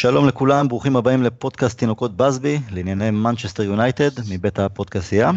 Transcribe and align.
שלום 0.00 0.28
לכולם, 0.28 0.68
ברוכים 0.68 0.96
הבאים 0.96 1.22
לפודקאסט 1.22 1.78
תינוקות 1.78 2.16
בסבי, 2.16 2.58
לענייני 2.70 3.10
מנצ'סטר 3.10 3.62
יונייטד, 3.62 4.10
מבית 4.30 4.58
הפודקאסייה. 4.58 5.30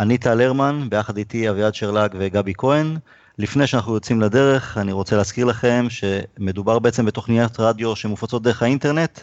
אני 0.00 0.18
טל 0.18 0.40
הרמן, 0.40 0.86
ביחד 0.88 1.16
איתי 1.16 1.50
אביעד 1.50 1.74
שרלג 1.74 2.10
וגבי 2.18 2.52
כהן. 2.56 2.96
לפני 3.38 3.66
שאנחנו 3.66 3.94
יוצאים 3.94 4.20
לדרך, 4.20 4.78
אני 4.78 4.92
רוצה 4.92 5.16
להזכיר 5.16 5.44
לכם 5.44 5.86
שמדובר 5.88 6.78
בעצם 6.78 7.06
בתוכניות 7.06 7.60
רדיו 7.60 7.96
שמופצות 7.96 8.42
דרך 8.42 8.62
האינטרנט. 8.62 9.20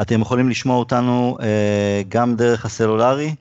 אתם 0.00 0.20
יכולים 0.20 0.48
לשמוע 0.48 0.76
אותנו 0.76 1.38
אה, 1.42 2.02
גם 2.08 2.36
דרך 2.36 2.64
הסלולרי, 2.64 3.34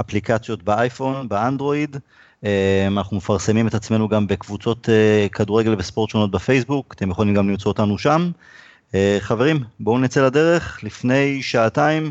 אפליקציות 0.00 0.62
באייפון, 0.62 1.28
באנדרואיד. 1.28 1.96
אה, 2.44 2.86
אנחנו 2.86 3.16
מפרסמים 3.16 3.66
את 3.66 3.74
עצמנו 3.74 4.08
גם 4.08 4.26
בקבוצות 4.26 4.88
אה, 4.88 5.26
כדורגל 5.32 5.74
וספורט 5.78 6.10
שונות 6.10 6.30
בפייסבוק, 6.30 6.94
אתם 6.94 7.10
יכולים 7.10 7.34
גם 7.34 7.48
למצוא 7.48 7.72
אותנו 7.72 7.98
שם. 7.98 8.30
אה, 8.96 9.16
חברים, 9.20 9.64
בואו 9.80 9.98
נצא 9.98 10.26
לדרך. 10.26 10.80
לפני 10.82 11.42
שעתיים 11.42 12.10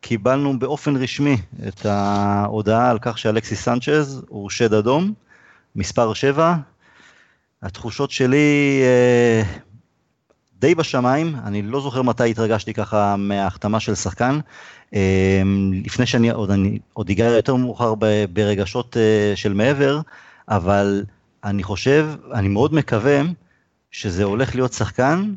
קיבלנו 0.00 0.58
באופן 0.58 0.96
רשמי 0.96 1.36
את 1.68 1.86
ההודעה 1.86 2.90
על 2.90 2.98
כך 3.02 3.18
שאלכסיס 3.18 3.64
סנצ'ז 3.64 4.22
הוא 4.28 4.50
שד 4.50 4.74
אדום, 4.74 5.12
מספר 5.76 6.14
7. 6.14 6.56
התחושות 7.62 8.10
שלי 8.10 8.80
אה, 8.82 9.42
די 10.58 10.74
בשמיים, 10.74 11.36
אני 11.44 11.62
לא 11.62 11.80
זוכר 11.80 12.02
מתי 12.02 12.30
התרגשתי 12.30 12.74
ככה 12.74 13.16
מההחתמה 13.16 13.80
של 13.80 13.94
שחקן. 13.94 14.38
אה, 14.94 15.42
לפני 15.84 16.06
שאני 16.06 16.30
עוד, 16.30 16.50
אני, 16.50 16.78
עוד 16.92 17.10
אגע 17.10 17.24
יותר 17.24 17.54
מאוחר 17.54 17.94
ברגשות 18.32 18.96
של 19.34 19.52
מעבר, 19.52 20.00
אבל 20.48 21.04
אני 21.44 21.62
חושב, 21.62 22.08
אני 22.32 22.48
מאוד 22.48 22.74
מקווה 22.74 23.20
שזה 23.90 24.24
הולך 24.24 24.54
להיות 24.54 24.72
שחקן 24.72 25.34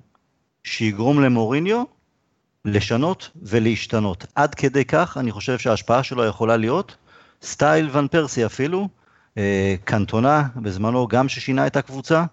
שיגרום 0.67 1.21
למוריניו 1.21 1.83
לשנות 2.65 3.29
ולהשתנות. 3.43 4.25
עד 4.35 4.55
כדי 4.55 4.85
כך 4.85 5.17
אני 5.17 5.31
חושב 5.31 5.57
שההשפעה 5.57 6.03
שלו 6.03 6.25
יכולה 6.25 6.57
להיות 6.57 6.95
סטייל 7.41 7.89
ון 7.91 8.07
פרסי 8.07 8.45
אפילו, 8.45 8.87
אה, 9.37 9.75
קנטונה 9.83 10.43
בזמנו 10.55 11.07
גם 11.07 11.29
ששינה 11.29 11.67
את 11.67 11.77
הקבוצה, 11.77 12.23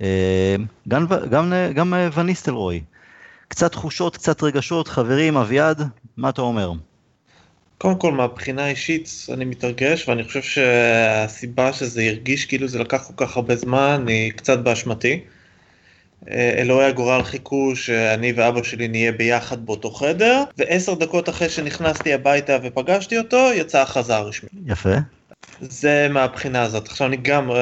אה, 0.00 0.56
גם, 0.88 1.06
גם, 1.30 1.52
גם 1.74 1.94
אה, 1.94 2.08
וניסטלרוי. 2.14 2.82
קצת 3.48 3.72
תחושות, 3.72 4.16
קצת 4.16 4.42
רגשות, 4.42 4.88
חברים, 4.88 5.36
אביעד, 5.36 5.82
מה 6.16 6.28
אתה 6.28 6.42
אומר? 6.42 6.72
קודם 7.78 7.98
כל 7.98 8.12
מהבחינה 8.12 8.64
האישית 8.64 9.26
אני 9.32 9.44
מתרגש 9.44 10.08
ואני 10.08 10.24
חושב 10.24 10.42
שהסיבה 10.42 11.72
שזה 11.72 12.02
הרגיש 12.02 12.46
כאילו 12.46 12.68
זה 12.68 12.78
לקח 12.78 13.02
כל 13.06 13.26
כך 13.26 13.36
הרבה 13.36 13.56
זמן 13.56 14.04
היא 14.08 14.32
קצת 14.32 14.58
באשמתי. 14.58 15.20
אלוהי 16.30 16.86
הגורל 16.86 17.22
חיכו 17.22 17.76
שאני 17.76 18.32
ואבא 18.32 18.62
שלי 18.62 18.88
נהיה 18.88 19.12
ביחד 19.12 19.66
באותו 19.66 19.90
חדר, 19.90 20.42
ועשר 20.58 20.94
דקות 20.94 21.28
אחרי 21.28 21.48
שנכנסתי 21.48 22.14
הביתה 22.14 22.56
ופגשתי 22.62 23.18
אותו, 23.18 23.50
יצאה 23.54 23.82
הכרזה 23.82 24.16
הרשמית. 24.16 24.52
יפה. 24.66 24.94
זה 25.60 26.08
מהבחינה 26.10 26.62
הזאת. 26.62 26.88
עכשיו 26.88 27.06
אני 27.06 27.16
גם 27.16 27.50
uh, 27.50 27.54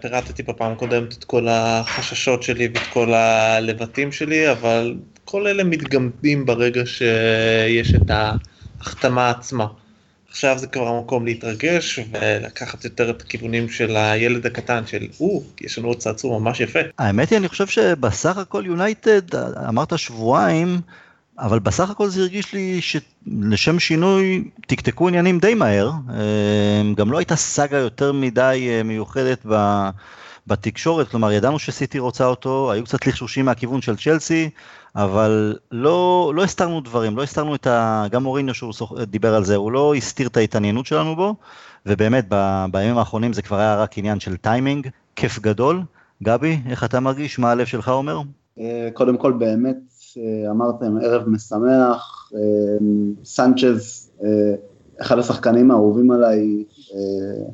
פירטתי 0.00 0.42
בפעם 0.42 0.72
הקודמת 0.72 1.12
את 1.12 1.24
כל 1.24 1.46
החששות 1.50 2.42
שלי 2.42 2.68
ואת 2.74 2.82
כל 2.92 3.14
הלבטים 3.14 4.12
שלי, 4.12 4.52
אבל 4.52 4.94
כל 5.24 5.46
אלה 5.46 5.64
מתגמדים 5.64 6.46
ברגע 6.46 6.82
שיש 6.86 7.94
את 7.94 8.10
ההחתמה 8.10 9.30
עצמה. 9.30 9.66
עכשיו 10.36 10.58
זה 10.58 10.66
כבר 10.66 10.88
המקום 10.88 11.24
להתרגש 11.24 12.00
ולקחת 12.12 12.84
יותר 12.84 13.10
את 13.10 13.22
הכיוונים 13.22 13.68
של 13.68 13.96
הילד 13.96 14.46
הקטן 14.46 14.86
של 14.86 15.06
או, 15.20 15.42
יש 15.60 15.78
לנו 15.78 15.88
עוד 15.88 15.98
צעצוע 15.98 16.38
ממש 16.38 16.60
יפה. 16.60 16.78
האמת 16.98 17.30
היא 17.30 17.38
אני 17.38 17.48
חושב 17.48 17.66
שבסך 17.66 18.38
הכל 18.38 18.62
יונייטד 18.66 19.34
אמרת 19.68 19.98
שבועיים 19.98 20.80
אבל 21.38 21.58
בסך 21.58 21.90
הכל 21.90 22.08
זה 22.08 22.20
הרגיש 22.20 22.52
לי 22.52 22.80
שלשם 22.80 23.78
שינוי 23.78 24.44
תקתקו 24.66 25.08
עניינים 25.08 25.38
די 25.38 25.54
מהר 25.54 25.90
אה, 26.10 26.92
גם 26.94 27.12
לא 27.12 27.18
הייתה 27.18 27.36
סאגה 27.36 27.78
יותר 27.78 28.12
מדי 28.12 28.68
אה, 28.70 28.82
מיוחדת 28.82 29.46
ב... 29.48 29.88
בתקשורת, 30.46 31.08
כלומר 31.08 31.32
ידענו 31.32 31.58
שסיטי 31.58 31.98
רוצה 31.98 32.26
אותו, 32.26 32.72
היו 32.72 32.84
קצת 32.84 33.06
לחשושים 33.06 33.44
מהכיוון 33.44 33.80
של 33.80 33.96
צ'לסי, 33.96 34.50
אבל 34.96 35.56
לא, 35.72 36.32
לא 36.34 36.44
הסתרנו 36.44 36.80
דברים, 36.80 37.16
לא 37.16 37.22
הסתרנו 37.22 37.54
את 37.54 37.66
ה... 37.66 38.06
גם 38.10 38.22
מוריניו 38.22 38.54
שהוא 38.54 38.72
דיבר 39.02 39.34
על 39.34 39.44
זה, 39.44 39.56
הוא 39.56 39.72
לא 39.72 39.94
הסתיר 39.94 40.26
את 40.26 40.36
ההתעניינות 40.36 40.86
שלנו 40.86 41.16
בו, 41.16 41.34
ובאמת 41.86 42.26
ב, 42.28 42.64
בימים 42.70 42.98
האחרונים 42.98 43.32
זה 43.32 43.42
כבר 43.42 43.58
היה 43.58 43.76
רק 43.76 43.98
עניין 43.98 44.20
של 44.20 44.36
טיימינג, 44.36 44.88
כיף 45.16 45.38
גדול. 45.38 45.82
גבי, 46.22 46.58
איך 46.70 46.84
אתה 46.84 47.00
מרגיש? 47.00 47.38
מה 47.38 47.50
הלב 47.50 47.66
שלך 47.66 47.88
אומר? 47.88 48.20
אה, 48.58 48.88
קודם 48.92 49.16
כל 49.16 49.32
באמת 49.32 49.78
אה, 50.16 50.50
אמרתם 50.50 50.96
ערב 51.02 51.28
משמח, 51.28 52.32
אה, 52.34 52.40
סנצ'ז, 53.24 54.10
אחד 55.00 55.18
השחקנים 55.18 55.70
האהובים 55.70 56.10
עליי, 56.10 56.64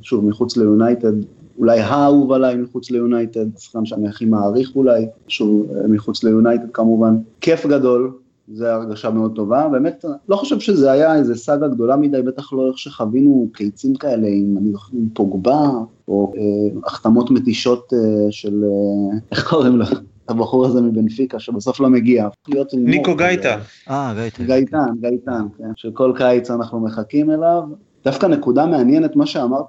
שוב 0.03 0.25
מחוץ 0.25 0.57
ליונייטד, 0.57 1.13
אולי 1.59 1.81
האהוב 1.81 2.33
עליי 2.33 2.57
מחוץ 2.57 2.91
ליונייטד, 2.91 3.59
שחקן 3.59 3.85
שאני 3.85 4.09
הכי 4.09 4.25
מעריך 4.25 4.77
אולי, 4.77 5.07
שוב 5.29 5.67
מחוץ 5.89 6.25
ליונייטד 6.25 6.71
כמובן, 6.73 7.17
כיף 7.41 7.67
גדול, 7.67 8.13
זו 8.49 8.67
הרגשה 8.67 9.11
מאוד 9.11 9.33
טובה, 9.35 9.69
באמת 9.69 10.05
לא 10.29 10.37
חושב 10.37 10.61
שזה 10.61 10.93
היה 10.93 11.15
איזה 11.15 11.35
סאגה 11.35 11.69
גדולה 11.69 11.97
מדי, 11.97 12.23
בטח 12.23 12.53
לא 12.53 12.69
איך 12.69 12.79
שחווינו 12.79 13.49
קיצים 13.53 13.95
כאלה 13.95 14.27
עם, 14.29 14.59
אני 14.59 14.73
זוכר, 14.73 14.97
עם 14.97 15.09
פוגבה, 15.15 15.71
או 16.09 16.33
אה, 16.37 16.81
החתמות 16.87 17.31
מתישות 17.31 17.93
אה, 17.93 17.99
של, 18.31 18.65
אה, 18.65 19.19
איך 19.33 19.49
קוראים 19.49 19.77
לו? 19.77 19.85
הבחור 20.29 20.67
הזה 20.67 20.81
מבנפיקה 20.81 21.41
שבסוף 21.41 21.81
לא 21.81 21.91
מגיע. 21.91 22.29
ניקו 22.73 23.17
גייטן. 23.17 23.59
אה, 23.91 24.13
גייטן. 24.15 24.47
גייטן, 24.47 24.87
גייטן, 25.01 25.43
כן. 25.59 25.71
שכל 25.77 26.13
קיץ 26.17 26.51
אנחנו 26.51 26.81
מחכים 26.81 27.31
אליו, 27.31 27.63
דווקא 28.05 28.27
נקודה 28.27 28.67
מעניינת, 28.67 29.17
מה 29.17 29.27
שאמרת, 29.27 29.67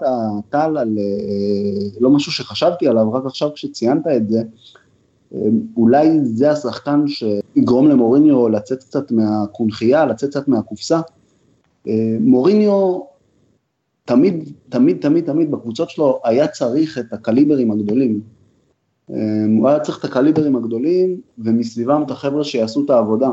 טל, 0.49 0.77
על 0.77 0.97
אה, 0.97 1.99
לא 1.99 2.09
משהו 2.09 2.31
שחשבתי 2.31 2.87
עליו, 2.87 3.13
רק 3.13 3.25
עכשיו 3.25 3.53
כשציינת 3.53 4.07
את 4.07 4.29
זה, 4.29 4.43
אה, 5.33 5.39
אולי 5.77 6.19
זה 6.23 6.51
השחקן 6.51 7.03
שיגרום 7.07 7.87
למוריניו 7.87 8.49
לצאת 8.49 8.83
קצת 8.83 9.11
מהקונכייה, 9.11 10.05
לצאת 10.05 10.29
קצת 10.29 10.47
מהקופסה. 10.47 11.01
אה, 11.87 12.17
מוריניו 12.19 12.99
תמיד, 14.05 14.49
תמיד, 14.69 14.97
תמיד, 15.01 15.25
תמיד 15.25 15.51
בקבוצות 15.51 15.89
שלו 15.89 16.19
היה 16.23 16.47
צריך 16.47 16.97
את 16.97 17.13
הקליברים 17.13 17.71
הגדולים. 17.71 18.21
הוא 19.57 19.69
היה 19.69 19.79
צריך 19.79 19.99
את 19.99 20.05
הקליברים 20.05 20.55
הגדולים, 20.55 21.21
ומסביבם 21.37 22.03
את 22.05 22.11
החבר'ה 22.11 22.43
שיעשו 22.43 22.85
את 22.85 22.89
העבודה. 22.89 23.29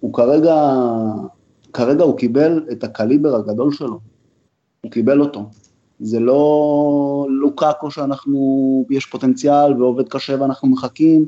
הוא 0.00 0.12
כרגע 0.12 0.54
כרגע 1.72 2.04
הוא 2.04 2.16
קיבל 2.16 2.66
את 2.72 2.84
הקליבר 2.84 3.34
הגדול 3.34 3.72
שלו, 3.72 3.98
הוא 4.80 4.90
קיבל 4.90 5.20
אותו. 5.20 5.44
זה 6.00 6.20
לא 6.20 7.26
לוקאקו 7.28 7.90
שאנחנו, 7.90 8.84
יש 8.90 9.06
פוטנציאל 9.06 9.82
ועובד 9.82 10.08
קשה 10.08 10.36
ואנחנו 10.40 10.68
מחכים, 10.68 11.26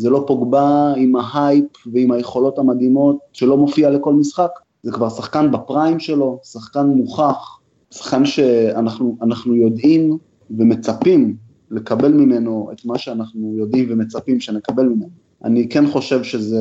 זה 0.00 0.10
לא 0.10 0.24
פוגבה 0.26 0.92
עם 0.96 1.16
ההייפ 1.16 1.86
ועם 1.92 2.12
היכולות 2.12 2.58
המדהימות 2.58 3.18
שלא 3.32 3.56
מופיע 3.56 3.90
לכל 3.90 4.12
משחק, 4.12 4.50
זה 4.82 4.92
כבר 4.92 5.08
שחקן 5.08 5.52
בפריים 5.52 6.00
שלו, 6.00 6.40
שחקן 6.44 6.86
מוכח, 6.86 7.58
שחקן 7.90 8.24
שאנחנו 8.24 9.54
יודעים 9.54 10.18
ומצפים 10.50 11.36
לקבל 11.70 12.12
ממנו 12.12 12.70
את 12.72 12.84
מה 12.84 12.98
שאנחנו 12.98 13.54
יודעים 13.56 13.86
ומצפים 13.90 14.40
שנקבל 14.40 14.88
ממנו. 14.88 15.08
אני 15.44 15.68
כן 15.68 15.86
חושב 15.86 16.22
שזה 16.22 16.60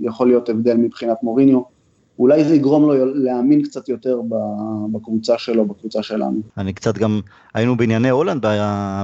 יכול 0.00 0.28
להיות 0.28 0.48
הבדל 0.48 0.76
מבחינת 0.76 1.16
מוריניו, 1.22 1.60
אולי 2.18 2.44
זה 2.44 2.54
יגרום 2.54 2.82
לו 2.82 3.14
להאמין 3.14 3.62
קצת 3.62 3.88
יותר 3.88 4.20
בקבוצה 4.92 5.38
שלו, 5.38 5.64
בקבוצה 5.64 6.02
שלנו. 6.02 6.40
אני 6.58 6.72
קצת 6.72 6.98
גם, 6.98 7.20
היינו 7.54 7.76
בענייני 7.76 8.10
הולנד 8.10 8.46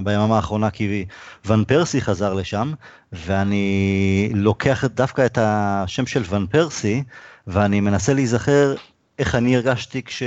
ביממה 0.04 0.36
האחרונה, 0.36 0.70
כי 0.70 1.04
ון 1.46 1.64
פרסי 1.64 2.00
חזר 2.00 2.34
לשם, 2.34 2.72
ואני 3.12 4.30
לוקח 4.34 4.84
דווקא 4.84 5.26
את 5.26 5.38
השם 5.40 6.06
של 6.06 6.22
ון 6.30 6.46
פרסי, 6.46 7.02
ואני 7.46 7.80
מנסה 7.80 8.14
להיזכר 8.14 8.74
איך 9.18 9.34
אני 9.34 9.56
הרגשתי 9.56 10.02
כש... 10.02 10.22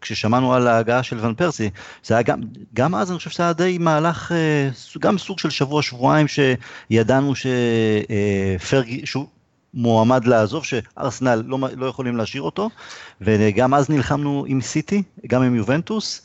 כששמענו 0.00 0.54
על 0.54 0.66
ההגעה 0.66 1.02
של 1.02 1.18
ון 1.20 1.34
פרסי. 1.34 1.70
זה 2.04 2.14
היה 2.14 2.22
גם, 2.22 2.40
גם 2.74 2.94
אז 2.94 3.10
אני 3.10 3.18
חושב 3.18 3.30
שזה 3.30 3.42
היה 3.42 3.52
די 3.52 3.78
מהלך, 3.78 4.32
אה, 4.32 4.68
גם 4.98 5.18
סוג 5.18 5.38
של 5.38 5.50
שבוע, 5.50 5.82
שבועיים, 5.82 6.26
שידענו 6.28 7.32
שפרגי, 7.34 9.00
אה, 9.00 9.06
שהוא 9.06 9.26
מועמד 9.74 10.24
לעזוב, 10.24 10.64
שארסנל 10.64 11.42
לא, 11.46 11.58
לא 11.76 11.86
יכולים 11.86 12.16
להשאיר 12.16 12.42
אותו, 12.42 12.70
וגם 13.20 13.74
אז 13.74 13.90
נלחמנו 13.90 14.44
עם 14.48 14.60
סיטי, 14.60 15.02
גם 15.26 15.42
עם 15.42 15.54
יובנטוס, 15.54 16.22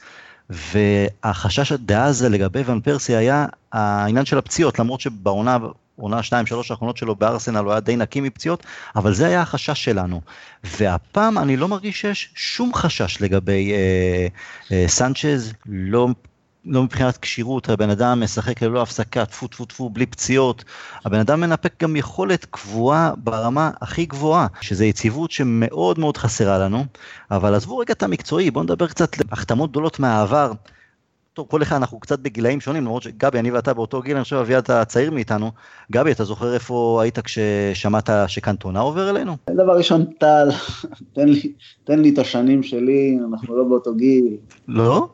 והחשש 0.49 1.71
דאז 1.71 2.23
לגבי 2.23 2.63
ון 2.65 2.81
פרסי 2.81 3.15
היה 3.15 3.45
העניין 3.71 4.25
של 4.25 4.37
הפציעות, 4.37 4.79
למרות 4.79 5.01
שבעונה 5.01 5.57
עונה 5.95 6.23
2 6.23 6.45
3 6.45 6.71
האחרונות 6.71 6.97
שלו 6.97 7.15
בארסנל 7.15 7.57
הוא 7.57 7.71
היה 7.71 7.79
די 7.79 7.95
נקי 7.95 8.21
מפציעות, 8.21 8.65
אבל 8.95 9.13
זה 9.13 9.27
היה 9.27 9.41
החשש 9.41 9.83
שלנו. 9.83 10.21
והפעם 10.63 11.37
אני 11.37 11.57
לא 11.57 11.67
מרגיש 11.67 12.01
שיש 12.01 12.29
שום 12.35 12.73
חשש 12.73 13.21
לגבי 13.21 13.71
אה, 13.73 14.27
אה, 14.71 14.85
סנצ'ז, 14.87 15.53
לא 15.65 16.07
לא 16.65 16.83
מבחינת 16.83 17.17
כשירות, 17.17 17.69
הבן 17.69 17.89
אדם 17.89 18.23
משחק 18.23 18.61
ללא 18.61 18.81
הפסקה, 18.81 19.25
טפו 19.25 19.47
טפו 19.47 19.65
טפו, 19.65 19.89
בלי 19.89 20.05
פציעות. 20.05 20.63
הבן 21.05 21.19
אדם 21.19 21.41
מנפק 21.41 21.83
גם 21.83 21.95
יכולת 21.95 22.45
קבועה 22.45 23.11
ברמה 23.17 23.71
הכי 23.81 24.05
גבוהה, 24.05 24.47
שזה 24.61 24.85
יציבות 24.85 25.31
שמאוד 25.31 25.99
מאוד 25.99 26.17
חסרה 26.17 26.57
לנו. 26.57 26.85
אבל 27.31 27.55
עזבו 27.55 27.77
רגע 27.77 27.93
את 27.93 28.03
המקצועי, 28.03 28.51
בואו 28.51 28.63
נדבר 28.63 28.87
קצת 28.87 29.19
על 29.19 29.25
החתמות 29.31 29.71
גדולות 29.71 29.99
מהעבר. 29.99 30.51
טוב, 31.33 31.47
כל 31.49 31.61
אחד 31.61 31.75
אנחנו 31.75 31.99
קצת 31.99 32.19
בגילאים 32.19 32.61
שונים, 32.61 32.83
למרות 32.83 33.03
שגבי, 33.03 33.39
אני 33.39 33.51
ואתה 33.51 33.73
באותו 33.73 34.01
גיל, 34.01 34.15
אני 34.15 34.23
חושב 34.23 34.35
אביעד 34.35 34.63
אתה 34.63 34.85
צעיר 34.85 35.11
מאיתנו. 35.11 35.51
גבי, 35.91 36.11
אתה 36.11 36.23
זוכר 36.23 36.53
איפה 36.53 36.99
היית 37.01 37.19
כששמעת 37.19 38.09
שקנטונה 38.27 38.79
עובר 38.79 39.09
אלינו? 39.09 39.37
דבר 39.49 39.77
ראשון, 39.77 40.05
טל, 40.05 40.49
תן 41.13 41.29
לי, 41.29 41.53
תן 41.83 41.99
לי 41.99 42.09
את 42.09 42.17
השנים 42.17 42.63
שלי, 42.63 43.17
אנחנו 43.29 43.57
לא 43.57 43.63
באותו 43.63 43.95
גיל. 43.95 44.37
לא? 44.67 45.07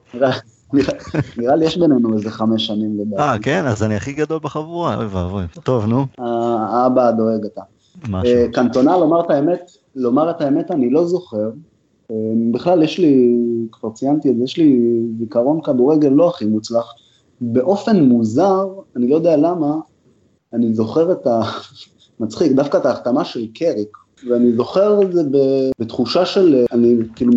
נראה, 1.38 1.56
לי 1.56 1.66
יש 1.66 1.77
בינינו 1.77 2.13
איזה 2.13 2.31
חמש 2.31 2.68
שנים 2.68 3.00
לדעתי. 3.00 3.21
אה, 3.21 3.39
כן? 3.42 3.66
אז 3.66 3.83
אני 3.83 3.95
הכי 3.95 4.13
גדול 4.13 4.39
בחבורה, 4.44 4.95
אוי 4.95 5.06
ואבוי. 5.06 5.44
טוב, 5.63 5.86
נו. 5.86 6.06
האבא 6.18 7.07
הדואג 7.07 7.45
אתה. 7.45 7.62
משהו. 8.10 8.36
אה, 8.36 8.45
קנטונה, 8.54 8.98
לומר 8.98 9.25
את 9.25 9.30
האמת, 9.30 9.71
לומר 9.95 10.30
את 10.30 10.42
האמת, 10.42 10.71
אני 10.71 10.89
לא 10.89 11.06
זוכר. 11.06 11.50
אה, 12.12 12.16
בכלל, 12.51 12.83
יש 12.83 13.00
לי, 13.00 13.38
כבר 13.71 13.89
ציינתי 13.89 14.30
את 14.30 14.38
זה, 14.38 14.44
יש 14.44 14.57
לי 14.57 14.80
זיכרון 15.19 15.62
כדורגל 15.62 16.10
לא 16.10 16.30
הכי 16.30 16.45
מוצלח. 16.45 16.94
באופן 17.42 18.04
מוזר, 18.04 18.68
אני 18.95 19.07
לא 19.07 19.16
יודע 19.16 19.38
למה, 19.38 19.75
אני 20.54 20.74
זוכר 20.74 21.12
את 21.12 21.27
ה... 21.27 21.42
מצחיק, 22.19 22.51
דווקא 22.51 22.77
את 22.77 22.86
ההחתמה 22.86 23.25
של 23.25 23.48
קריק, 23.54 23.98
ואני 24.27 24.54
זוכר 24.54 25.01
את 25.01 25.13
זה 25.13 25.21
בתחושה 25.80 26.25
של, 26.25 26.66
אני 26.71 26.95
כאילו 27.16 27.31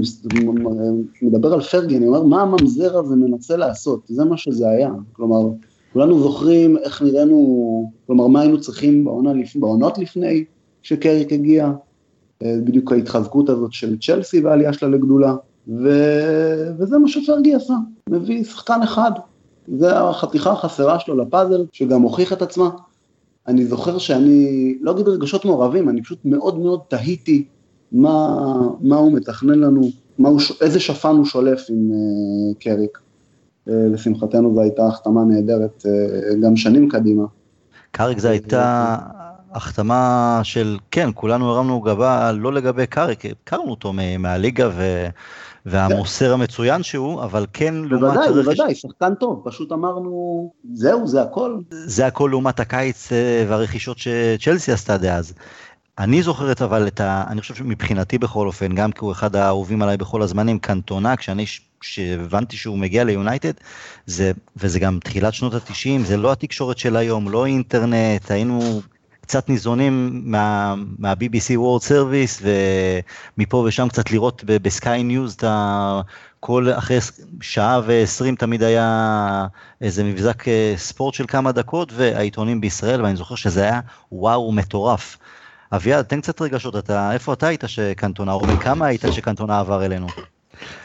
מדבר 1.23 1.53
על 1.53 1.61
פרגי, 1.61 1.97
אני 1.97 2.07
אומר, 2.07 2.23
מה 2.23 2.43
הממזר 2.43 2.99
הזה 2.99 3.17
מנסה 3.17 3.57
לעשות? 3.57 4.01
זה 4.09 4.25
מה 4.25 4.37
שזה 4.37 4.69
היה. 4.69 4.91
כלומר, 5.13 5.51
כולנו 5.93 6.21
זוכרים 6.21 6.77
איך 6.77 7.03
נראינו, 7.03 7.91
כלומר, 8.07 8.27
מה 8.27 8.41
היינו 8.41 8.61
צריכים 8.61 9.05
בעונה, 9.05 9.33
בעונות 9.55 9.99
לפני 9.99 10.45
שקריק 10.83 11.33
הגיע, 11.33 11.73
בדיוק 12.43 12.93
ההתחזקות 12.93 13.49
הזאת 13.49 13.73
של 13.73 13.99
צ'לסי 13.99 14.41
והעלייה 14.41 14.73
שלה 14.73 14.89
לגדולה, 14.89 15.35
ו... 15.69 15.89
וזה 16.79 16.99
מה 16.99 17.09
שפרגי 17.09 17.55
עשה, 17.55 17.75
מביא 18.11 18.45
שחקן 18.45 18.83
אחד. 18.83 19.11
זה 19.79 20.01
החתיכה 20.01 20.53
החסרה 20.53 20.99
שלו 20.99 21.17
לפאזל, 21.17 21.65
שגם 21.73 22.03
הוכיח 22.03 22.33
את 22.33 22.43
עצמה. 22.43 22.71
אני 23.49 23.65
זוכר 23.65 23.99
שאני, 23.99 24.75
לא 24.81 24.91
אגיד 24.91 25.09
רגשות 25.09 25.45
מעורבים, 25.45 25.89
אני 25.89 26.03
פשוט 26.03 26.19
מאוד 26.25 26.59
מאוד 26.59 26.81
תהיתי 26.89 27.45
מה, 27.93 28.37
מה 28.81 28.97
הוא 28.97 29.13
מתכנן 29.13 29.59
לנו, 29.59 29.91
מה 30.19 30.29
הוא, 30.29 30.41
איזה 30.61 30.81
שפן 30.81 31.17
הוא 31.17 31.25
שולף 31.25 31.67
עם 31.69 31.91
uh, 31.91 32.63
קריק. 32.63 32.99
Uh, 33.69 33.73
לשמחתנו 33.73 34.55
זו 34.55 34.61
הייתה 34.61 34.87
החתמה 34.87 35.25
נהדרת 35.25 35.83
uh, 35.87 36.35
גם 36.43 36.57
שנים 36.57 36.89
קדימה. 36.89 37.25
קריק 37.91 38.19
זו 38.19 38.29
הייתה 38.29 38.97
החתמה 39.53 40.41
של, 40.43 40.79
כן, 40.91 41.11
כולנו 41.15 41.51
הרמנו 41.51 41.81
גבה, 41.81 42.33
לא 42.33 42.53
לגבי 42.53 42.87
קריק, 42.87 43.25
הכרנו 43.27 43.71
אותו 43.71 43.93
מהליגה 44.19 44.69
ו... 44.69 45.07
והמוסר 45.67 46.33
המצוין 46.33 46.83
שהוא, 46.83 47.23
אבל 47.23 47.47
כן 47.53 47.75
לעומת... 47.75 48.15
בוודאי. 48.15 48.33
בוודאי, 48.33 48.75
שחקן 48.75 49.15
טוב, 49.15 49.43
פשוט 49.45 49.73
אמרנו, 49.73 50.53
זהו, 50.73 51.09
זה 51.09 51.23
הכל. 51.23 51.59
זה 51.71 52.07
הכל 52.07 52.29
לעומת 52.31 52.61
הקיץ 52.61 53.09
והרכישות 53.49 53.99
שצ'לסי 53.99 54.73
עשתה 54.73 54.99
דאז. 54.99 55.35
אני 55.99 56.23
זוכרת 56.23 56.63
אבל 56.63 56.87
את 56.87 57.01
ה... 57.01 57.25
אני 57.29 57.41
חושב 57.41 57.55
שמבחינתי 57.55 58.19
בכל 58.19 58.47
אופן, 58.47 58.75
גם 58.75 58.93
כי 58.93 58.99
הוא 59.01 59.13
אחד 59.13 59.37
האהובים 59.37 59.83
עליי 59.83 59.97
בכל 59.97 60.23
הזמנים, 60.23 60.59
קנטונה, 60.59 61.17
כשאני 61.17 61.45
שהבנתי 61.81 62.57
שהוא 62.57 62.79
מגיע 62.79 63.05
ליונייטד, 63.05 63.53
זה, 64.07 64.33
וזה 64.57 64.79
גם 64.79 64.99
תחילת 65.05 65.35
שנות 65.35 65.55
התשעים, 65.55 66.05
זה 66.05 66.17
לא 66.17 66.33
התקשורת 66.33 66.79
של 66.79 66.97
היום, 66.97 67.29
לא 67.29 67.47
אינטרנט, 67.47 68.31
היינו 68.31 68.81
קצת 69.23 69.49
ניזונים 69.49 70.23
מה, 70.25 70.75
מה-BBC 70.99 71.51
World 71.51 71.89
Service 71.89 72.45
ומפה 73.39 73.57
ושם 73.57 73.89
קצת 73.89 74.11
לראות 74.11 74.45
בסקיי 74.47 75.03
ניוז 75.03 75.35
את 75.35 75.45
ה... 75.45 76.01
כל 76.45 76.69
אחרי 76.73 76.99
שעה 77.41 77.81
ועשרים 77.87 78.37
תמיד 78.37 78.63
היה 78.63 79.47
איזה 79.81 80.05
מבזק 80.05 80.49
אה, 80.49 80.75
ספורט 80.77 81.15
של 81.15 81.25
כמה 81.29 81.53
דקות 81.53 81.93
והעיתונים 81.93 82.61
בישראל 82.61 83.03
ואני 83.03 83.17
זוכר 83.17 83.35
שזה 83.35 83.63
היה 83.63 83.81
וואו 84.13 84.53
מטורף. 84.53 85.17
אביעד 85.73 86.05
תן 86.05 86.21
קצת 86.21 86.43
רגשות 86.43 86.77
אתה 86.77 87.13
איפה 87.13 87.33
אתה 87.33 87.47
היית 87.47 87.65
שקנטונה 87.67 88.33
או 88.33 88.47
בכמה 88.47 88.87
היית 88.87 89.05
שקנטונה 89.11 89.61
עבר 89.61 89.85
אלינו. 89.85 90.13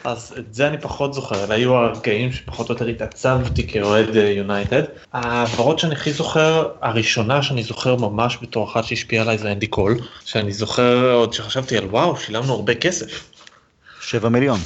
אז 0.04 0.36
את 0.38 0.54
זה 0.54 0.68
אני 0.68 0.78
פחות 0.78 1.14
זוכר, 1.14 1.44
אלה 1.44 1.56
היו 1.56 1.76
הרגעים 1.76 2.32
שפחות 2.32 2.70
או 2.70 2.74
יותר 2.74 2.88
התעצבתי 2.88 3.68
כאוהד 3.68 4.16
יונייטד. 4.16 4.84
העברות 5.14 5.80
שאני 5.80 5.94
הכי 5.94 6.14
זוכר, 6.14 6.70
הראשונה 6.82 7.44
שאני 7.44 7.64
זוכר 7.64 7.96
ממש 7.96 8.38
בתור 8.42 8.72
אחת 8.72 8.84
שהשפיעה 8.84 9.24
עליי 9.24 9.38
זה 9.38 9.52
אנדי 9.52 9.68
קול, 9.68 9.98
שאני 10.26 10.54
זוכר 10.54 11.12
עוד 11.12 11.34
שחשבתי 11.34 11.78
על 11.78 11.86
וואו, 11.86 12.18
שילמנו 12.18 12.54
הרבה 12.54 12.76
כסף. 12.76 13.30
שבע 14.02 14.30
מיליון. 14.30 14.60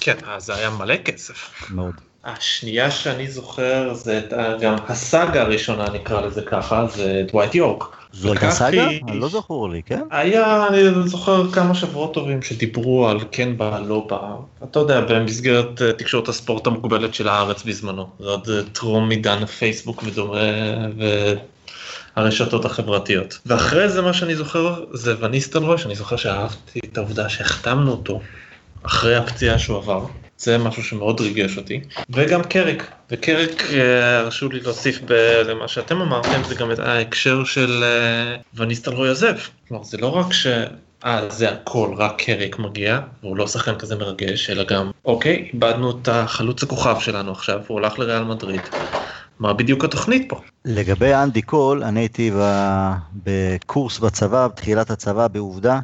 כן, 0.00 0.16
אז 0.26 0.44
זה 0.44 0.54
היה 0.54 0.70
מלא 0.70 0.96
כסף. 0.96 1.70
מאוד. 1.70 1.94
השנייה 2.26 2.90
שאני 2.90 3.30
זוכר 3.30 3.94
זה 3.94 4.20
גם 4.60 4.76
הסאגה 4.88 5.42
הראשונה 5.42 5.90
נקרא 5.90 6.20
לזה 6.20 6.42
ככה, 6.42 6.86
זה 6.86 7.22
דווייט 7.32 7.54
יורק. 7.54 7.84
זו 8.12 8.32
הייתה 8.32 8.50
סאגה? 8.50 8.88
לא 9.14 9.28
זכור 9.28 9.70
לי, 9.70 9.82
כן? 9.82 10.00
היה, 10.10 10.66
אני 10.68 11.08
זוכר 11.08 11.50
כמה 11.52 11.74
שבועות 11.74 12.14
טובים 12.14 12.42
שדיברו 12.42 13.08
על 13.08 13.18
כן 13.32 13.56
בא, 13.56 13.80
לא 13.86 14.06
בא. 14.10 14.34
אתה 14.64 14.78
יודע, 14.78 15.00
במסגרת 15.00 15.82
תקשורת 15.82 16.28
הספורט 16.28 16.66
המוגבלת 16.66 17.14
של 17.14 17.28
הארץ 17.28 17.62
בזמנו. 17.62 18.08
זה 18.20 18.26
עוד 18.26 18.48
טרום 18.72 19.10
עידן 19.10 19.42
הפייסבוק 19.42 20.02
ודומה, 20.06 20.38
והרשתות 22.16 22.64
החברתיות. 22.64 23.38
ואחרי 23.46 23.88
זה 23.88 24.02
מה 24.02 24.12
שאני 24.12 24.36
זוכר 24.36 24.84
זה 24.92 25.14
וניסטלרוי, 25.20 25.78
שאני 25.78 25.94
זוכר 25.94 26.16
שאהבתי 26.16 26.80
את 26.92 26.98
העובדה 26.98 27.28
שהחתמנו 27.28 27.90
אותו 27.90 28.20
אחרי 28.82 29.16
הפציעה 29.16 29.58
שהוא 29.58 29.76
עבר. 29.76 30.06
זה 30.38 30.58
משהו 30.58 30.82
שמאוד 30.82 31.20
ריגש 31.20 31.56
אותי 31.56 31.80
וגם 32.10 32.42
קריק 32.42 32.90
וקריק 33.10 33.62
הרשו 34.02 34.48
לי 34.48 34.60
להוסיף 34.60 35.00
למה 35.44 35.68
שאתם 35.68 36.02
אמרתם 36.02 36.44
זה 36.48 36.54
גם 36.54 36.72
את 36.72 36.78
ההקשר 36.78 37.44
של 37.44 37.84
וניסטלרוי 38.54 39.08
עוזב. 39.08 39.34
כלומר 39.68 39.84
זה 39.84 39.96
לא 39.96 40.08
רק 40.08 40.32
ש... 40.32 40.46
אה, 41.04 41.30
זה 41.30 41.52
הכל, 41.52 41.94
רק 41.96 42.22
קריק 42.22 42.58
מגיע, 42.58 43.00
והוא 43.22 43.36
לא 43.36 43.46
שחקן 43.46 43.74
כזה 43.74 43.96
מרגש, 43.96 44.50
אלא 44.50 44.64
גם, 44.64 44.90
אוקיי, 45.04 45.48
איבדנו 45.52 45.90
את 45.90 46.08
החלוץ 46.08 46.62
הכוכב 46.62 46.96
שלנו 47.00 47.32
עכשיו, 47.32 47.60
הוא 47.66 47.78
הלך 47.78 47.98
לריאל 47.98 48.24
מדריד. 48.24 48.60
מה 49.38 49.52
בדיוק 49.52 49.84
התוכנית 49.84 50.26
פה? 50.28 50.40
לגבי 50.64 51.14
אנדי 51.14 51.42
קול, 51.42 51.84
אני 51.84 52.00
הייתי 52.00 52.30
בקורס 53.24 53.98
בצבא, 53.98 54.48
בתחילת 54.48 54.90
הצבא 54.90 55.28
בעובדה, 55.28 55.80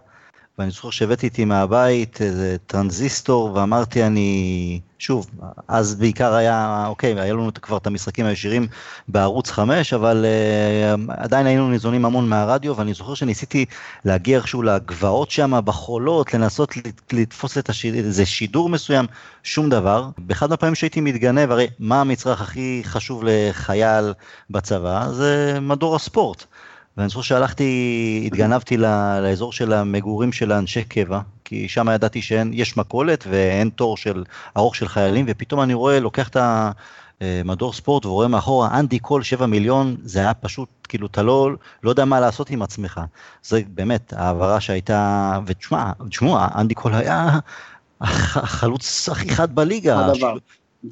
ואני 0.58 0.70
זוכר 0.70 0.90
שהבאתי 0.90 1.26
איתי 1.26 1.44
מהבית 1.44 2.22
איזה 2.22 2.56
טרנזיסטור 2.66 3.54
ואמרתי 3.54 4.02
אני, 4.04 4.80
שוב, 4.98 5.30
אז 5.68 5.94
בעיקר 5.94 6.34
היה, 6.34 6.84
אוקיי, 6.86 7.20
היה 7.20 7.32
לנו 7.32 7.50
כבר 7.62 7.76
את 7.76 7.86
המשחקים 7.86 8.26
הישירים 8.26 8.66
בערוץ 9.08 9.50
5, 9.50 9.92
אבל 9.92 10.24
uh, 10.24 11.12
עדיין 11.16 11.46
היינו 11.46 11.70
ניזונים 11.70 12.04
המון 12.04 12.28
מהרדיו, 12.28 12.76
ואני 12.76 12.94
זוכר 12.94 13.14
שניסיתי 13.14 13.64
להגיע 14.04 14.38
איכשהו 14.38 14.62
לגבעות 14.62 15.30
שם, 15.30 15.60
בחולות, 15.64 16.34
לנסות 16.34 16.74
לתפוס 17.12 17.58
את 17.58 17.68
השיר, 17.68 17.94
איזה 17.94 18.26
שידור 18.26 18.68
מסוים, 18.68 19.06
שום 19.42 19.70
דבר. 19.70 20.08
באחד 20.18 20.50
מהפעמים 20.50 20.74
שהייתי 20.74 21.00
מתגנב, 21.00 21.50
הרי 21.50 21.66
מה 21.78 22.00
המצרך 22.00 22.40
הכי 22.40 22.82
חשוב 22.84 23.22
לחייל 23.26 24.12
בצבא? 24.50 25.08
זה 25.12 25.58
מדור 25.60 25.96
הספורט. 25.96 26.44
ואני 26.96 27.08
זוכר 27.08 27.22
שהלכתי, 27.22 28.22
התגנבתי 28.26 28.76
לאזור 29.22 29.52
של 29.52 29.72
המגורים 29.72 30.32
של 30.32 30.52
האנשי 30.52 30.84
קבע, 30.84 31.20
כי 31.44 31.68
שם 31.68 31.88
ידעתי 31.94 32.22
שיש 32.22 32.76
מכולת 32.76 33.24
ואין 33.30 33.70
תור 33.70 33.96
של 33.96 34.24
ארוך 34.56 34.76
של 34.76 34.88
חיילים, 34.88 35.24
ופתאום 35.28 35.60
אני 35.60 35.74
רואה, 35.74 36.00
לוקח 36.00 36.28
את 36.28 36.36
המדור 37.20 37.72
ספורט 37.72 38.06
ורואה 38.06 38.28
מאחורה 38.28 38.78
אנדי 38.78 38.98
קול 38.98 39.22
7 39.22 39.46
מיליון, 39.46 39.96
זה 40.04 40.18
היה 40.18 40.34
פשוט, 40.34 40.68
כאילו 40.88 41.06
אתה 41.06 41.22
לא, 41.22 41.50
לא 41.82 41.90
יודע 41.90 42.04
מה 42.04 42.20
לעשות 42.20 42.50
עם 42.50 42.62
עצמך. 42.62 43.00
זה 43.42 43.60
באמת 43.68 44.12
העברה 44.16 44.60
שהייתה, 44.60 45.38
ותשמע, 45.46 45.92
תשמעו, 46.10 46.38
אנדי 46.54 46.74
קול 46.74 46.94
היה 46.94 47.38
החלוץ 48.00 49.08
הכי 49.08 49.28
חד 49.30 49.54
בליגה. 49.54 50.06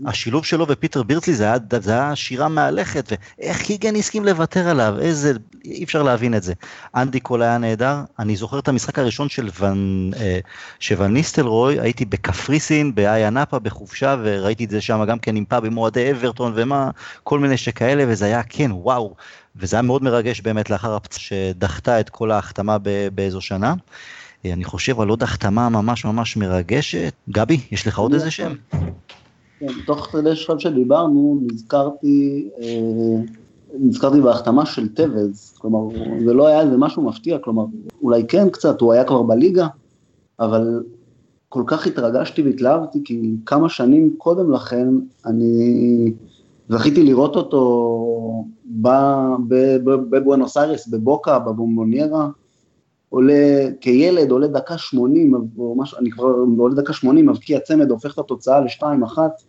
השילוב 0.07 0.45
שלו 0.45 0.67
ופיטר 0.69 1.03
בירדסלי 1.03 1.35
זה 1.35 1.45
היה, 1.45 1.57
זה 1.81 1.93
היה 1.93 2.17
שירה 2.17 2.49
מהלכת, 2.49 3.13
ואיך 3.39 3.63
קיגן 3.63 3.97
הסכים 3.97 4.25
לוותר 4.25 4.69
עליו, 4.69 4.97
איזה, 5.01 5.33
אי 5.65 5.85
אפשר 5.85 6.03
להבין 6.03 6.35
את 6.35 6.43
זה. 6.43 6.53
אנדי 6.97 7.21
קול 7.21 7.43
היה 7.43 7.59
נהדר, 7.59 7.97
אני 8.19 8.37
זוכר 8.37 8.59
את 8.59 8.69
המשחק 8.69 8.99
הראשון 8.99 9.29
של 9.29 9.49
ון, 9.61 10.11
אה, 10.17 10.39
שוון 10.81 11.13
ניסטלרוי, 11.13 11.81
הייתי 11.81 12.05
בקפריסין, 12.05 12.95
באיה 12.95 13.31
נאפה, 13.31 13.59
בחופשה, 13.59 14.17
וראיתי 14.23 14.65
את 14.65 14.71
זה 14.71 14.81
שם 14.81 15.05
גם 15.05 15.19
כן 15.19 15.37
עם 15.37 15.45
פאב 15.45 15.65
עם 15.65 15.79
אוהדי 15.79 16.11
אברטון 16.11 16.53
ומה, 16.57 16.91
כל 17.23 17.39
מיני 17.39 17.57
שכאלה, 17.57 18.05
וזה 18.09 18.25
היה 18.25 18.43
כן, 18.43 18.71
וואו, 18.73 19.15
וזה 19.57 19.77
היה 19.77 19.83
מאוד 19.83 20.03
מרגש 20.03 20.41
באמת 20.41 20.71
לאחר 20.71 20.95
הפצע 20.95 21.19
שדחתה 21.19 22.01
את 22.01 22.09
כל 22.09 22.31
ההחתמה 22.31 22.77
באיזו 23.15 23.41
שנה. 23.41 23.75
אני 24.45 24.65
חושב 24.65 25.01
על 25.01 25.09
עוד 25.09 25.23
החתמה 25.23 25.69
ממש 25.69 26.05
ממש 26.05 26.37
מרגשת. 26.37 27.13
גבי, 27.31 27.61
יש 27.71 27.87
לך 27.87 27.99
עוד 27.99 28.15
איזה 28.15 28.31
שם? 28.31 28.53
כן, 29.61 29.67
תוך 29.87 30.07
כדי 30.07 30.31
עכשיו 30.31 30.61
שדיברנו, 30.61 31.41
נזכרתי, 31.43 32.49
אה, 32.61 33.23
נזכרתי 33.79 34.21
בהחתמה 34.21 34.67
של 34.67 34.89
טווז, 34.95 35.55
כלומר, 35.59 35.99
זה 36.25 36.35
לא 36.35 36.47
היה 36.47 36.61
איזה 36.61 36.77
משהו 36.77 37.03
מפתיע, 37.03 37.39
כלומר, 37.39 37.65
אולי 38.03 38.27
כן 38.29 38.51
קצת, 38.51 38.81
הוא 38.81 38.93
היה 38.93 39.05
כבר 39.05 39.23
בליגה, 39.23 39.67
אבל 40.41 40.83
כל 41.49 41.63
כך 41.67 41.87
התרגשתי 41.87 42.43
והתלהבתי, 42.43 43.01
כי 43.05 43.35
כמה 43.47 43.69
שנים 43.69 44.15
קודם 44.19 44.53
לכן, 44.53 44.89
אני 45.27 46.13
זכיתי 46.69 47.03
לראות 47.03 47.37
אותו 47.37 48.45
בבואנוס 50.11 50.57
איירס, 50.57 50.89
בבוקה, 50.89 51.39
בבומבוניירה, 51.39 52.29
עולה 53.09 53.69
כילד, 53.81 54.31
עולה 54.31 54.47
דקה 54.47 54.79
80, 54.79 55.35
או 55.59 55.75
משהו, 55.79 55.99
אני 55.99 56.11
כבר 56.11 56.35
עולה 56.59 56.75
דקה 56.75 56.93
80, 56.93 57.27
מבקיע 57.27 57.61
צמד, 57.61 57.91
הופך 57.91 58.15
את 58.15 58.19
התוצאה 58.19 58.61
לשתיים 58.61 59.03
אחת. 59.03 59.43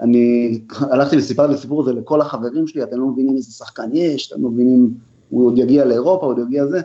אני 0.00 0.58
הלכתי 0.80 1.16
וסיפרתי 1.16 1.52
את 1.52 1.58
הסיפור 1.58 1.82
הזה 1.82 1.92
לכל 1.92 2.20
החברים 2.20 2.66
שלי, 2.66 2.82
אתם 2.82 2.98
לא 3.00 3.06
מבינים 3.06 3.36
איזה 3.36 3.52
שחקן 3.52 3.90
יש, 3.92 4.32
אתם 4.32 4.42
לא 4.42 4.50
מבינים, 4.50 4.94
הוא 5.28 5.46
עוד 5.46 5.58
יגיע 5.58 5.84
לאירופה, 5.84 6.26
הוא 6.26 6.34
עוד 6.34 6.38
יגיע 6.38 6.66
זה, 6.66 6.80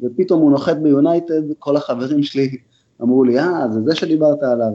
ופתאום 0.00 0.40
הוא 0.40 0.50
נוחת 0.50 0.76
ביונייטד, 0.76 1.42
כל 1.58 1.76
החברים 1.76 2.22
שלי 2.22 2.56
אמרו 3.02 3.24
לי, 3.24 3.38
אה, 3.38 3.68
זה 3.72 3.80
זה 3.84 3.94
שדיברת 3.94 4.42
עליו. 4.42 4.72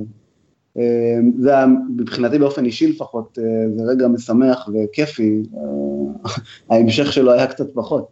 אה, 0.78 1.20
זה 1.40 1.56
היה 1.56 1.66
מבחינתי 1.96 2.40
באופן 2.40 2.66
אישי 2.66 2.88
לפחות, 2.88 3.40
אה, 3.42 3.70
זה 3.76 3.84
רגע 3.92 4.08
משמח 4.08 4.70
וכיפי, 4.74 5.44
אה, 5.58 6.32
ההמשך 6.70 7.14
שלו 7.14 7.32
היה 7.32 7.48
קצת 7.48 7.74
פחות. 7.74 8.08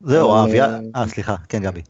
זהו, 0.00 0.44
אביעד, 0.44 0.84
אה, 0.96 1.06
סליחה, 1.06 1.36
כן 1.48 1.62
גבי, 1.62 1.80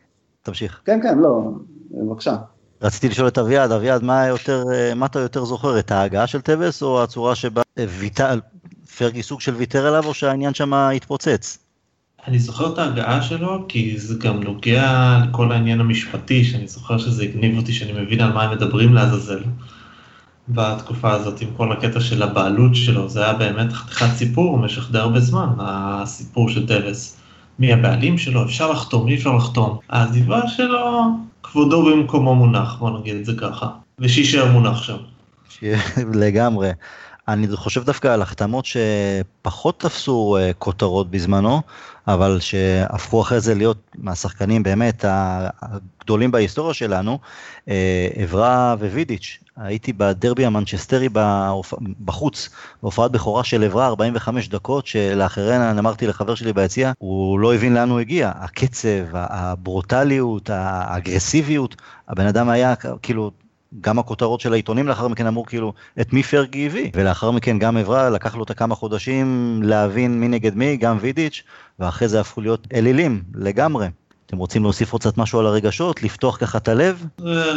תמשיך. 0.42 0.80
כן, 0.84 1.00
כן, 1.02 1.18
לא, 1.18 1.50
בבקשה. 1.90 2.36
רציתי 2.82 3.08
לשאול 3.08 3.28
את 3.28 3.38
אביעד, 3.38 3.72
אביעד, 3.72 4.02
מה, 4.02 4.26
יותר, 4.26 4.64
מה 4.96 5.06
אתה 5.06 5.20
יותר 5.20 5.44
זוכר, 5.44 5.78
את 5.78 5.90
ההגעה 5.90 6.26
של 6.26 6.40
טווס 6.40 6.82
או 6.82 7.02
הצורה 7.02 7.34
שבה 7.34 7.62
ויתר, 7.76 8.38
פרגי 8.98 9.22
סוג 9.22 9.40
של 9.40 9.54
ויתר 9.54 9.86
עליו 9.86 10.06
או 10.06 10.14
שהעניין 10.14 10.54
שם 10.54 10.74
התפוצץ? 10.74 11.58
אני 12.26 12.38
זוכר 12.38 12.72
את 12.72 12.78
ההגעה 12.78 13.22
שלו, 13.22 13.64
כי 13.68 13.98
זה 13.98 14.14
גם 14.18 14.42
נוגע 14.42 15.18
לכל 15.28 15.52
העניין 15.52 15.80
המשפטי, 15.80 16.44
שאני 16.44 16.68
זוכר 16.68 16.98
שזה 16.98 17.22
הגניב 17.22 17.56
אותי, 17.56 17.72
שאני 17.72 17.92
מבין 17.92 18.20
על 18.20 18.32
מה 18.32 18.42
הם 18.42 18.50
מדברים 18.50 18.94
לעזאזל 18.94 19.42
בתקופה 20.48 21.12
הזאת, 21.12 21.40
עם 21.40 21.48
כל 21.56 21.72
הקטע 21.72 22.00
של 22.00 22.22
הבעלות 22.22 22.74
שלו, 22.74 23.08
זה 23.08 23.24
היה 23.24 23.32
באמת 23.32 23.72
חתיכת 23.72 24.06
סיפור 24.16 24.58
במשך 24.58 24.90
די 24.90 24.98
הרבה 24.98 25.20
זמן, 25.20 25.48
הסיפור 25.58 26.48
של 26.48 26.66
טווס. 26.66 27.19
מי 27.60 27.72
הבעלים 27.72 28.18
שלו, 28.18 28.44
אפשר 28.44 28.70
לחתום, 28.70 29.08
אי 29.08 29.14
אפשר 29.14 29.32
לחתום. 29.32 29.78
העזיבה 29.88 30.48
שלו, 30.48 31.02
כבודו 31.42 31.84
במקומו 31.84 32.34
מונח, 32.34 32.76
בוא 32.78 32.98
נגיד 33.00 33.16
את 33.16 33.24
זה 33.24 33.32
ככה, 33.40 33.68
ושיישאר 33.98 34.52
מונח 34.52 34.82
שם. 34.82 34.96
לגמרי. 36.14 36.70
אני 37.28 37.46
חושב 37.56 37.84
דווקא 37.84 38.08
על 38.08 38.22
החתמות 38.22 38.64
שפחות 38.66 39.80
תפסו 39.80 40.36
uh, 40.38 40.54
כותרות 40.58 41.10
בזמנו, 41.10 41.62
אבל 42.08 42.40
שהפכו 42.40 43.22
אחרי 43.22 43.40
זה 43.40 43.54
להיות 43.54 43.96
מהשחקנים 43.98 44.62
באמת 44.62 45.04
הגדולים 45.62 46.30
בהיסטוריה 46.30 46.74
שלנו, 46.74 47.18
עברה 48.16 48.74
uh, 48.74 48.84
ווידיץ'. 48.84 49.38
הייתי 49.60 49.92
בדרבי 49.92 50.46
המנצ'סטרי 50.46 51.08
בחוץ, 52.04 52.48
בהופעת 52.82 53.10
בכורה 53.10 53.44
של 53.44 53.64
עברה 53.64 53.86
45 53.86 54.48
דקות, 54.48 54.86
שלאחריהן 54.86 55.78
אמרתי 55.78 56.06
לחבר 56.06 56.34
שלי 56.34 56.52
ביציע, 56.52 56.92
הוא 56.98 57.40
לא 57.40 57.54
הבין 57.54 57.74
לאן 57.74 57.90
הוא 57.90 58.00
הגיע. 58.00 58.32
הקצב, 58.34 59.06
הברוטליות, 59.12 60.50
האגרסיביות, 60.50 61.76
הבן 62.08 62.26
אדם 62.26 62.48
היה 62.48 62.74
כאילו 63.02 63.30
גם 63.80 63.98
הכותרות 63.98 64.40
של 64.40 64.52
העיתונים 64.52 64.88
לאחר 64.88 65.08
מכן 65.08 65.26
אמרו 65.26 65.46
כאילו 65.46 65.72
את 66.00 66.12
מי 66.12 66.22
פרגי 66.22 66.66
הביא 66.66 66.90
ולאחר 66.94 67.30
מכן 67.30 67.58
גם 67.58 67.76
עברה 67.76 68.10
לקח 68.10 68.36
לו 68.36 68.44
את 68.44 68.50
הכמה 68.50 68.74
חודשים 68.74 69.60
להבין 69.62 70.20
מי 70.20 70.28
נגד 70.28 70.56
מי 70.56 70.76
גם 70.76 70.98
וידיץ' 71.00 71.42
ואחרי 71.78 72.08
זה 72.08 72.20
הפכו 72.20 72.40
להיות 72.40 72.68
אלילים 72.74 73.22
לגמרי. 73.34 73.88
אתם 74.30 74.38
רוצים 74.38 74.62
להוסיף 74.62 74.92
עוד 74.92 75.00
קצת 75.00 75.18
משהו 75.18 75.40
על 75.40 75.46
הרגשות 75.46 76.02
לפתוח 76.02 76.36
ככה 76.36 76.58
את 76.58 76.68
הלב? 76.68 77.06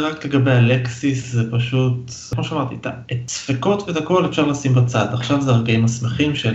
רק 0.02 0.24
לגבי 0.24 0.50
אלקסיס 0.50 1.32
זה 1.32 1.42
פשוט 1.52 2.10
כמו 2.30 2.44
שאמרתי 2.44 2.74
את 3.12 3.28
ספקות 3.28 3.88
ואת 3.88 3.96
הכל 3.96 4.26
אפשר 4.26 4.46
לשים 4.46 4.74
בצד 4.74 5.06
עכשיו 5.12 5.42
זה 5.42 5.50
הרגעים 5.50 5.84
השמחים 5.84 6.34
של 6.34 6.54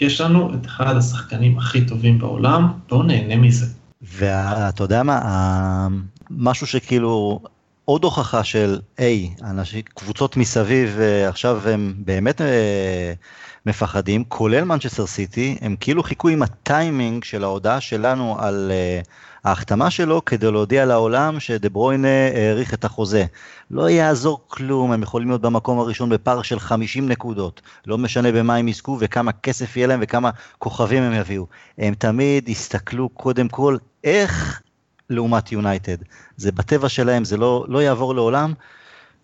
יש 0.00 0.20
לנו 0.20 0.54
את 0.54 0.66
אחד 0.66 0.96
השחקנים 0.96 1.58
הכי 1.58 1.84
טובים 1.84 2.18
בעולם 2.18 2.72
בואו 2.88 3.02
נהנה 3.02 3.36
מזה. 3.36 3.66
ואתה 4.02 4.84
יודע 4.84 5.02
מה 5.02 5.88
משהו 6.30 6.66
שכאילו 6.66 7.40
עוד 7.84 8.04
הוכחה 8.04 8.44
של, 8.44 8.78
היי, 8.98 9.30
אנשים, 9.42 9.82
קבוצות 9.82 10.36
מסביב 10.36 10.96
אה, 11.00 11.28
עכשיו 11.28 11.68
הם 11.68 11.94
באמת 11.96 12.40
אה, 12.40 13.12
מפחדים, 13.66 14.24
כולל 14.24 14.64
מנצ'סטר 14.64 15.06
סיטי, 15.06 15.58
הם 15.60 15.76
כאילו 15.80 16.02
חיכו 16.02 16.28
עם 16.28 16.42
הטיימינג 16.42 17.24
של 17.24 17.44
ההודעה 17.44 17.80
שלנו 17.80 18.36
על 18.38 18.70
אה, 18.74 19.00
ההחתמה 19.44 19.90
שלו 19.90 20.24
כדי 20.24 20.50
להודיע 20.50 20.84
לעולם 20.84 21.40
שדה 21.40 21.68
ברוינה 21.68 22.08
האריך 22.34 22.74
את 22.74 22.84
החוזה. 22.84 23.24
לא 23.70 23.90
יעזור 23.90 24.44
כלום, 24.48 24.92
הם 24.92 25.02
יכולים 25.02 25.28
להיות 25.28 25.40
במקום 25.40 25.78
הראשון 25.78 26.08
בפער 26.08 26.42
של 26.42 26.58
50 26.58 27.08
נקודות. 27.08 27.62
לא 27.86 27.98
משנה 27.98 28.32
במה 28.32 28.56
הם 28.56 28.68
יזכו 28.68 28.96
וכמה 29.00 29.32
כסף 29.32 29.76
יהיה 29.76 29.86
להם 29.86 30.00
וכמה 30.02 30.30
כוכבים 30.58 31.02
הם 31.02 31.12
יביאו. 31.12 31.46
הם 31.78 31.94
תמיד 31.94 32.48
יסתכלו 32.48 33.08
קודם 33.08 33.48
כל 33.48 33.76
איך 34.04 34.62
לעומת 35.10 35.52
יונייטד. 35.52 35.96
זה 36.36 36.52
בטבע 36.52 36.88
שלהם, 36.88 37.24
זה 37.24 37.36
לא, 37.36 37.64
לא 37.68 37.82
יעבור 37.82 38.14
לעולם, 38.14 38.52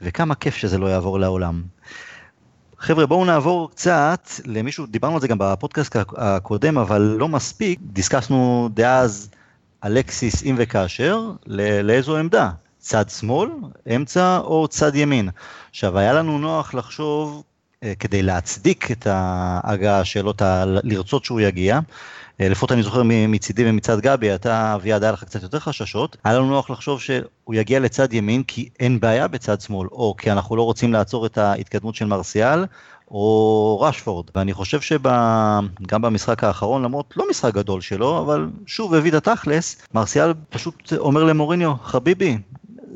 וכמה 0.00 0.34
כיף 0.34 0.54
שזה 0.54 0.78
לא 0.78 0.86
יעבור 0.86 1.20
לעולם. 1.20 1.62
חבר'ה, 2.78 3.06
בואו 3.06 3.24
נעבור 3.24 3.70
קצת 3.70 4.28
למישהו, 4.44 4.86
דיברנו 4.86 5.14
על 5.14 5.20
זה 5.20 5.28
גם 5.28 5.38
בפודקאסט 5.40 5.96
הקודם, 6.16 6.78
אבל 6.78 7.16
לא 7.18 7.28
מספיק, 7.28 7.78
דיסקסנו 7.82 8.68
דאז 8.74 9.30
אלקסיס 9.84 10.42
אם 10.42 10.54
וכאשר, 10.58 11.30
לאיזו 11.82 12.16
עמדה? 12.16 12.50
צד 12.78 13.10
שמאל, 13.10 13.50
אמצע 13.96 14.38
או 14.38 14.68
צד 14.68 14.94
ימין? 14.94 15.28
עכשיו, 15.70 15.98
היה 15.98 16.12
לנו 16.12 16.38
נוח 16.38 16.74
לחשוב, 16.74 17.42
אה, 17.82 17.92
כדי 17.98 18.22
להצדיק 18.22 18.90
את 18.90 19.06
ההגעה 19.10 20.04
שלו, 20.04 20.32
לרצות 20.82 21.24
שהוא 21.24 21.40
יגיע, 21.40 21.80
לפחות 22.40 22.72
אני 22.72 22.82
זוכר 22.82 23.02
מצידי 23.04 23.70
ומצד 23.70 24.00
גבי, 24.00 24.34
אתה 24.34 24.74
אביעד 24.74 25.02
היה 25.02 25.12
לך 25.12 25.24
קצת 25.24 25.42
יותר 25.42 25.58
חששות, 25.58 26.16
היה 26.24 26.34
לנו 26.38 26.46
נוח 26.46 26.70
לחשוב 26.70 27.00
שהוא 27.00 27.54
יגיע 27.54 27.80
לצד 27.80 28.12
ימין 28.12 28.42
כי 28.42 28.68
אין 28.80 29.00
בעיה 29.00 29.28
בצד 29.28 29.60
שמאל, 29.60 29.88
או 29.92 30.14
כי 30.18 30.32
אנחנו 30.32 30.56
לא 30.56 30.62
רוצים 30.62 30.92
לעצור 30.92 31.26
את 31.26 31.38
ההתקדמות 31.38 31.94
של 31.94 32.04
מרסיאל, 32.04 32.64
או 33.10 33.80
רשפורד. 33.80 34.24
ואני 34.34 34.52
חושב 34.52 34.80
שגם 34.80 36.02
במשחק 36.02 36.44
האחרון, 36.44 36.82
למרות 36.82 37.14
לא 37.16 37.24
משחק 37.30 37.54
גדול 37.54 37.80
שלו, 37.80 38.18
אבל 38.18 38.46
שוב 38.66 38.94
הביא 38.94 39.10
את 39.10 39.28
התכלס, 39.28 39.76
מרסיאל 39.94 40.32
פשוט 40.50 40.92
אומר 40.96 41.24
למוריניו, 41.24 41.74
חביבי, 41.82 42.38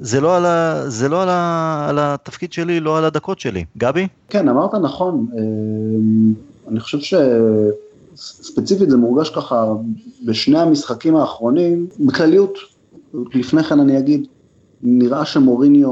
זה 0.03 0.21
לא, 0.21 0.37
על, 0.37 0.47
ה, 0.47 0.83
זה 0.91 1.09
לא 1.09 1.23
על, 1.23 1.29
ה, 1.29 1.87
על 1.89 1.99
התפקיד 1.99 2.53
שלי, 2.53 2.81
לא 2.81 2.99
על 2.99 3.05
הדקות 3.05 3.41
שלי. 3.41 3.65
גבי? 3.79 4.09
כן, 4.29 4.49
אמרת 4.49 4.75
נכון. 4.75 5.27
אה, 5.37 5.43
אני 6.71 6.81
חושב 6.81 7.01
ש... 7.01 7.15
ספציפית 8.21 8.91
זה 8.91 8.97
מורגש 8.97 9.31
ככה 9.31 9.75
בשני 10.27 10.59
המשחקים 10.59 11.17
האחרונים, 11.17 11.87
בכלליות, 12.07 12.55
לפני 13.15 13.63
כן 13.63 13.81
אני 13.81 13.99
אגיד, 13.99 14.27
נראה 14.83 15.25
שמוריניו, 15.25 15.89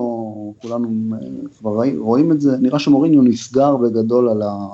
כולנו 0.63 0.89
אה, 1.13 1.19
כבר 1.59 1.83
רואים 1.99 2.33
את 2.33 2.41
זה, 2.41 2.57
נראה 2.57 2.79
שמוריניו 2.79 3.23
נסגר 3.23 3.77
בגדול 3.77 4.29
על, 4.29 4.43
ה, 4.43 4.67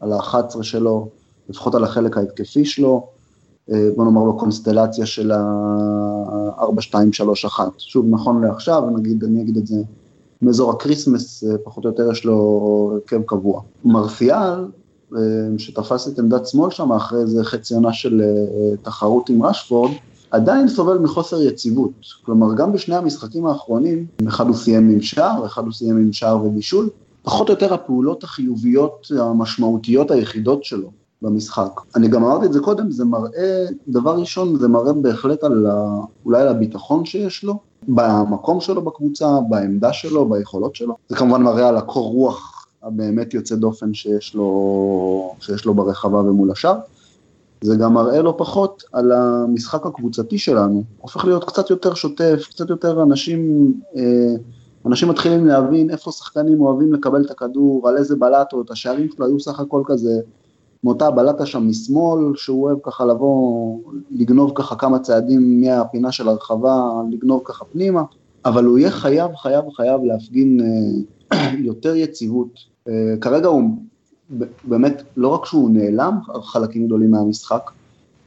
על 0.00 0.12
ה-11 0.12 0.62
שלו, 0.62 1.08
לפחות 1.48 1.74
על 1.74 1.84
החלק 1.84 2.16
ההתקפי 2.16 2.64
שלו, 2.64 3.06
אה, 3.70 3.88
בוא 3.96 4.04
נאמר 4.04 4.24
לו 4.24 4.38
קונסטלציה 4.38 5.06
של 5.06 5.30
ה-4-2-3-1. 5.30 7.60
שוב, 7.78 8.06
נכון 8.10 8.44
לעכשיו, 8.44 8.82
נגיד, 8.96 9.24
אני 9.24 9.42
אגיד 9.42 9.56
את 9.56 9.66
זה, 9.66 9.82
מאזור 10.42 10.70
הקריסמס, 10.70 11.44
אה, 11.44 11.58
פחות 11.64 11.84
או 11.84 11.90
יותר 11.90 12.12
יש 12.12 12.24
לו 12.24 12.90
הרכב 12.92 13.22
קבוע. 13.26 13.62
מרסיאל, 13.84 14.64
שתפס 15.58 16.08
את 16.08 16.18
עמדת 16.18 16.46
שמאל 16.46 16.70
שם 16.70 16.92
אחרי 16.92 17.20
איזה 17.20 17.44
חצי 17.44 17.74
עונה 17.74 17.92
של 17.92 18.20
אה, 18.20 18.76
תחרות 18.82 19.28
עם 19.28 19.42
רשפורד, 19.42 19.90
עדיין 20.30 20.68
סובל 20.68 20.98
מחוסר 20.98 21.42
יציבות. 21.42 21.92
כלומר, 22.24 22.54
גם 22.54 22.72
בשני 22.72 22.96
המשחקים 22.96 23.46
האחרונים, 23.46 24.06
אחד 24.28 24.46
הוא 24.46 24.56
סיים 24.56 24.90
עם 24.90 25.02
שער, 25.02 25.46
אחד 25.46 25.64
הוא 25.64 25.72
סיים 25.72 25.96
עם 25.96 26.12
שער 26.12 26.44
ובישול, 26.44 26.88
פחות 27.22 27.48
או 27.48 27.54
יותר 27.54 27.74
הפעולות 27.74 28.24
החיוביות 28.24 29.08
המשמעותיות 29.18 30.10
היחידות 30.10 30.64
שלו 30.64 30.90
במשחק. 31.22 31.80
אני 31.96 32.08
גם 32.08 32.24
אמרתי 32.24 32.46
את 32.46 32.52
זה 32.52 32.60
קודם, 32.60 32.90
זה 32.90 33.04
מראה, 33.04 33.66
דבר 33.88 34.18
ראשון, 34.18 34.58
זה 34.58 34.68
מראה 34.68 34.92
בהחלט 34.92 35.44
על 35.44 35.66
ה, 35.66 36.00
אולי 36.24 36.42
על 36.42 36.48
הביטחון 36.48 37.04
שיש 37.04 37.44
לו, 37.44 37.58
במקום 37.88 38.60
שלו 38.60 38.82
בקבוצה, 38.82 39.26
בעמדה 39.48 39.92
שלו, 39.92 40.28
ביכולות 40.28 40.76
שלו. 40.76 40.96
זה 41.08 41.16
כמובן 41.16 41.42
מראה 41.42 41.68
על 41.68 41.76
הקור 41.76 42.12
רוח 42.12 42.51
הבאמת 42.82 43.34
יוצא 43.34 43.56
דופן 43.56 43.94
שיש 43.94 44.34
לו, 44.34 45.34
שיש 45.40 45.64
לו 45.64 45.74
ברחבה 45.74 46.18
ומול 46.18 46.50
השאר. 46.50 46.78
זה 47.64 47.76
גם 47.76 47.94
מראה 47.94 48.22
לא 48.22 48.34
פחות 48.38 48.82
על 48.92 49.12
המשחק 49.12 49.86
הקבוצתי 49.86 50.38
שלנו, 50.38 50.82
הופך 51.00 51.24
להיות 51.24 51.44
קצת 51.44 51.70
יותר 51.70 51.94
שוטף, 51.94 52.46
קצת 52.50 52.70
יותר 52.70 53.02
אנשים 53.02 53.72
אה, 53.96 54.34
אנשים 54.86 55.08
מתחילים 55.08 55.46
להבין 55.46 55.90
איפה 55.90 56.12
שחקנים 56.12 56.60
אוהבים 56.60 56.92
לקבל 56.92 57.24
את 57.24 57.30
הכדור, 57.30 57.88
על 57.88 57.96
איזה 57.96 58.16
בלטות, 58.16 58.70
השערים 58.70 59.08
שלו 59.16 59.26
היו 59.26 59.40
סך 59.40 59.60
הכל 59.60 59.82
כזה, 59.86 60.20
מאותה 60.84 61.10
בלטה 61.10 61.46
שם 61.46 61.68
משמאל, 61.68 62.36
שהוא 62.36 62.62
אוהב 62.62 62.78
ככה 62.82 63.04
לבוא, 63.04 63.78
לגנוב 64.10 64.52
ככה 64.54 64.76
כמה 64.76 64.98
צעדים 64.98 65.60
מהפינה 65.60 66.12
של 66.12 66.28
הרחבה, 66.28 66.90
לגנוב 67.10 67.42
ככה 67.44 67.64
פנימה, 67.64 68.02
אבל 68.44 68.64
הוא 68.64 68.78
יהיה 68.78 68.90
חייב, 68.90 69.36
חייב, 69.36 69.64
חייב 69.76 70.00
להפגין 70.04 70.60
אה, 71.32 71.52
יותר 71.70 71.96
יציבות. 71.96 72.71
אה, 72.88 73.14
כרגע 73.20 73.48
הוא 73.48 73.62
באמת, 74.64 75.02
לא 75.16 75.28
רק 75.28 75.44
שהוא 75.44 75.70
נעלם 75.70 76.18
חלקים 76.42 76.86
גדולים 76.86 77.10
מהמשחק, 77.10 77.70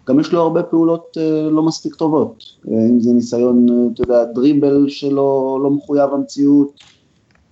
גם 0.09 0.19
יש 0.19 0.33
לו 0.33 0.41
הרבה 0.41 0.63
פעולות 0.63 1.17
אה, 1.17 1.49
לא 1.49 1.63
מספיק 1.63 1.95
טובות, 1.95 2.43
אה, 2.67 2.87
אם 2.89 2.99
זה 2.99 3.13
ניסיון, 3.13 3.67
אתה 3.93 4.01
יודע, 4.01 4.23
דריבל 4.23 4.89
שלא 4.89 5.59
לא 5.63 5.71
מחויב 5.71 6.13
המציאות, 6.13 6.81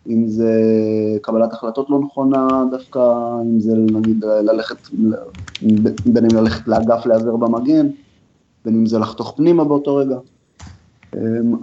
אם 0.10 0.28
זה 0.28 0.52
קבלת 1.22 1.54
החלטות 1.54 1.90
לא 1.90 2.00
נכונה 2.00 2.66
דווקא, 2.72 3.00
אם 3.42 3.60
זה 3.60 3.78
נגיד 3.78 4.26
ללכת, 4.26 4.78
בין 6.06 6.26
אם 6.26 6.36
ללכת 6.36 6.68
לאגף 6.68 7.06
להיעזר 7.06 7.36
במגן, 7.36 7.88
בין 8.66 8.76
אם 8.76 8.86
זה 8.86 9.00
לחתוך 9.00 9.34
פנימה 9.38 9.64
באותו 9.64 9.96
רגע. 9.96 10.18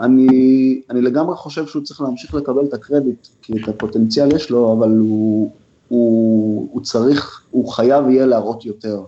אני, 0.00 0.80
אני 0.90 1.02
לגמרי 1.02 1.36
חושב 1.36 1.66
שהוא 1.66 1.82
צריך 1.82 2.00
להמשיך 2.00 2.34
לקבל 2.34 2.64
את 2.64 2.74
הקרדיט, 2.74 3.26
כי 3.42 3.52
את 3.52 3.68
הפוטנציאל 3.68 4.32
יש 4.36 4.50
לו, 4.50 4.72
אבל 4.72 4.90
הוא, 4.98 5.50
הוא, 5.88 6.68
הוא 6.72 6.82
צריך, 6.82 7.42
הוא 7.50 7.68
חייב 7.68 8.08
יהיה 8.08 8.26
להראות 8.26 8.64
יותר. 8.64 9.02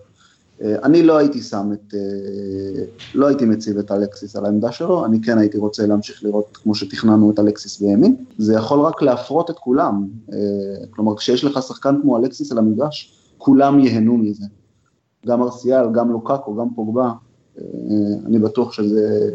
אה, 0.63 0.77
אני 0.83 1.03
לא 1.03 1.17
הייתי 1.17 1.41
שם 1.41 1.71
את, 1.73 1.95
אה, 1.95 2.85
לא 3.15 3.27
הייתי 3.27 3.45
מציב 3.45 3.79
את 3.79 3.91
אלקסיס 3.91 4.37
על 4.37 4.45
העמדה 4.45 4.73
שלו, 4.73 5.05
אני 5.05 5.23
כן 5.23 5.39
הייתי 5.39 5.59
רוצה 5.59 5.87
להמשיך 5.87 6.25
לראות 6.25 6.59
כמו 6.63 6.75
שתכננו 6.75 7.31
את 7.31 7.39
אלקסיס 7.39 7.81
בימין, 7.81 8.17
זה 8.39 8.55
יכול 8.55 8.81
רק 8.81 9.03
להפרות 9.03 9.51
את 9.51 9.59
כולם, 9.59 10.09
אה, 10.33 10.39
כלומר 10.91 11.17
כשיש 11.17 11.45
לך 11.45 11.63
שחקן 11.63 11.97
כמו 12.03 12.17
אלקסיס 12.17 12.53
על 12.53 12.59
המגרש, 12.59 13.19
כולם 13.39 13.79
ייהנו 13.79 14.17
מזה, 14.17 14.47
גם 15.27 15.43
ארסיאל, 15.43 15.93
גם 15.93 16.13
לוקקו, 16.13 16.57
גם 16.57 16.75
פוגבה, 16.75 17.13
אני 18.27 18.39
בטוח 18.39 18.73
שזה 18.73 19.31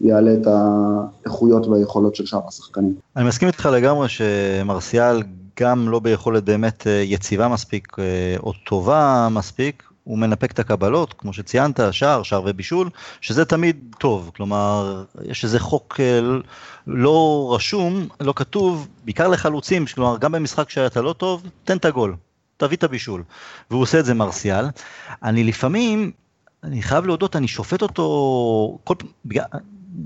יעלה 0.00 0.34
את 0.34 0.46
האיכויות 0.46 1.66
והיכולות 1.66 2.14
של 2.14 2.26
שאר 2.26 2.40
השחקנים. 2.48 2.94
אני 3.16 3.28
מסכים 3.28 3.48
איתך 3.48 3.66
לגמרי 3.66 4.08
שמרסיאל 4.08 5.22
גם 5.60 5.88
לא 5.88 5.98
ביכולת 5.98 6.44
באמת 6.44 6.86
יציבה 7.04 7.48
מספיק 7.48 7.96
או 8.42 8.52
טובה 8.52 9.28
מספיק, 9.30 9.82
הוא 10.08 10.18
מנפק 10.18 10.52
את 10.52 10.58
הקבלות, 10.58 11.14
כמו 11.18 11.32
שציינת, 11.32 11.80
שער, 11.90 12.22
שער 12.22 12.42
ובישול, 12.46 12.90
שזה 13.20 13.44
תמיד 13.44 13.94
טוב, 13.98 14.30
כלומר, 14.36 15.04
יש 15.22 15.44
איזה 15.44 15.60
חוק 15.60 16.00
אה, 16.00 16.20
לא 16.86 17.50
רשום, 17.56 18.08
לא 18.20 18.32
כתוב, 18.36 18.88
בעיקר 19.04 19.28
לחלוצים, 19.28 19.84
כלומר, 19.94 20.18
גם 20.18 20.32
במשחק 20.32 20.70
שאתה 20.70 21.02
לא 21.02 21.12
טוב, 21.12 21.42
תן 21.64 21.76
את 21.76 21.84
הגול, 21.84 22.16
תביא 22.56 22.76
את 22.76 22.84
הבישול. 22.84 23.22
והוא 23.70 23.82
עושה 23.82 24.00
את 24.00 24.04
זה 24.04 24.14
מרסיאל. 24.14 24.64
אני 25.22 25.44
לפעמים, 25.44 26.10
אני 26.64 26.82
חייב 26.82 27.06
להודות, 27.06 27.36
אני 27.36 27.48
שופט 27.48 27.82
אותו, 27.82 28.78
כל, 28.84 28.94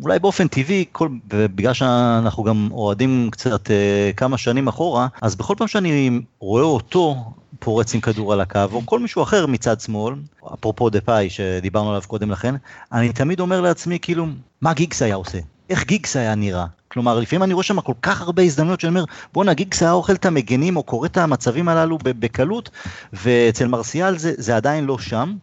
אולי 0.02 0.18
באופן 0.18 0.48
טבעי, 0.48 0.84
כל, 0.92 1.08
בגלל 1.28 1.72
שאנחנו 1.72 2.42
גם 2.42 2.68
אוהדים 2.72 3.28
קצת 3.32 3.70
אה, 3.70 4.10
כמה 4.16 4.38
שנים 4.38 4.68
אחורה, 4.68 5.06
אז 5.22 5.36
בכל 5.36 5.54
פעם 5.58 5.68
שאני 5.68 6.20
רואה 6.38 6.62
אותו 6.62 7.16
פורץ 7.58 7.94
עם 7.94 8.00
כדור 8.00 8.32
על 8.32 8.40
הקו, 8.40 8.60
או 8.72 8.86
כל 8.86 9.00
מישהו 9.00 9.22
אחר 9.22 9.46
מצד 9.46 9.80
שמאל, 9.80 10.14
אפרופו 10.54 10.90
דה 10.90 11.00
פאי 11.00 11.30
שדיברנו 11.30 11.90
עליו 11.90 12.02
קודם 12.06 12.30
לכן, 12.30 12.54
אני 12.92 13.12
תמיד 13.12 13.40
אומר 13.40 13.60
לעצמי 13.60 13.98
כאילו, 14.02 14.26
מה 14.60 14.74
גיגס 14.74 15.02
היה 15.02 15.14
עושה? 15.14 15.38
איך 15.70 15.86
גיגס 15.86 16.16
היה 16.16 16.34
נראה? 16.34 16.66
כלומר, 16.88 17.20
לפעמים 17.20 17.42
אני 17.42 17.54
רואה 17.54 17.64
שם 17.64 17.80
כל 17.80 17.92
כך 18.02 18.20
הרבה 18.20 18.42
הזדמנויות 18.42 18.80
שאני 18.80 18.88
אומר, 18.90 19.04
בואנה, 19.32 19.54
גיגס 19.54 19.82
היה 19.82 19.92
אוכל 19.92 20.12
את 20.12 20.26
המגנים 20.26 20.76
או 20.76 20.82
קורא 20.82 21.06
את 21.06 21.16
המצבים 21.16 21.68
הללו 21.68 21.98
בקלות, 22.02 22.70
ואצל 23.12 23.68
מרסיאל 23.68 24.18
זה, 24.18 24.32
זה 24.36 24.56
עדיין 24.56 24.84
לא 24.84 24.98
שם. 24.98 25.34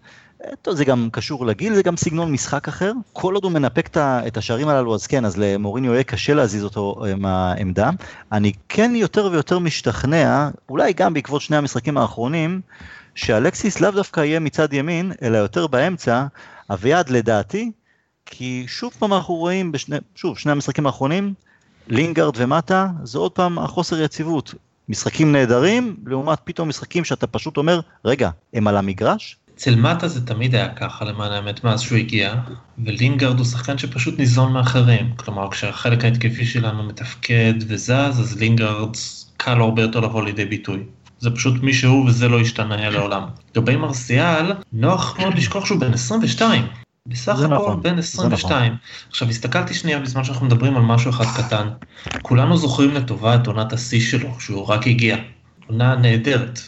טוב, 0.61 0.75
זה 0.75 0.85
גם 0.85 1.09
קשור 1.11 1.45
לגיל, 1.45 1.75
זה 1.75 1.83
גם 1.83 1.97
סגנון 1.97 2.31
משחק 2.31 2.67
אחר. 2.67 2.91
כל 3.13 3.33
עוד 3.33 3.43
הוא 3.43 3.51
מנפק 3.51 3.89
את 3.97 4.37
השערים 4.37 4.67
הללו, 4.67 4.95
אז 4.95 5.07
כן, 5.07 5.25
אז 5.25 5.37
למוריניו 5.37 5.93
יהיה 5.93 6.03
קשה 6.03 6.33
להזיז 6.33 6.63
אותו 6.63 7.05
אה, 7.05 7.15
מהעמדה. 7.15 7.89
אני 8.31 8.51
כן 8.69 8.95
יותר 8.95 9.29
ויותר 9.31 9.59
משתכנע, 9.59 10.49
אולי 10.69 10.93
גם 10.93 11.13
בעקבות 11.13 11.41
שני 11.41 11.57
המשחקים 11.57 11.97
האחרונים, 11.97 12.61
שאלקסיס 13.15 13.79
לאו 13.79 13.91
דווקא 13.91 14.19
יהיה 14.19 14.39
מצד 14.39 14.73
ימין, 14.73 15.11
אלא 15.21 15.37
יותר 15.37 15.67
באמצע. 15.67 16.25
אביעד 16.69 17.09
לדעתי, 17.09 17.71
כי 18.25 18.65
שוב 18.67 18.93
פעם 18.99 19.13
אנחנו 19.13 19.35
רואים, 19.35 19.71
בשני, 19.71 19.97
שוב, 20.15 20.37
שני 20.37 20.51
המשחקים 20.51 20.85
האחרונים, 20.85 21.33
לינגארד 21.87 22.33
ומטה, 22.37 22.87
זה 23.03 23.17
עוד 23.17 23.31
פעם 23.31 23.59
החוסר 23.59 24.01
יציבות. 24.01 24.53
משחקים 24.89 25.31
נהדרים, 25.31 25.97
לעומת 26.05 26.39
פתאום 26.43 26.69
משחקים 26.69 27.03
שאתה 27.03 27.27
פשוט 27.27 27.57
אומר, 27.57 27.79
רגע, 28.05 28.29
הם 28.53 28.67
על 28.67 28.77
המגרש? 28.77 29.37
אצל 29.59 29.75
מטה 29.75 30.07
זה 30.07 30.25
תמיד 30.25 30.55
היה 30.55 30.69
ככה 30.69 31.05
למען 31.05 31.31
האמת 31.31 31.63
מאז 31.63 31.81
שהוא 31.81 31.97
הגיע, 31.97 32.35
ולינגרד 32.85 33.37
הוא 33.37 33.45
שחקן 33.45 33.77
שפשוט 33.77 34.19
ניזון 34.19 34.53
מאחרים. 34.53 35.13
כלומר 35.15 35.51
כשהחלק 35.51 36.03
ההתקפי 36.05 36.45
שלנו 36.45 36.83
מתפקד 36.83 37.53
וזז, 37.67 37.89
אז 38.19 38.37
לינגרד 38.37 38.89
קל 39.37 39.53
לו 39.53 39.65
הרבה 39.65 39.81
יותר 39.81 39.99
לבוא 39.99 40.23
לידי 40.23 40.45
ביטוי. 40.45 40.83
זה 41.19 41.29
פשוט 41.31 41.63
מי 41.63 41.73
שהוא 41.73 42.05
וזה 42.05 42.27
לא 42.27 42.41
ישתנה 42.41 42.89
לעולם. 42.89 43.23
לגבי 43.55 43.75
מרסיאל, 43.75 44.53
נוח 44.73 45.19
מאוד 45.19 45.35
לשכוח 45.35 45.65
שהוא 45.65 45.79
בן 45.79 45.93
22. 45.93 46.67
בסך 47.05 47.39
הכל 47.39 47.47
נכון, 47.47 47.83
בן 47.83 47.97
22. 47.97 48.65
נכון. 48.65 48.77
עכשיו 49.09 49.29
הסתכלתי 49.29 49.73
שנייה 49.73 49.99
בזמן 49.99 50.23
שאנחנו 50.23 50.45
מדברים 50.45 50.75
על 50.75 50.81
משהו 50.81 51.09
אחד 51.09 51.25
קטן. 51.37 51.67
כולנו 52.21 52.57
זוכרים 52.57 52.93
לטובה 52.93 53.35
את 53.35 53.47
עונת 53.47 53.73
השיא 53.73 54.01
שלו, 54.01 54.29
שהוא 54.39 54.69
רק 54.69 54.87
הגיע. 54.87 55.17
עונה 55.67 55.95
נהדרת. 55.95 56.59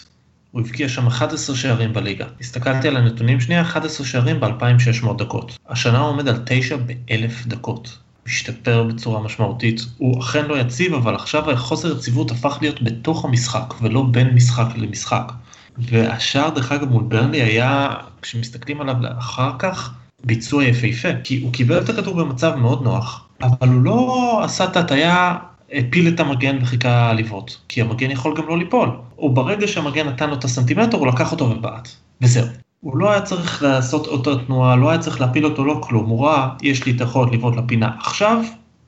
הוא 0.51 0.61
הבקיע 0.61 0.89
שם 0.89 1.07
11 1.07 1.55
שערים 1.55 1.93
בליגה. 1.93 2.25
הסתכלתי 2.41 2.87
על 2.87 2.97
הנתונים 2.97 3.41
שנייה, 3.41 3.61
11 3.61 4.07
שערים 4.07 4.39
ב-2600 4.39 5.13
דקות. 5.17 5.57
השנה 5.69 5.99
הוא 5.99 6.09
עומד 6.09 6.27
על 6.27 6.39
9 6.45 6.77
ב-1000 6.77 7.47
דקות. 7.47 7.97
משתפר 8.25 8.83
בצורה 8.83 9.21
משמעותית. 9.21 9.81
הוא 9.97 10.21
אכן 10.21 10.45
לא 10.45 10.59
יציב, 10.59 10.93
אבל 10.93 11.15
עכשיו 11.15 11.51
החוסר 11.51 11.97
יציבות 11.97 12.31
הפך 12.31 12.57
להיות 12.61 12.81
בתוך 12.83 13.25
המשחק, 13.25 13.73
ולא 13.81 14.03
בין 14.11 14.35
משחק 14.35 14.67
למשחק. 14.75 15.31
והשער, 15.77 16.49
דרך 16.49 16.71
אגב, 16.71 16.89
מול 16.89 17.03
ברנלי 17.03 17.41
היה, 17.41 17.89
כשמסתכלים 18.21 18.81
עליו 18.81 18.95
אחר 19.19 19.51
כך, 19.59 19.93
ביצוע 20.23 20.63
יפהפה. 20.63 21.09
כי 21.23 21.41
הוא 21.41 21.53
קיבל 21.53 21.77
את 21.77 21.89
הכדור 21.89 22.15
במצב 22.15 22.55
מאוד 22.55 22.83
נוח, 22.83 23.27
אבל 23.41 23.67
הוא 23.67 23.81
לא 23.81 24.39
עשה 24.43 24.63
את 24.63 24.77
ההטייה 24.77 25.37
הפיל 25.73 26.07
את 26.07 26.19
המגן 26.19 26.57
וחיכה 26.62 27.13
לבעוט, 27.13 27.55
כי 27.67 27.81
המגן 27.81 28.12
יכול 28.12 28.38
גם 28.38 28.47
לא 28.47 28.57
ליפול. 28.57 28.89
או 29.17 29.34
ברגע 29.34 29.67
שהמגן 29.67 30.07
נתן 30.07 30.29
לו 30.29 30.36
את 30.36 30.43
הסנטימטר, 30.43 30.97
הוא 30.97 31.07
לקח 31.07 31.31
אותו 31.31 31.45
ובעט. 31.45 31.89
וזהו. 32.21 32.45
הוא 32.79 32.97
לא 32.97 33.12
היה 33.12 33.21
צריך 33.21 33.63
לעשות 33.63 34.07
אותו 34.07 34.36
תנועה, 34.36 34.75
לא 34.75 34.89
היה 34.89 34.99
צריך 34.99 35.21
להפיל 35.21 35.45
אותו, 35.45 35.65
לא 35.65 35.81
כלום. 35.84 36.05
הוא 36.10 36.27
ראה, 36.27 36.49
יש 36.62 36.86
לי 36.86 36.91
את 36.91 37.01
היכולת 37.01 37.31
לבעוט 37.31 37.55
לפינה 37.55 37.89
עכשיו, 37.99 38.43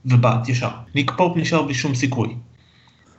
ובעט 0.05 0.49
ישר. 0.49 0.69
ניק 0.95 1.11
פופ 1.17 1.37
נשאר 1.37 1.61
בלי 1.61 1.73
שום 1.73 1.95
סיכוי. 1.95 2.35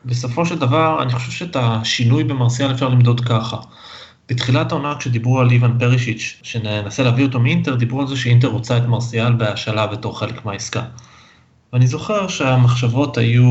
בסופו 0.04 0.46
של 0.46 0.58
דבר, 0.58 1.02
אני 1.02 1.12
חושב 1.12 1.30
שאת 1.30 1.56
השינוי 1.56 2.24
במרסיאל 2.24 2.72
אפשר 2.72 2.88
למדוד 2.88 3.20
ככה. 3.20 3.56
בתחילת 4.28 4.72
העונה 4.72 4.94
כשדיברו 4.98 5.40
על 5.40 5.50
איוון 5.50 5.78
פרישיץ', 5.78 6.40
שננסה 6.42 7.02
להביא 7.02 7.24
אותו 7.24 7.40
מאינטר, 7.40 7.74
דיברו 7.74 8.00
על 8.00 8.06
זה 8.06 8.16
שאינטר 8.16 8.48
רוצה 8.48 8.76
את 8.78 8.82
מרסיאל 8.82 9.32
בהשאלה 9.32 9.86
בתור 9.86 10.18
חלק 10.18 10.44
מהעסקה. 10.44 10.82
ואני 11.74 11.86
זוכר 11.86 12.28
שהמחשבות 12.28 13.18
היו, 13.18 13.44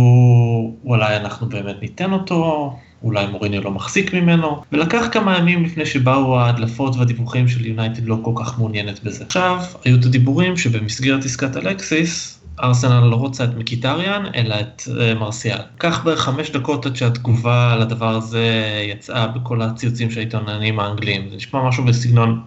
אולי 0.85 1.17
אנחנו 1.17 1.49
באמת 1.49 1.75
ניתן 1.81 2.13
אותו, 2.13 2.73
אולי 3.03 3.27
מוריניו 3.27 3.63
לא 3.63 3.71
מחזיק 3.71 4.13
ממנו, 4.13 4.63
ולקח 4.71 5.05
כמה 5.11 5.37
ימים 5.37 5.63
לפני 5.63 5.85
שבאו 5.85 6.39
ההדלפות 6.39 6.95
והדיווחים 6.95 7.47
של 7.47 7.65
יונייטד 7.65 8.05
לא 8.05 8.17
כל 8.21 8.31
כך 8.35 8.59
מעוניינת 8.59 9.03
בזה. 9.03 9.23
עכשיו, 9.25 9.63
היו 9.85 9.99
את 9.99 10.05
הדיבורים 10.05 10.57
שבמסגרת 10.57 11.25
עסקת 11.25 11.57
אלקסיס, 11.57 12.39
ארסנל 12.63 12.99
לא 12.99 13.15
רוצה 13.15 13.43
את 13.43 13.49
מקיטריאן, 13.57 14.23
אלא 14.35 14.55
את 14.59 14.81
uh, 14.85 15.19
מרסיאל. 15.19 15.59
לקח 15.77 16.03
בערך 16.03 16.19
חמש 16.19 16.49
דקות 16.51 16.85
עד 16.85 16.95
שהתגובה 16.95 17.75
לדבר 17.75 18.15
הזה 18.15 18.47
יצאה 18.89 19.27
בכל 19.27 19.61
הציוצים 19.61 20.11
של 20.11 20.19
העיתוננים 20.19 20.79
האנגליים. 20.79 21.29
זה 21.29 21.35
נשמע 21.35 21.67
משהו 21.67 21.83
בסגנון, 21.85 22.41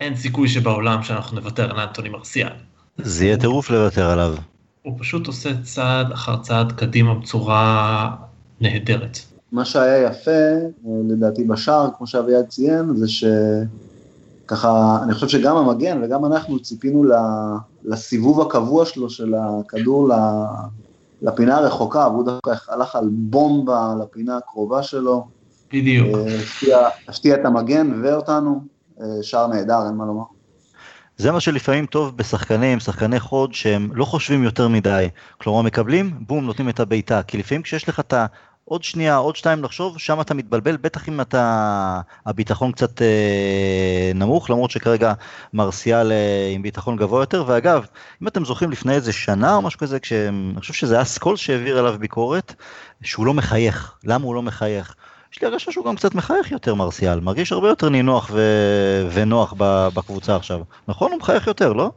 אין 0.00 0.16
סיכוי 0.16 0.48
שבעולם 0.48 1.02
שאנחנו 1.02 1.40
נוותר 1.40 1.70
על 1.70 1.80
אנטוני 1.80 2.08
מרסיאל. 2.08 2.48
זה 2.98 3.24
יהיה 3.24 3.36
טירוף 3.36 3.70
לוותר 3.70 4.10
עליו. 4.10 4.34
הוא 4.88 4.96
פשוט 4.98 5.26
עושה 5.26 5.50
צעד 5.62 6.12
אחר 6.12 6.36
צעד 6.36 6.72
קדימה 6.72 7.14
בצורה 7.14 8.10
נהדרת. 8.60 9.18
מה 9.52 9.64
שהיה 9.64 10.06
יפה, 10.06 10.40
לדעתי 11.08 11.44
בשער, 11.44 11.88
כמו 11.98 12.06
שאביעד 12.06 12.46
ציין, 12.46 12.96
זה 12.96 13.06
שככה, 13.08 14.98
אני 15.02 15.14
חושב 15.14 15.28
שגם 15.28 15.56
המגן 15.56 16.00
וגם 16.02 16.24
אנחנו 16.24 16.62
ציפינו 16.62 17.04
לסיבוב 17.84 18.40
הקבוע 18.40 18.86
שלו 18.86 19.10
של 19.10 19.34
הכדור 19.34 20.10
לפינה 21.22 21.56
הרחוקה, 21.56 22.08
והוא 22.08 22.24
דווקא 22.24 22.54
הלך 22.68 22.96
על 22.96 23.08
בומבה 23.12 23.94
לפינה 24.02 24.36
הקרובה 24.36 24.82
שלו. 24.82 25.26
בדיוק. 25.72 26.18
הפתיע, 26.40 26.88
הפתיע 27.08 27.34
את 27.34 27.44
המגן 27.44 28.00
ואותנו, 28.02 28.60
שער 29.22 29.46
נהדר, 29.46 29.86
אין 29.86 29.94
מה 29.94 30.06
לומר. 30.06 30.24
זה 31.18 31.32
מה 31.32 31.40
שלפעמים 31.40 31.86
טוב 31.86 32.16
בשחקנים, 32.16 32.80
שחקני 32.80 33.20
חוד 33.20 33.54
שהם 33.54 33.90
לא 33.94 34.04
חושבים 34.04 34.44
יותר 34.44 34.68
מדי. 34.68 35.08
כלומר 35.38 35.62
מקבלים, 35.62 36.10
בום, 36.20 36.44
נותנים 36.46 36.68
את 36.68 36.80
הבעיטה. 36.80 37.22
כי 37.22 37.38
לפעמים 37.38 37.62
כשיש 37.62 37.88
לך 37.88 38.00
את 38.00 38.12
ה... 38.12 38.26
עוד 38.64 38.84
שנייה, 38.84 39.16
עוד 39.16 39.36
שתיים 39.36 39.64
לחשוב, 39.64 39.98
שם 39.98 40.20
אתה 40.20 40.34
מתבלבל, 40.34 40.76
בטח 40.76 41.08
אם 41.08 41.20
אתה, 41.20 42.00
הביטחון 42.26 42.72
קצת 42.72 43.02
אה, 43.02 44.10
נמוך, 44.14 44.50
למרות 44.50 44.70
שכרגע 44.70 45.12
מרסיאל 45.52 46.12
אה, 46.12 46.50
עם 46.54 46.62
ביטחון 46.62 46.96
גבוה 46.96 47.22
יותר, 47.22 47.44
ואגב, 47.46 47.86
אם 48.22 48.28
אתם 48.28 48.44
זוכרים 48.44 48.70
לפני 48.70 48.94
איזה 48.94 49.12
שנה 49.12 49.54
או 49.54 49.62
משהו 49.62 49.80
כזה, 49.80 50.00
כשאני 50.00 50.60
חושב 50.60 50.72
שזה 50.72 50.94
היה 50.94 51.04
סקול 51.04 51.36
שהעביר 51.36 51.78
עליו 51.78 51.96
ביקורת, 51.98 52.54
שהוא 53.02 53.26
לא 53.26 53.34
מחייך, 53.34 53.94
למה 54.04 54.24
הוא 54.24 54.34
לא 54.34 54.42
מחייך? 54.42 54.94
יש 55.38 55.42
לי 55.42 55.48
הרגשה 55.48 55.72
שהוא 55.72 55.84
גם 55.84 55.96
קצת 55.96 56.14
מחייך 56.14 56.52
יותר 56.52 56.74
מרסיאל, 56.74 57.20
מרגיש 57.20 57.52
הרבה 57.52 57.68
יותר 57.68 57.88
נינוח 57.88 58.30
ו... 58.32 58.40
ונוח 59.12 59.54
בקבוצה 59.94 60.36
עכשיו, 60.36 60.60
נכון? 60.88 61.10
הוא 61.12 61.18
מחייך 61.18 61.46
יותר, 61.46 61.72
לא? 61.72 61.90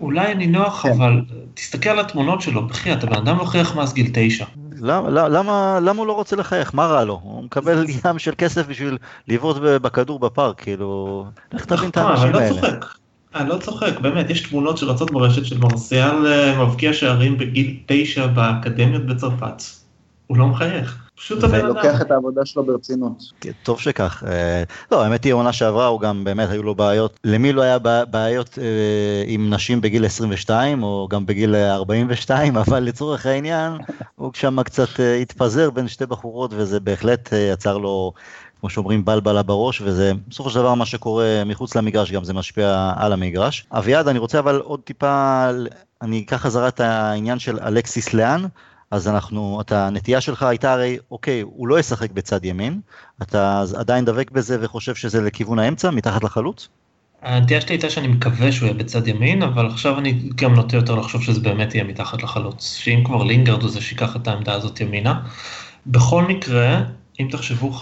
אולי 0.00 0.34
נינוח, 0.34 0.82
כן. 0.82 0.92
אבל 0.92 1.20
תסתכל 1.54 1.90
על 1.90 2.00
התמונות 2.00 2.40
שלו, 2.40 2.66
בחייאת, 2.66 3.04
הבן 3.04 3.16
אדם 3.16 3.38
לא 3.38 3.44
חייך 3.44 3.76
מאז 3.76 3.94
גיל 3.94 4.10
תשע. 4.12 4.44
למה, 4.80 5.10
למה, 5.10 5.78
למה 5.82 5.98
הוא 5.98 6.06
לא 6.06 6.12
רוצה 6.12 6.36
לחייך? 6.36 6.74
מה 6.74 6.86
רע 6.86 7.04
לו? 7.04 7.20
הוא 7.22 7.44
מקבל 7.44 7.84
ים 8.04 8.18
של 8.18 8.32
כסף 8.38 8.66
בשביל 8.66 8.98
לבעוט 9.28 9.56
בכדור 9.56 10.18
בפארק, 10.18 10.60
כאילו... 10.60 11.24
לך 11.52 11.64
תבין 11.64 11.88
את 11.88 11.98
נכון, 11.98 12.10
האנשים 12.10 12.34
האלה. 12.34 12.48
אני 12.48 12.50
לא 12.50 12.60
צוחק, 12.60 12.84
אני 13.34 13.48
לא 13.48 13.58
צוחק, 13.58 14.00
באמת, 14.00 14.30
יש 14.30 14.40
תמונות 14.40 14.78
שרצות 14.78 15.10
ברשת 15.10 15.44
של 15.44 15.58
מרסיאל 15.58 16.26
אה, 16.26 16.64
מבקיע 16.64 16.92
שערים 16.92 17.38
בגיל 17.38 17.76
תשע 17.86 18.26
באקדמיות 18.26 19.06
בצרפת. 19.06 19.62
הוא 20.26 20.36
לא 20.36 20.46
מחייך. 20.46 21.07
פשוט 21.18 21.44
הבן 21.44 21.54
אדם. 21.54 21.66
לוקח 21.66 22.00
את 22.00 22.10
העבודה 22.10 22.46
שלו 22.46 22.64
ברצינות. 22.64 23.22
כן, 23.40 23.50
טוב 23.62 23.80
שכך. 23.80 24.24
אה, 24.26 24.62
לא, 24.92 25.04
האמת 25.04 25.24
היא, 25.24 25.32
עונה 25.32 25.52
שעברה, 25.52 25.86
הוא 25.86 26.00
גם 26.00 26.24
באמת 26.24 26.50
היו 26.50 26.62
לו 26.62 26.74
בעיות. 26.74 27.20
למי 27.24 27.52
לא 27.52 27.62
היה 27.62 27.78
בעיות 28.10 28.58
אה, 28.62 29.24
עם 29.26 29.54
נשים 29.54 29.80
בגיל 29.80 30.04
22, 30.04 30.82
או 30.82 31.08
גם 31.10 31.26
בגיל 31.26 31.54
42, 31.54 32.56
אבל 32.66 32.80
לצורך 32.80 33.26
העניין, 33.26 33.72
הוא 34.16 34.30
שם 34.34 34.62
קצת 34.62 35.00
אה, 35.00 35.14
התפזר 35.16 35.70
בין 35.70 35.88
שתי 35.88 36.06
בחורות, 36.06 36.50
וזה 36.54 36.80
בהחלט 36.80 37.32
יצר 37.52 37.78
לו... 37.78 38.12
כמו 38.60 38.70
שאומרים 38.70 39.04
בלבלה 39.04 39.42
בראש 39.42 39.80
וזה 39.80 40.12
בסופו 40.28 40.50
של 40.50 40.58
דבר 40.58 40.74
מה 40.74 40.86
שקורה 40.86 41.42
מחוץ 41.46 41.76
למגרש 41.76 42.12
גם 42.12 42.24
זה 42.24 42.32
משפיע 42.34 42.92
על 42.96 43.12
המגרש. 43.12 43.66
אביעד 43.72 44.08
אני 44.08 44.18
רוצה 44.18 44.38
אבל 44.38 44.60
עוד 44.60 44.80
טיפה 44.80 45.46
אני 46.02 46.22
אקח 46.26 46.36
חזרה 46.36 46.68
את 46.68 46.80
העניין 46.80 47.38
של 47.38 47.58
אלכסיס 47.60 48.14
לאן 48.14 48.46
אז 48.90 49.08
אנחנו, 49.08 49.60
אתה, 49.60 49.86
הנטייה 49.86 50.20
שלך 50.20 50.42
הייתה 50.42 50.72
הרי, 50.72 50.98
אוקיי, 51.10 51.40
הוא 51.40 51.68
לא 51.68 51.78
ישחק 51.78 52.10
בצד 52.10 52.44
ימין, 52.44 52.80
אתה 53.22 53.64
עדיין 53.76 54.04
דבק 54.04 54.30
בזה 54.30 54.58
וחושב 54.60 54.94
שזה 54.94 55.20
לכיוון 55.20 55.58
האמצע, 55.58 55.90
מתחת 55.90 56.24
לחלוץ? 56.24 56.68
הנטייה 57.22 57.60
שלי 57.60 57.74
הייתה 57.74 57.90
שאני 57.90 58.08
מקווה 58.08 58.52
שהוא 58.52 58.66
יהיה 58.66 58.78
בצד 58.78 59.08
ימין, 59.08 59.42
אבל 59.42 59.66
עכשיו 59.66 59.98
אני 59.98 60.12
גם 60.34 60.54
נוטה 60.54 60.76
יותר 60.76 60.94
לחשוב 60.94 61.22
שזה 61.22 61.40
באמת 61.40 61.74
יהיה 61.74 61.84
מתחת 61.84 62.22
לחלוץ. 62.22 62.76
שאם 62.76 63.02
כבר 63.04 63.24
לינגרד 63.24 63.62
הוא 63.62 63.70
זה 63.70 63.80
שיקח 63.80 64.16
את 64.16 64.28
העמדה 64.28 64.52
הזאת 64.52 64.80
ימינה. 64.80 65.20
בכל 65.86 66.24
מקרה, 66.24 66.82
אם 67.20 67.28
תחשבו 67.30 67.72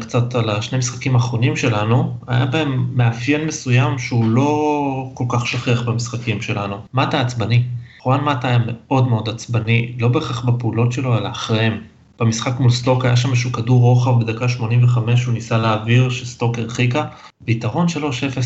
קצת 0.00 0.34
על 0.34 0.50
השני 0.50 0.78
משחקים 0.78 1.14
האחרונים 1.14 1.56
שלנו, 1.56 2.16
היה 2.26 2.46
בהם 2.46 2.88
מאפיין 2.94 3.46
מסוים 3.46 3.98
שהוא 3.98 4.24
לא 4.24 5.10
כל 5.14 5.24
כך 5.28 5.46
שכיח 5.46 5.82
במשחקים 5.82 6.42
שלנו. 6.42 6.76
אתה 7.02 7.20
עצבני? 7.20 7.62
חואן 8.00 8.24
מטה 8.24 8.48
היה 8.48 8.58
מאוד 8.66 9.08
מאוד 9.08 9.28
עצבני, 9.28 9.92
לא 9.98 10.08
בהכרח 10.08 10.44
בפעולות 10.44 10.92
שלו, 10.92 11.18
אלא 11.18 11.28
אחריהם. 11.28 11.80
במשחק 12.20 12.60
מול 12.60 12.70
סטוק 12.70 13.04
היה 13.04 13.16
שם 13.16 13.30
איזשהו 13.30 13.52
כדור 13.52 13.80
רוחב 13.80 14.20
בדקה 14.20 14.48
85, 14.48 15.24
הוא 15.24 15.34
ניסה 15.34 15.58
להעביר, 15.58 16.10
שסטוק 16.10 16.58
הרחיקה. 16.58 17.04
ביתרון 17.40 17.86
3-0, 17.86 17.92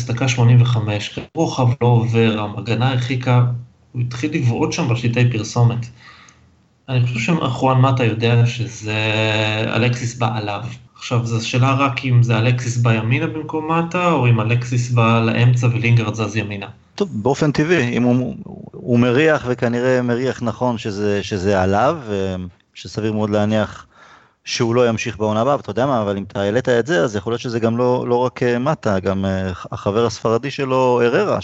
דקה 0.07 0.27
85, 0.27 1.09
כדור 1.09 1.27
רוחב 1.35 1.67
לא 1.81 1.87
עובר, 1.87 2.39
המגנה 2.39 2.91
הרחיקה, 2.91 3.45
הוא 3.91 4.01
התחיל 4.01 4.33
לבעוט 4.33 4.73
שם 4.73 4.87
בשלטי 4.89 5.31
פרסומת. 5.31 5.85
אני 6.89 7.07
חושב 7.07 7.19
שחואן 7.19 7.81
מטה 7.81 8.03
יודע 8.03 8.45
שזה 8.45 8.93
אלקסיס 9.75 10.15
בא 10.15 10.37
עליו. 10.37 10.63
עכשיו, 10.95 11.25
זו 11.25 11.47
שאלה 11.47 11.73
רק 11.73 12.05
אם 12.05 12.23
זה 12.23 12.37
אלקסיס 12.37 12.77
בא 12.77 12.93
ימינה 12.93 13.27
במקום 13.27 13.71
מטה, 13.71 14.11
או 14.11 14.27
אם 14.27 14.41
אלקסיס 14.41 14.91
בא 14.91 15.19
לאמצע 15.25 15.67
ולינגרד 15.67 16.13
זז 16.13 16.35
ימינה. 16.35 16.67
טוב, 16.95 17.09
באופן 17.13 17.51
טבעי, 17.51 17.97
אם 17.97 18.03
הוא, 18.03 18.35
הוא 18.71 18.99
מריח 18.99 19.45
וכנראה 19.47 20.01
מריח 20.01 20.41
נכון 20.41 20.77
שזה, 20.77 21.23
שזה 21.23 21.61
עליו, 21.61 21.97
שסביר 22.73 23.13
מאוד 23.13 23.29
להניח 23.29 23.85
שהוא 24.45 24.75
לא 24.75 24.89
ימשיך 24.89 25.17
בעונה 25.17 25.41
הבאה, 25.41 25.55
ואתה 25.55 25.69
יודע 25.69 25.85
מה, 25.85 26.01
אבל 26.01 26.17
אם 26.17 26.23
אתה 26.23 26.41
העלית 26.41 26.69
את 26.69 26.87
זה, 26.87 27.03
אז 27.03 27.15
יכול 27.15 27.31
להיות 27.31 27.41
שזה 27.41 27.59
גם 27.59 27.77
לא, 27.77 28.05
לא 28.07 28.15
רק 28.15 28.43
אה, 28.43 28.59
מטה, 28.59 28.99
גם 28.99 29.25
אה, 29.25 29.51
החבר 29.71 30.05
הספרדי 30.05 30.51
שלו, 30.51 31.01
אררה, 31.03 31.39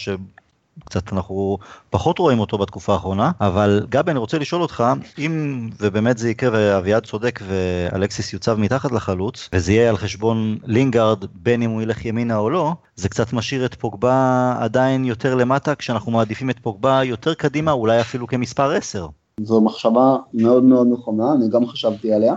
קצת 0.85 1.13
אנחנו 1.13 1.57
פחות 1.89 2.19
רואים 2.19 2.39
אותו 2.39 2.57
בתקופה 2.57 2.93
האחרונה, 2.93 3.31
אבל 3.41 3.85
גבי 3.89 4.11
אני 4.11 4.19
רוצה 4.19 4.37
לשאול 4.39 4.61
אותך, 4.61 4.83
אם 5.17 5.69
ובאמת 5.79 6.17
זה 6.17 6.29
יקרה 6.29 6.51
ואביעד 6.53 7.05
צודק 7.05 7.39
ואלקסיס 7.47 8.33
יוצב 8.33 8.59
מתחת 8.59 8.91
לחלוץ, 8.91 9.49
וזה 9.53 9.71
יהיה 9.71 9.89
על 9.89 9.97
חשבון 9.97 10.57
לינגארד 10.65 11.25
בין 11.33 11.61
אם 11.61 11.69
הוא 11.69 11.81
ילך 11.81 12.05
ימינה 12.05 12.37
או 12.37 12.49
לא, 12.49 12.73
זה 12.95 13.09
קצת 13.09 13.33
משאיר 13.33 13.65
את 13.65 13.75
פוגבה 13.75 14.55
עדיין 14.59 15.05
יותר 15.05 15.35
למטה, 15.35 15.75
כשאנחנו 15.75 16.11
מעדיפים 16.11 16.49
את 16.49 16.59
פוגבה 16.59 17.03
יותר 17.03 17.33
קדימה, 17.33 17.71
אולי 17.71 18.01
אפילו 18.01 18.27
כמספר 18.27 18.71
10. 18.71 19.07
זו 19.39 19.61
מחשבה 19.61 20.17
מאוד 20.33 20.63
מאוד 20.63 20.87
נכונה, 20.91 21.33
אני 21.33 21.49
גם 21.49 21.67
חשבתי 21.67 22.13
עליה. 22.13 22.35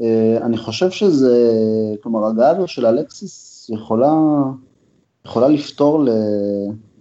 אה, 0.00 0.38
אני 0.42 0.56
חושב 0.56 0.90
שזה, 0.90 1.52
כלומר 2.02 2.26
הגעה 2.26 2.66
של 2.66 2.86
אלקסיס 2.86 3.70
יכולה, 3.74 4.12
יכולה 5.26 5.48
לפתור 5.48 6.04
ל... 6.04 6.08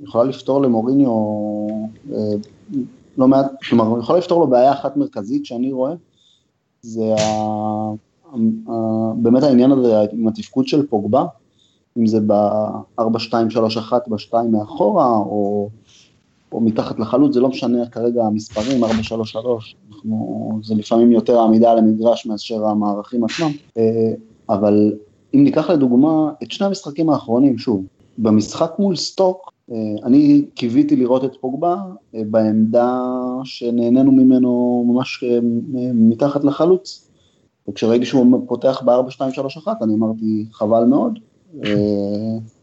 יכולה 0.04 0.24
לפתור 0.24 0.62
למוריניו 0.62 1.12
אה, 2.14 2.18
לא 3.18 3.28
מעט, 3.28 3.46
כלומר, 3.70 4.00
יכולה 4.00 4.20
לפתור 4.20 4.40
לו 4.40 4.48
בעיה 4.48 4.74
אחת 4.74 4.98
מרכזית 4.98 5.46
שאני 5.46 5.72
רואה, 5.72 5.94
זה 6.82 7.16
ה, 7.20 7.24
ה, 8.70 8.74
באמת 9.16 9.44
העניין 9.44 9.72
הזה 9.72 10.02
עם 10.12 10.28
התפקוד 10.28 10.68
של 10.68 10.88
פוגבה, 10.88 11.26
אם 11.98 12.08
זה 12.08 12.20
ב-4-2-3-1 12.28 13.94
ב-2 14.08 14.34
מאחורה, 14.52 15.10
או, 15.10 15.70
או 16.52 16.62
מתחת 16.62 17.00
לחלוץ, 17.00 17.34
זה 17.34 17.40
לא 17.40 17.50
משנה 17.50 17.88
כרגע 17.88 18.24
המספרים, 18.24 18.84
4-3-3, 18.84 18.88
אנחנו, 19.90 20.60
זה 20.64 20.76
לפעמים 20.76 21.12
יותר 21.12 21.40
העמידה 21.40 21.72
על 21.72 21.78
המגרש 21.78 22.26
מאשר 22.26 22.66
המערכים 22.66 23.24
עצמם, 23.24 23.52
אה, 23.78 24.14
אבל 24.50 24.94
אם 25.34 25.44
ניקח 25.44 25.70
לדוגמה 25.70 26.32
את 26.44 26.52
שני 26.52 26.68
המשחקים 26.68 27.10
האחרונים, 27.10 27.58
שוב, 27.58 27.86
במשחק 28.18 28.72
מול 28.80 28.96
סטוק, 28.96 29.53
אני 30.04 30.46
קיוויתי 30.54 30.96
לראות 30.96 31.26
את 31.26 31.36
פוגבה 31.42 31.76
אה, 32.16 32.22
בעמדה 32.26 33.02
שנהנינו 33.44 34.12
ממנו 34.12 34.84
ממש 34.88 35.24
אה, 35.24 35.40
מתחת 35.94 36.44
לחלוץ, 36.44 37.10
וכשראיתי 37.70 38.06
שהוא 38.06 38.42
פותח 38.48 38.82
ב-4-2-3-1 38.86 39.68
אני 39.82 39.94
אמרתי 39.94 40.46
חבל 40.52 40.84
מאוד, 40.84 41.20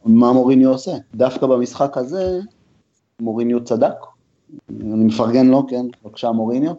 מה 0.05 0.33
מוריניו 0.33 0.71
עושה? 0.71 0.93
דווקא 1.15 1.47
במשחק 1.47 1.97
הזה 1.97 2.41
מוריניו 3.21 3.65
צדק, 3.65 3.95
אני 4.71 5.05
מפרגן 5.05 5.47
לו, 5.47 5.67
כן, 5.67 5.87
בבקשה 6.05 6.33
מוריניו, 6.33 6.73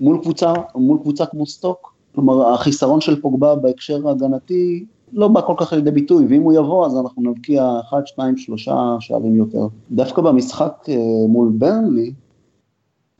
מול 0.00 0.18
קבוצה, 0.22 0.52
מול 0.74 0.98
קבוצה 1.02 1.26
כמו 1.26 1.46
סטוק, 1.46 1.94
כלומר 2.14 2.52
החיסרון 2.54 3.00
של 3.00 3.20
פוגבה 3.20 3.54
בהקשר 3.54 4.08
ההגנתי 4.08 4.84
לא 5.12 5.28
בא 5.28 5.40
כל 5.40 5.54
כך 5.56 5.72
לידי 5.72 5.90
ביטוי, 5.90 6.26
ואם 6.28 6.42
הוא 6.42 6.52
יבוא 6.52 6.86
אז 6.86 6.96
אנחנו 6.96 7.22
נבקיע 7.22 7.80
1, 7.80 8.06
2, 8.06 8.36
3 8.36 8.68
שערים 9.00 9.36
יותר. 9.36 9.66
דווקא 9.90 10.22
במשחק 10.22 10.72
אה, 10.88 10.96
מול 11.28 11.52
ברנלי, 11.58 12.12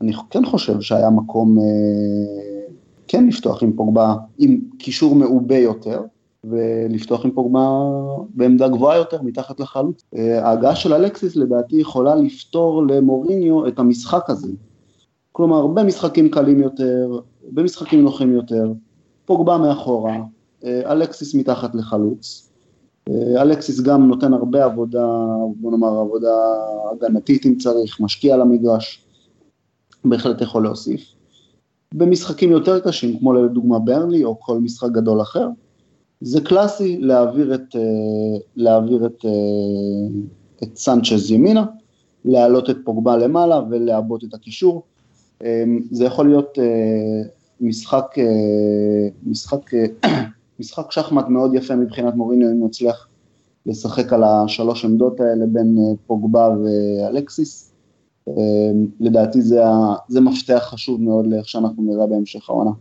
אני 0.01 0.13
כן 0.29 0.45
חושב 0.45 0.81
שהיה 0.81 1.09
מקום 1.09 1.59
אה, 1.59 1.63
כן 3.07 3.27
לפתוח 3.27 3.63
עם 3.63 3.73
פוגבה, 3.73 4.15
עם 4.37 4.59
קישור 4.77 5.15
מעובה 5.15 5.57
יותר, 5.57 6.01
ולפתוח 6.43 7.25
עם 7.25 7.31
פוגבה 7.31 7.69
בעמדה 8.35 8.67
גבוהה 8.67 8.97
יותר, 8.97 9.21
מתחת 9.21 9.59
לחלוץ. 9.59 10.03
אה, 10.15 10.47
ההגעה 10.47 10.75
של 10.75 10.93
אלקסיס 10.93 11.35
לדעתי 11.35 11.75
יכולה 11.75 12.15
לפתור 12.15 12.87
למוריניו 12.87 13.67
את 13.67 13.79
המשחק 13.79 14.29
הזה. 14.29 14.51
כלומר, 15.31 15.67
במשחקים 15.67 16.29
קלים 16.29 16.59
יותר, 16.59 17.19
במשחקים 17.51 18.03
נוחים 18.03 18.33
יותר, 18.33 18.73
פוגבה 19.25 19.57
מאחורה, 19.57 20.17
אלקסיס 20.65 21.35
מתחת 21.35 21.75
לחלוץ. 21.75 22.49
אה, 23.09 23.41
אלקסיס 23.41 23.81
גם 23.81 24.07
נותן 24.07 24.33
הרבה 24.33 24.65
עבודה, 24.65 25.07
בוא 25.55 25.71
נאמר 25.71 25.99
עבודה 25.99 26.35
הגנתית 26.91 27.45
אם 27.45 27.55
צריך, 27.55 27.99
משקיע 27.99 28.33
על 28.33 28.41
המגרש, 28.41 29.05
בהחלט 30.05 30.41
יכול 30.41 30.63
להוסיף. 30.63 31.01
במשחקים 31.93 32.51
יותר 32.51 32.79
קשים, 32.79 33.19
כמו 33.19 33.33
לדוגמה 33.33 33.79
ברנלי 33.79 34.23
או 34.23 34.39
כל 34.39 34.59
משחק 34.59 34.91
גדול 34.91 35.21
אחר, 35.21 35.47
זה 36.21 36.41
קלאסי 36.41 36.97
להעביר 36.97 37.55
את, 37.55 37.75
אה, 37.75 37.81
להעביר 38.55 39.05
את, 39.05 39.25
את 40.63 40.77
סנצ'ז 40.77 41.31
ימינה, 41.31 41.65
להעלות 42.25 42.69
את 42.69 42.77
פוגבה 42.83 43.17
למעלה 43.17 43.61
ולעבות 43.69 44.23
את 44.23 44.33
הקישור. 44.33 44.83
זה 45.91 46.05
יכול 46.05 46.27
להיות 46.27 46.57
משחק, 47.61 48.05
משחק 49.23 49.71
משחק 50.59 50.91
שחמט 50.91 51.27
מאוד 51.27 51.53
יפה 51.55 51.75
מבחינת 51.75 52.15
מוריניו, 52.15 52.51
אם 52.51 52.57
הוא 52.57 52.67
יצליח 52.67 53.07
לשחק 53.65 54.13
על 54.13 54.23
השלוש 54.23 54.85
עמדות 54.85 55.19
האלה 55.19 55.45
בין 55.45 55.77
פוגבה 56.07 56.49
ואלקסיס. 56.63 57.73
לדעתי 58.99 59.41
זה, 59.41 59.61
זה 60.07 60.21
מפתח 60.21 60.63
חשוב 60.71 61.01
מאוד 61.01 61.27
לאיך 61.27 61.49
שאנחנו 61.49 61.83
נראה 61.83 62.07
בהמשך 62.07 62.49
העונה. 62.49 62.71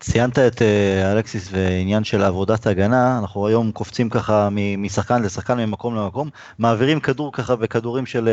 ציינת 0.00 0.38
את 0.38 0.62
אה, 0.62 1.12
אלכסיס 1.12 1.48
ועניין 1.52 2.04
של 2.04 2.22
עבודת 2.22 2.66
הגנה, 2.66 3.18
אנחנו 3.18 3.46
היום 3.46 3.72
קופצים 3.72 4.10
ככה 4.10 4.48
משחקן 4.78 5.22
לשחקן 5.22 5.58
ממקום 5.58 5.94
למקום, 5.94 6.28
מעבירים 6.58 7.00
כדור 7.00 7.32
ככה 7.32 7.56
בכדורים 7.56 8.06
של 8.06 8.28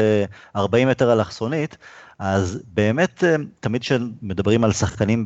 40 0.55 0.87
אה, 0.87 0.91
מטר 0.91 1.13
אלכסונית, 1.13 1.77
אז 2.19 2.59
באמת 2.73 3.23
אה, 3.23 3.35
תמיד 3.59 3.81
כשמדברים 3.81 4.63
על 4.63 4.71
שחקנים 4.71 5.25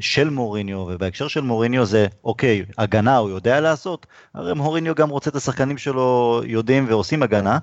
של 0.00 0.30
מוריניו, 0.30 0.78
ובהקשר 0.78 1.28
של 1.28 1.40
מוריניו 1.40 1.86
זה 1.86 2.06
אוקיי, 2.24 2.64
הגנה 2.78 3.16
הוא 3.16 3.30
יודע 3.30 3.60
לעשות, 3.60 4.06
הרי 4.34 4.54
מוריניו 4.54 4.94
גם 4.94 5.08
רוצה 5.08 5.30
את 5.30 5.36
השחקנים 5.36 5.78
שלו 5.78 6.40
יודעים 6.46 6.86
ועושים 6.88 7.22
הגנה. 7.22 7.58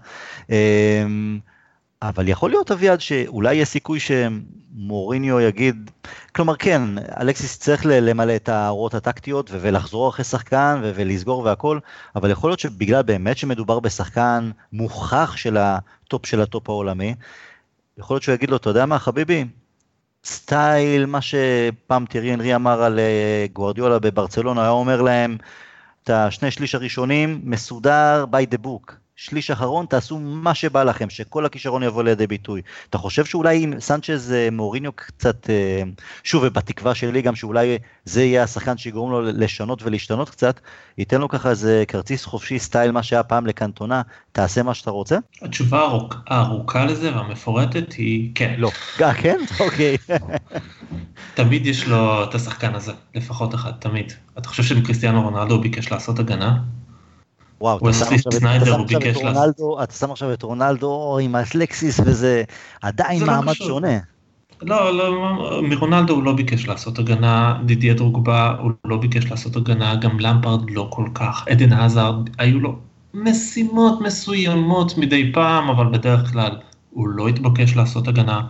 אבל 2.02 2.28
יכול 2.28 2.50
להיות 2.50 2.72
אביעד 2.72 3.02
שאולי 3.02 3.54
יש 3.54 3.70
סיכוי 3.70 4.00
שמוריניו 4.00 5.40
יגיד, 5.40 5.92
כלומר 6.36 6.56
כן, 6.56 6.82
אלכסיס 7.20 7.60
צריך 7.60 7.86
למלא 7.86 8.36
את 8.36 8.50
ההערות 8.50 8.94
הטקטיות 8.94 9.50
ולחזור 9.54 10.10
אחרי 10.10 10.26
שחקן 10.26 10.82
ולסגור 10.84 11.40
והכל, 11.40 11.80
אבל 12.16 12.32
יכול 12.32 12.50
להיות 12.50 12.60
שבגלל 12.60 13.02
באמת 13.02 13.38
שמדובר 13.38 13.80
בשחקן 13.80 14.52
מוכח 14.74 15.34
של 15.36 15.58
הטופ 15.58 16.26
של 16.26 16.42
הטופ 16.42 16.70
העולמי, 16.70 17.16
יכול 17.98 18.16
להיות 18.16 18.24
שהוא 18.24 18.36
יגיד 18.36 18.50
לו, 18.50 18.58
אתה 18.58 18.70
יודע 18.70 18.86
מה 18.86 19.00
חביבי, 19.00 19.46
סטייל 20.26 21.06
מה 21.06 21.20
שפעם 21.22 22.06
תירי 22.06 22.34
אנרי 22.34 22.56
אמר 22.56 22.84
על 22.84 23.00
אה, 23.00 23.46
גוורדיולה 23.54 24.00
בברצלונה, 24.00 24.62
היה 24.62 24.70
אומר 24.70 25.02
להם, 25.02 25.38
את 26.04 26.10
השני 26.10 26.52
שליש 26.52 26.76
הראשונים 26.76 27.42
מסודר 27.44 28.26
by 28.32 28.56
the 28.56 28.58
book. 28.66 28.94
שליש 29.22 29.52
אחרון, 29.52 29.86
תעשו 29.86 30.20
מה 30.20 30.56
שבא 30.56 30.84
לכם, 30.84 31.10
שכל 31.10 31.46
הכישרון 31.46 31.84
יבוא 31.84 32.04
לידי 32.04 32.28
ביטוי. 32.28 32.62
אתה 32.90 32.98
חושב 32.98 33.26
שאולי 33.26 33.66
אם 33.66 33.74
סנצ'ז 33.80 34.34
אה, 34.34 34.48
מוריניו 34.52 34.92
קצת, 34.92 35.50
אה, 35.50 35.82
שוב, 36.24 36.44
ובתקווה 36.46 36.96
שלי 36.96 37.22
גם 37.22 37.36
שאולי 37.36 37.78
זה 38.06 38.24
יהיה 38.24 38.44
השחקן 38.44 38.78
שיגרום 38.78 39.12
לו 39.12 39.22
לשנות 39.22 39.84
ולהשתנות 39.84 40.30
קצת, 40.30 40.60
ייתן 40.98 41.22
לו 41.22 41.30
ככה 41.30 41.50
איזה 41.50 41.84
כרטיס 41.88 42.26
חופשי 42.26 42.60
סטייל 42.60 42.92
מה 42.92 43.04
שהיה 43.04 43.24
פעם 43.24 43.48
לקנטונה, 43.48 44.02
תעשה 44.32 44.64
מה 44.64 44.74
שאתה 44.74 44.92
רוצה? 44.92 45.18
התשובה 45.42 45.90
הארוכה 46.28 46.86
לזה 46.86 47.16
והמפורטת 47.16 47.94
היא 47.94 48.32
כן. 48.36 48.56
לא. 48.58 48.72
אה, 49.02 49.14
כן? 49.14 49.38
אוקיי. 49.60 49.98
תמיד 51.36 51.66
יש 51.66 51.88
לו 51.88 52.24
את 52.24 52.36
השחקן 52.36 52.76
הזה, 52.76 52.94
לפחות 53.16 53.56
אחד, 53.56 53.72
תמיד. 53.80 54.14
אתה 54.38 54.50
חושב 54.50 54.64
שקריסטיאנו 54.64 55.22
רונלדו 55.22 55.62
ביקש 55.62 55.92
לעשות 55.92 56.20
הגנה? 56.20 56.58
וואו, 57.62 57.78
אתה 57.78 57.94
שם, 57.94 58.06
עכשיו, 58.28 58.78
רונלדו, 59.16 59.84
אתה 59.84 59.94
שם 59.94 60.12
עכשיו 60.12 60.34
את 60.34 60.44
רונלדו 60.44 61.20
עם 61.22 61.36
האתלקסיס 61.36 62.00
וזה 62.06 62.44
עדיין 62.82 63.22
לא 63.22 63.28
מעמד 63.28 63.48
לא 63.48 63.54
שונה. 63.54 63.98
לא, 64.62 64.98
לא, 64.98 65.62
מרונלדו 65.64 66.14
הוא 66.14 66.24
לא 66.24 66.34
ביקש 66.34 66.68
לעשות 66.68 67.00
הגנה, 67.00 67.62
דידיה 67.66 67.94
דרוגבה 67.94 68.56
הוא 68.60 68.72
לא 68.86 68.98
ביקש 68.98 69.26
לעשות 69.26 69.56
הגנה, 69.56 69.96
גם 69.96 70.20
למפרד 70.20 70.70
לא 70.70 70.88
כל 70.92 71.08
כך, 71.14 71.46
עדן 71.50 71.74
עזארד, 71.74 72.30
היו 72.38 72.60
לו 72.60 72.76
משימות 73.14 74.02
מסוימות 74.02 74.98
מדי 74.98 75.32
פעם, 75.34 75.70
אבל 75.70 75.86
בדרך 75.98 76.32
כלל 76.32 76.52
הוא 76.90 77.08
לא 77.08 77.28
התבקש 77.28 77.76
לעשות 77.76 78.08
הגנה. 78.08 78.42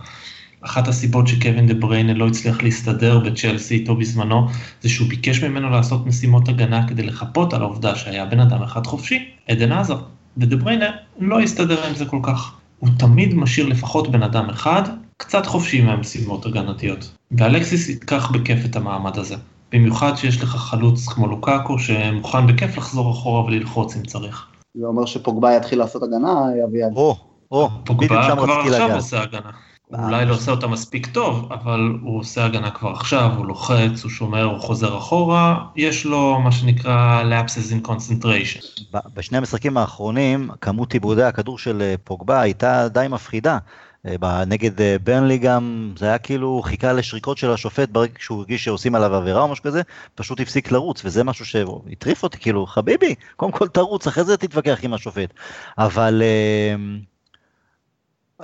אחת 0.62 0.88
הסיבות 0.88 1.28
שקווין 1.28 1.66
דה 1.66 1.74
בריינה 1.74 2.14
לא 2.14 2.26
הצליח 2.26 2.62
להסתדר 2.62 3.18
בצ'לסי 3.18 3.74
איתו 3.74 3.96
בזמנו, 3.96 4.46
זה 4.80 4.88
שהוא 4.88 5.08
ביקש 5.08 5.44
ממנו 5.44 5.70
לעשות 5.70 6.06
משימות 6.06 6.48
הגנה 6.48 6.88
כדי 6.88 7.02
לחפות 7.02 7.54
על 7.54 7.62
העובדה 7.62 7.96
שהיה 7.96 8.26
בן 8.26 8.40
אדם 8.40 8.62
אחד 8.62 8.86
חופשי, 8.86 9.28
עדן 9.48 9.72
עזר, 9.72 9.98
ודה 10.36 10.56
בריינה 10.56 10.90
לא 11.18 11.40
הסתדר 11.40 11.86
עם 11.86 11.94
זה 11.94 12.04
כל 12.04 12.20
כך. 12.22 12.54
הוא 12.78 12.88
תמיד 12.98 13.34
משאיר 13.34 13.66
לפחות 13.66 14.10
בן 14.10 14.22
אדם 14.22 14.50
אחד 14.50 14.82
קצת 15.16 15.46
חופשי 15.46 15.80
מהמשימות 15.80 16.46
הגנתיות. 16.46 17.10
ואלקסיס 17.32 17.88
ייקח 17.88 18.30
בכיף 18.30 18.64
את 18.64 18.76
המעמד 18.76 19.18
הזה. 19.18 19.36
במיוחד 19.72 20.14
שיש 20.16 20.42
לך 20.42 20.56
חלוץ 20.56 21.08
כמו 21.08 21.26
לוקאקו 21.26 21.78
שמוכן 21.78 22.46
בכיף 22.46 22.76
לחזור 22.78 23.10
אחורה 23.10 23.44
וללחוץ 23.44 23.96
אם 23.96 24.02
צריך. 24.02 24.46
זה 24.74 24.86
אומר 24.86 25.06
שפוגבה 25.06 25.56
יתחיל 25.56 25.78
לעשות 25.78 26.02
הגנה, 26.02 26.34
אביעד. 26.68 26.92
או, 26.96 27.16
או, 27.50 27.68
פוגבה 27.84 28.36
כבר 28.36 28.52
עכשיו 28.52 28.94
עושה 28.94 29.22
הגנה. 29.22 29.50
הוא 29.90 30.04
אולי 30.04 30.26
לא 30.26 30.34
עושה 30.34 30.50
אותה 30.50 30.66
מספיק 30.66 31.06
טוב, 31.06 31.52
אבל 31.52 31.92
הוא 32.02 32.20
עושה 32.20 32.44
הגנה 32.44 32.70
כבר 32.70 32.90
עכשיו, 32.90 33.30
הוא 33.36 33.46
לוחץ, 33.46 34.02
הוא 34.02 34.10
שומר, 34.10 34.44
הוא 34.44 34.58
חוזר 34.60 34.98
אחורה, 34.98 35.64
יש 35.76 36.06
לו 36.06 36.40
מה 36.40 36.52
שנקרא 36.52 37.22
lapses 37.22 37.72
in 37.72 37.88
concentration. 37.88 38.98
בשני 39.14 39.38
המשחקים 39.38 39.76
האחרונים, 39.76 40.50
כמות 40.60 40.92
עיבודי 40.92 41.22
הכדור 41.22 41.58
של 41.58 41.82
אה, 41.82 41.94
פוגבה 42.04 42.40
הייתה 42.40 42.88
די 42.88 43.06
מפחידה. 43.10 43.58
אה, 44.06 44.44
נגד 44.44 44.80
אה, 44.80 44.96
ברנלי 45.04 45.38
גם, 45.38 45.92
זה 45.98 46.06
היה 46.06 46.18
כאילו 46.18 46.62
חיכה 46.64 46.92
לשריקות 46.92 47.38
של 47.38 47.50
השופט 47.50 47.88
ברגע 47.88 48.12
שהוא 48.18 48.38
הרגיש 48.38 48.64
שעושים 48.64 48.94
עליו 48.94 49.14
עבירה 49.14 49.42
או 49.42 49.48
משהו 49.48 49.64
כזה, 49.64 49.82
פשוט 50.14 50.40
הפסיק 50.40 50.72
לרוץ, 50.72 51.04
וזה 51.04 51.24
משהו 51.24 51.44
שהטריף 51.44 52.22
אותי, 52.22 52.38
כאילו, 52.38 52.66
חביבי, 52.66 53.14
קודם 53.36 53.52
כל 53.52 53.68
תרוץ, 53.68 54.06
אחרי 54.06 54.24
זה 54.24 54.36
תתווכח 54.36 54.78
עם 54.82 54.94
השופט. 54.94 55.34
אבל... 55.78 56.22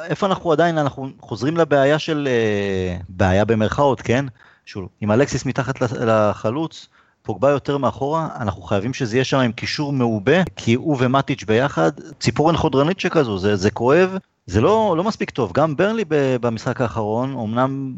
איפה 0.05 0.27
אנחנו 0.27 0.53
עדיין, 0.53 0.79
אנחנו 0.79 1.09
חוזרים 1.21 1.57
לבעיה 1.57 1.99
של, 1.99 2.29
אה, 2.31 2.97
בעיה 3.09 3.45
במרכאות, 3.45 4.01
כן? 4.01 4.25
שוב, 4.65 4.89
עם 5.01 5.11
אלכסיס 5.11 5.47
מתחת 5.47 5.81
לחלוץ, 5.81 6.89
פוגבה 7.23 7.51
יותר 7.51 7.79
מאחורה, 7.79 8.29
אנחנו 8.41 8.63
חייבים 8.63 8.95
שזה 8.95 9.17
יהיה 9.17 9.25
שם 9.25 9.39
עם 9.39 9.53
קישור 9.53 9.93
מעובה, 9.93 10.43
כי 10.57 10.75
הוא 10.75 10.97
ומטיץ' 11.01 11.45
ביחד, 11.45 11.91
ציפורן 12.21 12.57
חודרנית 12.57 13.01
שכזו, 13.01 13.39
זה, 13.39 13.57
זה 13.57 13.71
כואב, 13.71 14.17
זה 14.47 14.61
לא, 14.61 14.95
לא 14.97 15.05
מספיק 15.05 15.31
טוב. 15.31 15.53
גם 15.53 15.77
ברלי 15.77 16.05
במשחק 16.09 16.81
האחרון, 16.81 17.33
אמנם 17.33 17.95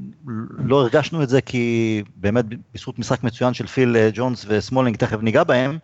לא 0.59 0.81
הרגשנו 0.81 1.23
את 1.23 1.29
זה 1.29 1.41
כי 1.41 2.03
באמת 2.17 2.45
בזכות 2.75 2.99
משחק 2.99 3.25
מצוין 3.25 3.55
של 3.55 3.67
פיל 3.67 3.97
אה, 3.97 4.11
ג'ונס 4.13 4.45
וסמולינג, 4.49 4.97
תכף 4.97 5.19
ניגע 5.23 5.45
בהם, 5.45 5.79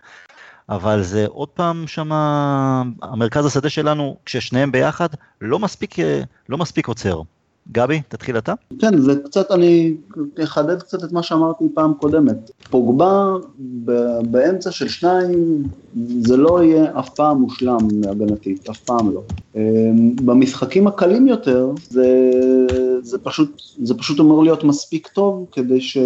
אבל 0.69 1.03
זה 1.03 1.27
עוד 1.29 1.49
פעם 1.49 1.87
שמה, 1.87 2.83
המרכז 3.03 3.47
השדה 3.47 3.69
שלנו, 3.69 4.17
כששניהם 4.25 4.73
ביחד, 4.73 5.09
לא 5.41 5.59
מספיק, 5.59 5.95
לא 6.49 6.59
מספיק 6.59 6.89
עוצר. 6.89 7.23
גבי, 7.73 8.03
תתחיל 8.09 8.39
אתה. 8.39 8.55
כן, 8.79 8.99
זה 8.99 9.17
קצת, 9.25 9.51
אני 9.51 9.95
אחדד 10.45 10.83
קצת 10.83 11.05
את 11.05 11.13
מה 11.13 11.23
שאמרתי 11.23 11.65
פעם 11.75 11.95
קודמת. 11.95 12.51
פוגבה 12.71 13.33
באמצע 14.31 14.71
של 14.71 14.89
שניים, 14.89 15.63
זה 16.21 16.37
לא 16.37 16.63
יהיה 16.63 16.99
אף 16.99 17.09
פעם 17.09 17.41
מושלם 17.41 17.89
הגנתית, 18.11 18.69
אף 18.69 18.81
פעם 18.81 19.11
לא. 19.15 19.23
אמ, 19.57 20.17
במשחקים 20.17 20.87
הקלים 20.87 21.27
יותר, 21.27 21.71
זה, 21.91 22.31
זה, 23.03 23.19
פשוט, 23.19 23.63
זה 23.83 23.95
פשוט 23.95 24.21
אמור 24.21 24.45
להיות 24.45 24.65
מספיק 24.65 25.09
טוב 25.09 25.47
כדי 25.53 25.81
ש... 25.81 25.99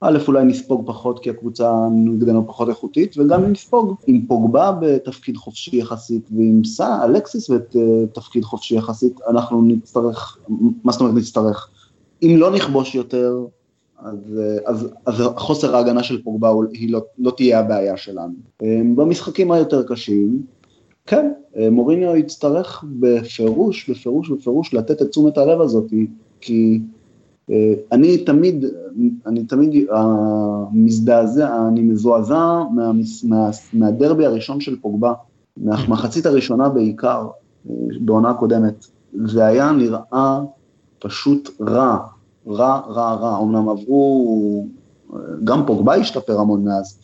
א', 0.00 0.18
אולי 0.28 0.44
נספוג 0.44 0.82
פחות 0.86 1.18
כי 1.18 1.30
הקבוצה 1.30 1.72
נגדנו 1.92 2.46
פחות 2.46 2.68
איכותית, 2.68 3.18
וגם 3.18 3.44
אם 3.44 3.52
נספוג 3.52 3.94
עם 4.06 4.26
פוגבה 4.28 4.72
בתפקיד 4.80 5.36
חופשי 5.36 5.76
יחסית, 5.76 6.28
ועם 6.36 6.64
סע, 6.64 7.04
אלקסיס 7.04 7.50
בתפקיד 7.50 8.44
חופשי 8.44 8.76
יחסית, 8.76 9.20
אנחנו 9.28 9.62
נצטרך, 9.62 10.38
מה 10.84 10.92
זאת 10.92 11.00
אומרת 11.00 11.14
נצטרך? 11.14 11.70
אם 12.22 12.34
לא 12.38 12.50
נכבוש 12.50 12.94
יותר, 12.94 13.46
אז, 13.98 14.40
אז, 14.66 14.88
אז 15.06 15.22
חוסר 15.36 15.76
ההגנה 15.76 16.02
של 16.02 16.22
פוגבה 16.22 16.50
היא 16.72 16.92
לא, 16.92 17.00
לא 17.18 17.30
תהיה 17.30 17.60
הבעיה 17.60 17.96
שלנו. 17.96 18.34
במשחקים 18.94 19.52
היותר 19.52 19.82
קשים, 19.82 20.42
כן, 21.06 21.32
מוריניו 21.70 22.16
יצטרך 22.16 22.84
בפירוש, 23.00 23.90
בפירוש, 23.90 24.30
בפירוש 24.30 24.74
לתת 24.74 25.02
את 25.02 25.08
תשומת 25.08 25.38
הלב 25.38 25.60
הזאת, 25.60 25.92
כי 26.40 26.80
אה, 26.80 26.95
אני 27.92 28.18
תמיד, 28.18 28.64
אני 29.26 29.44
תמיד 29.44 29.86
מזדעזע, 30.72 31.68
אני 31.68 31.80
מזועזע 31.80 32.62
מה, 32.74 32.92
מה, 33.24 33.50
מהדרבי 33.72 34.26
הראשון 34.26 34.60
של 34.60 34.76
פוגבה, 34.80 35.12
מהמחצית 35.56 36.26
הראשונה 36.26 36.68
בעיקר, 36.68 37.28
בעונה 38.00 38.30
הקודמת. 38.30 38.86
זה 39.24 39.46
היה 39.46 39.72
נראה 39.72 40.40
פשוט 40.98 41.50
רע, 41.60 41.98
רע, 42.46 42.80
רע, 42.88 43.14
רע. 43.14 43.38
אמנם 43.42 43.68
עברו, 43.68 44.66
גם 45.44 45.66
פוגבה 45.66 45.94
השתפר 45.94 46.40
המון 46.40 46.64
מאז, 46.64 46.98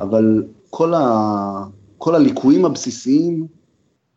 אבל 0.00 0.44
כל, 0.70 0.94
ה, 0.94 1.64
כל 1.98 2.14
הליקויים 2.14 2.64
הבסיסיים 2.64 3.46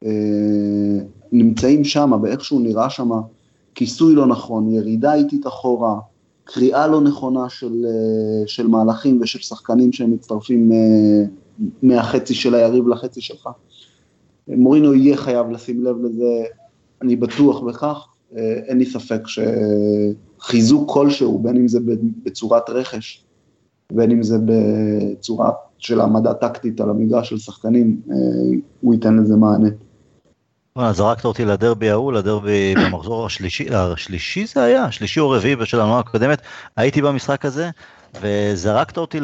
אה, 0.06 1.00
נמצאים 1.32 1.84
שם, 1.84 2.12
באיך 2.22 2.46
שהוא 2.46 2.62
נראה 2.62 2.90
שם. 2.90 3.10
כיסוי 3.76 4.16
לא 4.16 4.28
נכון, 4.28 4.70
ירידה 4.70 5.14
איטית 5.14 5.48
אחורה, 5.48 6.00
קריאה 6.44 6.88
לא 6.88 7.02
נכונה 7.02 7.50
של, 7.50 7.86
אה, 7.86 8.48
של 8.48 8.68
מהלכים 8.68 9.20
ושל 9.22 9.40
שחקנים 9.40 9.92
שהם 9.92 10.12
מצטרפים 10.12 10.72
אה, 10.72 11.24
מהחצי 11.84 12.34
של 12.34 12.56
היריב 12.56 12.88
לחצי 12.88 13.22
שלך. 13.22 13.50
מורינו 14.48 14.94
יהיה 14.94 15.18
חייב 15.18 15.50
לשים 15.50 15.84
לב 15.84 15.96
לזה, 16.04 16.44
אני 17.02 17.16
בטוח 17.16 17.60
בכך, 17.60 18.08
אה, 18.38 18.60
אין 18.68 18.78
לי 18.78 18.86
ספק 18.86 19.22
שחיזוק 19.28 20.92
כלשהו, 20.92 21.40
בין 21.40 21.56
אם 21.56 21.68
זה 21.68 21.80
בצורת 22.24 22.70
רכש, 22.70 23.26
בין 23.94 24.12
אם 24.12 24.24
זה 24.24 24.38
בצורת 24.46 25.54
של 25.78 26.00
העמדה 26.00 26.34
טקטית 26.34 26.82
על 26.82 26.90
המגרש 26.90 27.30
של 27.30 27.38
שחקנים, 27.38 28.02
הוא 28.82 28.94
ייתן 28.94 29.18
לזה 29.18 29.36
מענה. 29.36 29.70
זרקת 30.92 31.26
אותי 31.26 31.46
לדרבי 31.46 31.90
ההוא, 31.90 32.14
לדרבי 32.14 32.76
במחזור 32.86 33.26
השלישי, 33.26 33.66
השלישי 33.76 34.46
זה 34.46 34.64
היה, 34.64 34.84
השלישי 34.84 35.20
או 35.20 35.30
רביעי 35.30 35.66
של 35.66 35.80
העונה 35.80 36.00
הקודמת, 36.00 36.42
הייתי 36.76 37.02
במשחק 37.02 37.46
הזה, 37.46 37.70
וזרקת 38.22 38.98
אותי 38.98 39.20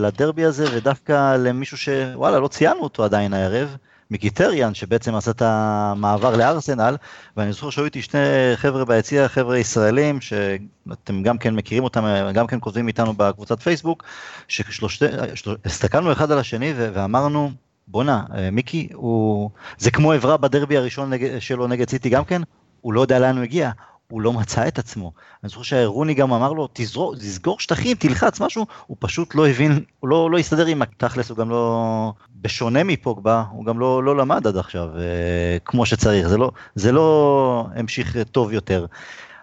לדרבי 0.00 0.44
הזה, 0.44 0.66
ודווקא 0.76 1.36
למישהו 1.36 1.76
שוואלה, 1.76 2.38
לא 2.38 2.48
ציינו 2.48 2.80
אותו 2.80 3.04
עדיין 3.04 3.34
הערב, 3.34 3.76
מקיטריאן, 4.10 4.74
שבעצם 4.74 5.14
עשה 5.14 5.30
את 5.30 5.42
המעבר 5.44 6.36
לארסנל, 6.36 6.96
ואני 7.36 7.52
זוכר 7.52 7.70
שהיו 7.70 7.84
איתי 7.84 8.02
שני 8.02 8.20
חבר'ה 8.54 8.84
ביציע, 8.84 9.28
חבר'ה 9.28 9.58
ישראלים, 9.58 10.20
שאתם 10.20 11.22
גם 11.22 11.38
כן 11.38 11.54
מכירים 11.54 11.84
אותם, 11.84 12.04
גם 12.34 12.46
כן 12.46 12.58
כותבים 12.60 12.88
איתנו 12.88 13.14
בקבוצת 13.16 13.60
פייסבוק, 13.60 14.04
שהסתכלנו 14.48 16.12
אחד 16.12 16.32
על 16.32 16.38
השני 16.38 16.72
ואמרנו, 16.76 17.50
בואנה, 17.88 18.22
אה, 18.34 18.50
מיקי, 18.50 18.88
הוא... 18.92 19.50
זה 19.78 19.90
כמו 19.90 20.12
עברה 20.12 20.36
בדרבי 20.36 20.76
הראשון 20.76 21.10
נג... 21.12 21.38
שלו 21.38 21.66
נגד 21.66 21.90
סיטי 21.90 22.08
גם 22.08 22.24
כן, 22.24 22.42
הוא 22.80 22.92
לא 22.92 23.00
יודע 23.00 23.18
לאן 23.18 23.36
הוא 23.36 23.44
הגיע, 23.44 23.70
הוא 24.10 24.20
לא 24.20 24.32
מצא 24.32 24.68
את 24.68 24.78
עצמו. 24.78 25.12
אני 25.42 25.48
זוכר 25.48 25.62
שרוני 25.62 26.14
גם 26.14 26.32
אמר 26.32 26.52
לו, 26.52 26.68
תעזור, 26.72 27.16
תסגור 27.16 27.60
שטחים, 27.60 27.96
תלחץ 27.96 28.40
משהו, 28.40 28.66
הוא 28.86 28.96
פשוט 29.00 29.34
לא 29.34 29.48
הבין, 29.48 29.84
הוא 30.00 30.08
לא, 30.08 30.30
לא 30.30 30.38
הסתדר 30.38 30.66
עם 30.66 30.82
התכלס, 30.82 31.30
הוא 31.30 31.38
גם 31.38 31.50
לא, 31.50 32.12
בשונה 32.40 32.84
מפוגבה, 32.84 33.44
הוא 33.50 33.64
גם 33.64 33.78
לא, 33.78 34.04
לא 34.04 34.16
למד 34.16 34.46
עד 34.46 34.56
עכשיו 34.56 34.88
אה, 34.98 35.56
כמו 35.64 35.86
שצריך, 35.86 36.28
זה 36.28 36.38
לא, 36.38 36.50
זה 36.74 36.92
לא 36.92 37.66
המשיך 37.74 38.16
טוב 38.32 38.52
יותר. 38.52 38.86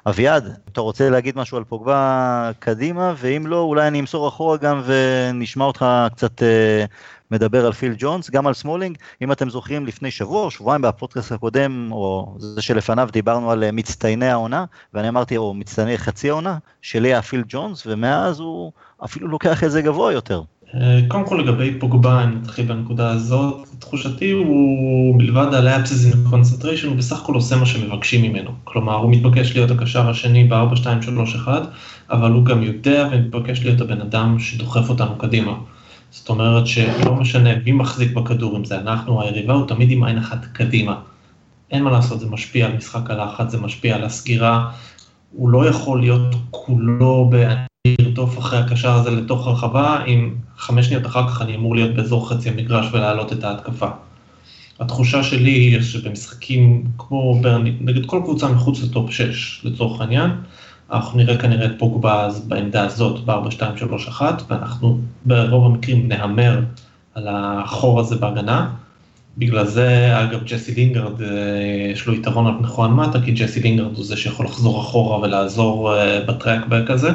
אביעד, 0.06 0.58
אתה 0.72 0.82
רוצה 0.82 1.10
להגיד 1.10 1.38
משהו 1.38 1.58
על 1.58 1.64
פוגבה 1.64 2.52
קדימה, 2.60 3.14
ואם 3.18 3.48
לא, 3.48 3.60
אולי 3.60 3.88
אני 3.88 4.00
אמסור 4.00 4.28
אחורה 4.28 4.58
גם 4.58 4.82
ונשמע 4.86 5.66
אותך 5.66 5.86
קצת 6.16 6.44
אה, 6.44 6.86
מדבר 7.32 7.66
על 7.66 7.72
פיל 7.72 7.94
ג'ונס, 7.98 8.30
גם 8.30 8.48
על 8.48 8.54
סמולינג, 8.54 8.98
אם 9.22 9.32
אתם 9.32 9.50
זוכרים 9.50 9.86
לפני 9.86 10.12
שבוע 10.12 10.44
או 10.44 10.52
שבועיים 10.52 10.82
בפודקאסט 10.82 11.32
הקודם, 11.32 11.90
או 11.92 12.36
זה 12.40 12.62
שלפניו 12.62 13.10
דיברנו 13.12 13.52
על 13.52 13.64
אה, 13.64 13.72
מצטייני 13.72 14.28
העונה, 14.28 14.66
ואני 14.94 15.10
אמרתי, 15.10 15.38
או 15.38 15.54
מצטייני 15.54 15.98
חצי 15.98 16.30
העונה, 16.30 16.58
שלי 16.82 17.08
היה 17.08 17.22
פיל 17.22 17.44
ג'ונס, 17.48 17.84
ומאז 17.88 18.40
הוא 18.40 18.72
אפילו 19.06 19.28
לוקח 19.28 19.64
את 19.64 19.72
זה 19.72 19.82
גבוה 19.82 20.14
יותר. 20.14 20.42
אה, 20.76 21.00
קודם 21.08 21.26
כל 21.26 21.36
לגבי 21.36 21.80
פוגבה, 21.80 22.24
אני 22.24 22.36
מתחיל 22.36 22.66
בנקודה 22.66 23.12
הזאת, 23.12 23.68
תחושתי 23.80 24.32
הוא 24.32 25.16
מלבד 25.18 25.54
ה-lapses 25.54 26.14
in 26.14 26.34
concentration, 26.34 26.88
הוא 26.88 26.96
בסך 26.96 27.22
הכל 27.22 27.34
עושה 27.34 27.56
מה 27.56 27.66
שמבקשים 27.66 28.22
ממנו. 28.22 28.52
כלומר, 28.64 28.96
הוא 28.96 29.12
מתבקש 29.12 29.56
להיות 29.56 29.72
הקשר 29.72 30.10
השני 30.10 30.44
ב-4-2-3-1, 30.44 31.48
אבל 32.12 32.32
הוא 32.32 32.46
גם 32.46 32.64
יודע 32.64 33.08
ומתבקש 33.12 33.64
להיות 33.64 33.82
הבן 33.82 34.02
אדם 34.02 34.40
שדוחף 34.40 34.90
אותנו 34.90 35.16
קדימה. 35.18 35.54
זאת 36.12 36.30
אומרת 36.30 36.68
שלא 36.68 37.16
משנה 37.16 37.50
מי 37.66 37.72
מחזיק 37.72 38.12
בכדור, 38.14 38.58
אם 38.58 38.66
זה 38.66 38.80
אנחנו 38.80 39.14
או 39.14 39.22
היריבה, 39.22 39.54
הוא 39.54 39.68
תמיד 39.68 39.92
עם 39.92 40.04
עין 40.04 40.18
אחת 40.18 40.46
קדימה. 40.46 40.96
אין 41.72 41.84
מה 41.84 41.92
לעשות, 41.92 42.20
זה 42.20 42.26
משפיע 42.26 42.66
על 42.66 42.74
משחק 42.74 43.10
הלחץ, 43.10 43.52
זה 43.52 43.58
משפיע 43.58 43.96
על 43.96 44.04
הסגירה, 44.04 44.72
הוא 45.32 45.50
לא 45.50 45.70
יכול 45.70 46.00
להיות 46.00 46.36
כולו 46.52 47.30
באני 47.30 47.96
ארדוף 48.02 48.38
אחרי 48.38 48.60
הקשר 48.60 48.94
הזה 48.94 49.12
לתוך 49.12 49.48
הרחבה, 49.48 50.04
אם 50.08 50.36
חמש 50.58 50.86
שניות 50.86 51.06
אחר 51.06 51.28
כך 51.28 51.42
אני 51.42 51.56
אמור 51.56 51.76
להיות 51.76 51.96
באזור 51.96 52.30
חצי 52.30 52.50
המגרש 52.50 52.86
ולהעלות 52.94 53.34
את 53.34 53.44
ההתקפה. 53.44 53.88
התחושה 54.80 55.24
שלי 55.24 55.52
היא 55.52 55.82
שבמשחקים 55.82 56.84
כמו 56.98 57.40
ברני, 57.42 57.74
נגד 57.82 58.06
כל 58.06 58.22
קבוצה 58.24 58.50
מחוץ 58.50 58.84
לטופ 58.84 59.12
6 59.12 59.62
לצורך 59.66 60.02
העניין, 60.02 60.32
אנחנו 60.92 61.18
נראה 61.18 61.38
כנראה 61.38 61.66
את 61.66 61.72
פוגבה 61.78 62.30
בעמדה 62.48 62.84
הזאת 62.84 63.26
ב-4-2-3-1, 63.26 64.22
ואנחנו 64.50 65.00
ברוב 65.26 65.66
המקרים 65.66 66.08
נהמר 66.08 66.60
על 67.16 67.28
החור 67.30 68.00
הזה 68.00 68.16
בהגנה. 68.16 68.70
בגלל 69.38 69.66
זה, 69.66 70.12
אגב, 70.22 70.44
ג'סי 70.44 70.76
לינגרד, 70.76 71.22
אה, 71.22 71.28
יש 71.94 72.08
לו 72.08 72.14
יתרון 72.14 72.48
על 72.48 72.66
חואן 72.66 72.92
מטה, 72.92 73.22
כי 73.22 73.32
ג'סי 73.32 73.60
לינגרד 73.60 73.96
הוא 73.96 74.06
זה 74.06 74.18
שיכול 74.18 74.46
לחזור 74.46 74.82
אחורה 74.82 75.20
ולעזור 75.20 75.96
אה, 75.96 76.22
ב 76.26 76.32
track 76.32 76.64
back 76.64 76.90
הזה. 76.90 77.10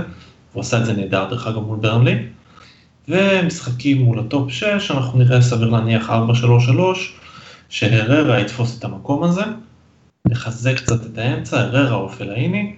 הוא 0.53 0.61
עשה 0.61 0.79
את 0.79 0.87
זה 0.87 0.93
נהדר, 0.93 1.27
דרך 1.31 1.47
אגב, 1.47 1.59
מול 1.59 1.79
ברנלי. 1.79 2.19
ומשחקים 3.09 4.03
מול 4.03 4.19
הטופ 4.19 4.51
6, 4.51 4.91
אנחנו 4.91 5.19
נראה 5.19 5.43
סביר 5.43 5.71
להניח 5.71 6.11
4-3-3, 6.11 6.13
שהררה 7.69 8.41
יתפוס 8.41 8.79
את 8.79 8.85
המקום 8.85 9.23
הזה, 9.23 9.43
נחזק 10.29 10.77
קצת 10.77 11.07
את 11.07 11.19
האמצע, 11.19 11.61
הררה 11.61 11.97
או 11.97 12.09
פלאיני, 12.09 12.77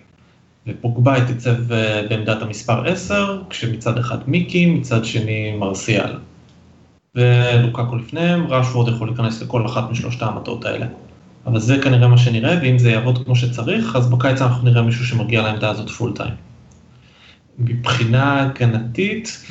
ופוגבה 0.68 1.24
יוצב 1.24 1.72
אה, 1.72 2.02
בעמדת 2.08 2.42
המספר 2.42 2.88
10, 2.88 3.42
כשמצד 3.50 3.98
אחד 3.98 4.18
מיקי, 4.26 4.66
מצד 4.66 5.04
שני 5.04 5.56
מרסיאל. 5.58 6.18
ולוקאקו 7.14 7.96
לפניהם, 7.96 8.46
רשפורד 8.46 8.88
יכול 8.88 9.08
להיכנס 9.08 9.42
לכל 9.42 9.66
אחת 9.66 9.90
משלושת 9.90 10.22
העמדות 10.22 10.64
האלה. 10.64 10.86
אבל 11.46 11.60
זה 11.60 11.78
כנראה 11.82 12.08
מה 12.08 12.18
שנראה, 12.18 12.58
ואם 12.62 12.78
זה 12.78 12.90
יעבוד 12.90 13.24
כמו 13.24 13.36
שצריך, 13.36 13.96
אז 13.96 14.10
בקיץ 14.10 14.42
אנחנו 14.42 14.70
נראה 14.70 14.82
מישהו 14.82 15.06
שמגיע 15.06 15.42
לעמדה 15.42 15.70
הזאת 15.70 15.90
full 15.90 16.12
time. 16.16 16.34
מבחינה 17.58 18.42
הגנתית, 18.42 19.44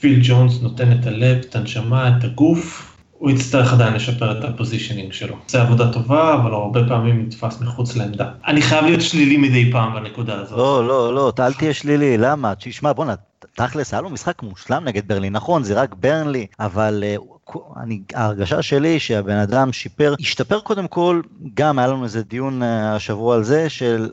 פיל 0.00 0.20
ג'ונס 0.22 0.62
נותן 0.62 0.92
את 0.92 1.06
הלב, 1.06 1.36
את 1.48 1.56
הנשמה, 1.56 2.18
את 2.18 2.24
הגוף, 2.24 2.91
הוא 3.22 3.30
יצטרך 3.30 3.72
עדיין 3.72 3.94
לשפר 3.94 4.38
את 4.38 4.44
ה 4.44 4.50
positioning 4.50 5.12
שלו. 5.12 5.36
זה 5.46 5.62
עבודה 5.62 5.92
טובה, 5.92 6.34
אבל 6.34 6.52
הרבה 6.52 6.80
פעמים 6.88 7.26
נתפס 7.26 7.60
מחוץ 7.60 7.96
לעמדה. 7.96 8.30
אני 8.46 8.62
חייב 8.62 8.84
להיות 8.84 9.00
שלילי 9.00 9.36
מדי 9.36 9.72
פעם 9.72 9.94
בנקודה 9.94 10.34
הזאת. 10.40 10.58
לא, 10.58 10.86
לא, 10.86 11.14
לא, 11.14 11.32
אל 11.38 11.52
תהיה 11.52 11.74
שלילי, 11.74 12.18
למה? 12.18 12.52
תשמע, 12.58 12.92
בואנה, 12.92 13.14
תכלס, 13.54 13.94
היה 13.94 14.00
לו 14.00 14.10
משחק 14.10 14.42
מושלם 14.42 14.84
נגד 14.84 15.08
ברלי, 15.08 15.30
נכון, 15.30 15.62
זה 15.62 15.74
רק 15.74 15.94
ברלי, 15.94 16.46
אבל 16.60 17.04
uh, 17.50 17.58
אני, 17.82 18.00
ההרגשה 18.14 18.62
שלי 18.62 19.00
שהבן 19.00 19.36
אדם 19.36 19.72
שיפר, 19.72 20.14
השתפר 20.20 20.60
קודם 20.60 20.88
כל, 20.88 21.20
גם 21.54 21.78
היה 21.78 21.88
לנו 21.88 22.04
איזה 22.04 22.22
דיון 22.22 22.62
uh, 22.62 22.64
השבוע 22.66 23.34
על 23.34 23.44
זה, 23.44 23.68
של 23.68 24.10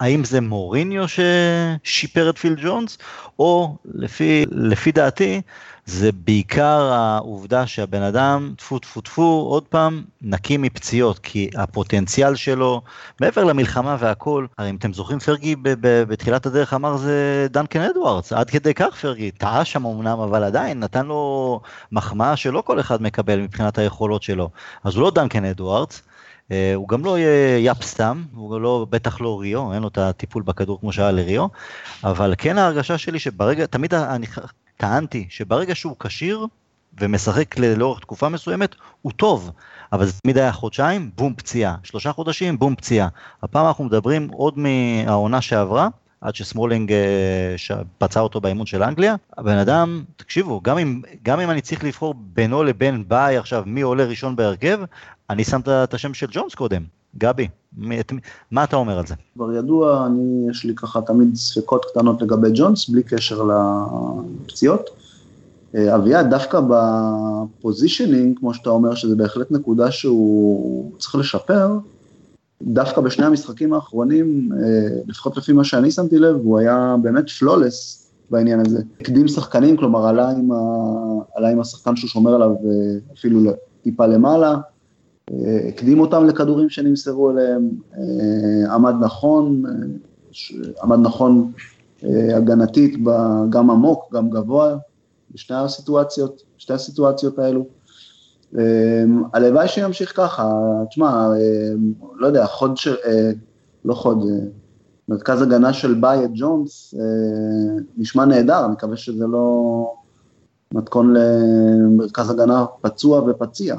האם 0.00 0.24
זה 0.24 0.40
מוריניו 0.40 1.04
ששיפר 1.08 2.30
את 2.30 2.38
פיל 2.38 2.56
ג'ונס, 2.62 2.98
או 3.38 3.76
לפי, 3.94 4.44
לפי 4.50 4.92
דעתי, 4.92 5.40
זה 5.86 6.10
בעיקר 6.12 6.92
העובדה 6.92 7.66
שהבן 7.66 8.02
אדם, 8.02 8.54
טפו 8.56 8.78
טפו 8.78 9.00
טפו, 9.00 9.46
עוד 9.50 9.62
פעם, 9.62 10.04
נקי 10.22 10.56
מפציעות, 10.56 11.18
כי 11.18 11.50
הפוטנציאל 11.56 12.34
שלו, 12.34 12.82
מעבר 13.20 13.44
למלחמה 13.44 13.96
והכל, 13.98 14.46
הרי 14.58 14.70
אם 14.70 14.76
אתם 14.76 14.92
זוכרים, 14.92 15.18
פרגי 15.18 15.56
בתחילת 15.82 16.46
הדרך 16.46 16.74
אמר 16.74 16.96
זה 16.96 17.46
דנקן 17.50 17.80
אדוארדס, 17.80 18.32
עד 18.32 18.50
כדי 18.50 18.74
כך 18.74 18.96
פרגי, 19.00 19.30
טעה 19.30 19.64
שם 19.64 19.86
אמנם, 19.86 20.18
אבל 20.18 20.44
עדיין 20.44 20.80
נתן 20.80 21.06
לו 21.06 21.60
מחמאה 21.92 22.36
שלא 22.36 22.62
כל 22.66 22.80
אחד 22.80 23.02
מקבל 23.02 23.40
מבחינת 23.40 23.78
היכולות 23.78 24.22
שלו. 24.22 24.50
אז 24.84 24.94
הוא 24.94 25.02
לא 25.02 25.10
דנקן 25.10 25.44
אדוארדס, 25.44 26.02
אה, 26.50 26.74
הוא 26.74 26.88
גם 26.88 27.04
לא 27.04 27.18
יהיה 27.18 27.58
יאפ 27.58 27.82
סתם, 27.82 28.22
הוא 28.34 28.60
לא, 28.60 28.86
בטח 28.90 29.20
לא 29.20 29.40
ריו, 29.40 29.72
אין 29.72 29.82
לו 29.82 29.88
את 29.88 29.98
הטיפול 29.98 30.42
בכדור 30.42 30.80
כמו 30.80 30.92
שהיה 30.92 31.10
לריו, 31.10 31.46
אבל 32.04 32.34
כן 32.38 32.58
ההרגשה 32.58 32.98
שלי 32.98 33.18
שברגע, 33.18 33.66
תמיד 33.66 33.94
אני 33.94 34.26
טענתי 34.82 35.26
שברגע 35.28 35.74
שהוא 35.74 35.96
כשיר 36.00 36.46
ומשחק 37.00 37.58
לאורך 37.58 38.00
תקופה 38.00 38.28
מסוימת, 38.28 38.74
הוא 39.02 39.12
טוב, 39.12 39.50
אבל 39.92 40.06
זה 40.06 40.12
תמיד 40.22 40.38
היה 40.38 40.52
חודשיים, 40.52 41.10
בום 41.14 41.34
פציעה, 41.34 41.76
שלושה 41.82 42.12
חודשים, 42.12 42.58
בום 42.58 42.76
פציעה. 42.76 43.08
הפעם 43.42 43.66
אנחנו 43.66 43.84
מדברים 43.84 44.28
עוד 44.28 44.54
מהעונה 44.58 45.40
שעברה, 45.40 45.88
עד 46.20 46.34
שסמולינג 46.34 46.92
אה, 46.92 47.56
פצע 47.98 48.20
אותו 48.20 48.40
באימון 48.40 48.66
של 48.66 48.82
אנגליה. 48.82 49.14
הבן 49.38 49.58
אדם, 49.58 50.04
תקשיבו, 50.16 50.60
גם 50.60 50.78
אם, 50.78 51.02
גם 51.22 51.40
אם 51.40 51.50
אני 51.50 51.60
צריך 51.60 51.84
לבחור 51.84 52.14
בינו 52.16 52.64
לבין 52.64 53.04
באיי 53.08 53.36
עכשיו 53.36 53.62
מי 53.66 53.80
עולה 53.80 54.04
ראשון 54.04 54.36
בהרכב, 54.36 54.80
אני 55.30 55.44
שם 55.44 55.60
את 55.84 55.94
השם 55.94 56.14
של 56.14 56.26
ג'ונס 56.30 56.54
קודם. 56.54 57.01
גבי, 57.18 57.48
מה 58.50 58.64
אתה 58.64 58.76
אומר 58.76 58.98
על 58.98 59.06
זה? 59.06 59.14
כבר 59.34 59.52
ידוע, 59.52 60.06
אני, 60.06 60.46
יש 60.50 60.64
לי 60.64 60.74
ככה 60.74 61.00
תמיד 61.02 61.36
ספקות 61.36 61.84
קטנות 61.84 62.22
לגבי 62.22 62.48
ג'ונס, 62.54 62.88
בלי 62.88 63.02
קשר 63.02 63.48
לפציעות. 64.44 64.90
אה, 65.74 65.96
אביעד, 65.96 66.30
דווקא 66.30 66.60
ב 66.68 66.81
positioning, 66.81 68.38
כמו 68.38 68.54
שאתה 68.54 68.70
אומר, 68.70 68.94
שזה 68.94 69.16
בהחלט 69.16 69.50
נקודה 69.50 69.90
שהוא 69.90 70.92
צריך 70.98 71.14
לשפר, 71.14 71.78
דווקק 72.62 72.98
בשני 72.98 73.26
המשחקים 73.26 73.72
האחרונים, 73.72 74.48
אה, 74.52 74.88
לפחות 75.06 75.36
לפי 75.36 75.52
מה 75.52 75.64
שאני 75.64 75.90
שמתי 75.90 76.18
לב, 76.18 76.36
הוא 76.36 76.58
היה 76.58 76.96
באמת 77.02 77.30
פלולס 77.30 78.10
בעניין 78.30 78.60
הזה. 78.60 78.82
הקדים 79.00 79.28
שחקנים, 79.28 79.76
כלומר 79.76 80.06
עלה 80.06 80.30
עם, 80.30 80.52
ה... 80.52 80.56
עלה 81.34 81.48
עם 81.48 81.60
השחקן 81.60 81.96
שהוא 81.96 82.08
שומר 82.08 82.34
עליו 82.34 82.50
אה, 82.50 83.14
אפילו 83.14 83.40
טיפה 83.82 84.06
למעלה, 84.06 84.56
הקדים 85.68 86.00
אותם 86.00 86.26
לכדורים 86.26 86.70
שנמסרו 86.70 87.30
אליהם, 87.30 87.70
עמד 88.70 88.94
נכון, 89.00 89.62
עמד 90.82 90.98
נכון 91.02 91.52
הגנתית, 92.36 92.98
גם 93.50 93.70
עמוק, 93.70 94.14
גם 94.14 94.30
גבוה, 94.30 94.76
בשתי 95.34 95.54
הסיטואציות, 95.54 96.42
שתי 96.58 96.72
הסיטואציות 96.72 97.38
האלו. 97.38 97.66
הלוואי 99.32 99.68
שימשיך 99.68 100.16
ככה, 100.16 100.52
תשמע, 100.88 101.28
לא 102.16 102.26
יודע, 102.26 102.46
חוד 102.46 102.76
של, 102.76 102.94
אה, 103.06 103.30
לא 103.84 103.94
חוד, 103.94 104.22
אה, 104.30 104.46
מרכז 105.08 105.42
הגנה 105.42 105.72
של 105.72 105.94
ביי 105.94 106.26
ג'ונס 106.34 106.94
אה, 106.98 107.80
נשמע 107.96 108.24
נהדר, 108.24 108.64
אני 108.64 108.72
מקווה 108.72 108.96
שזה 108.96 109.26
לא, 109.26 109.94
מתכון 110.74 111.14
למרכז 111.16 112.30
הגנה 112.30 112.64
פצוע 112.80 113.22
ופציע. 113.30 113.76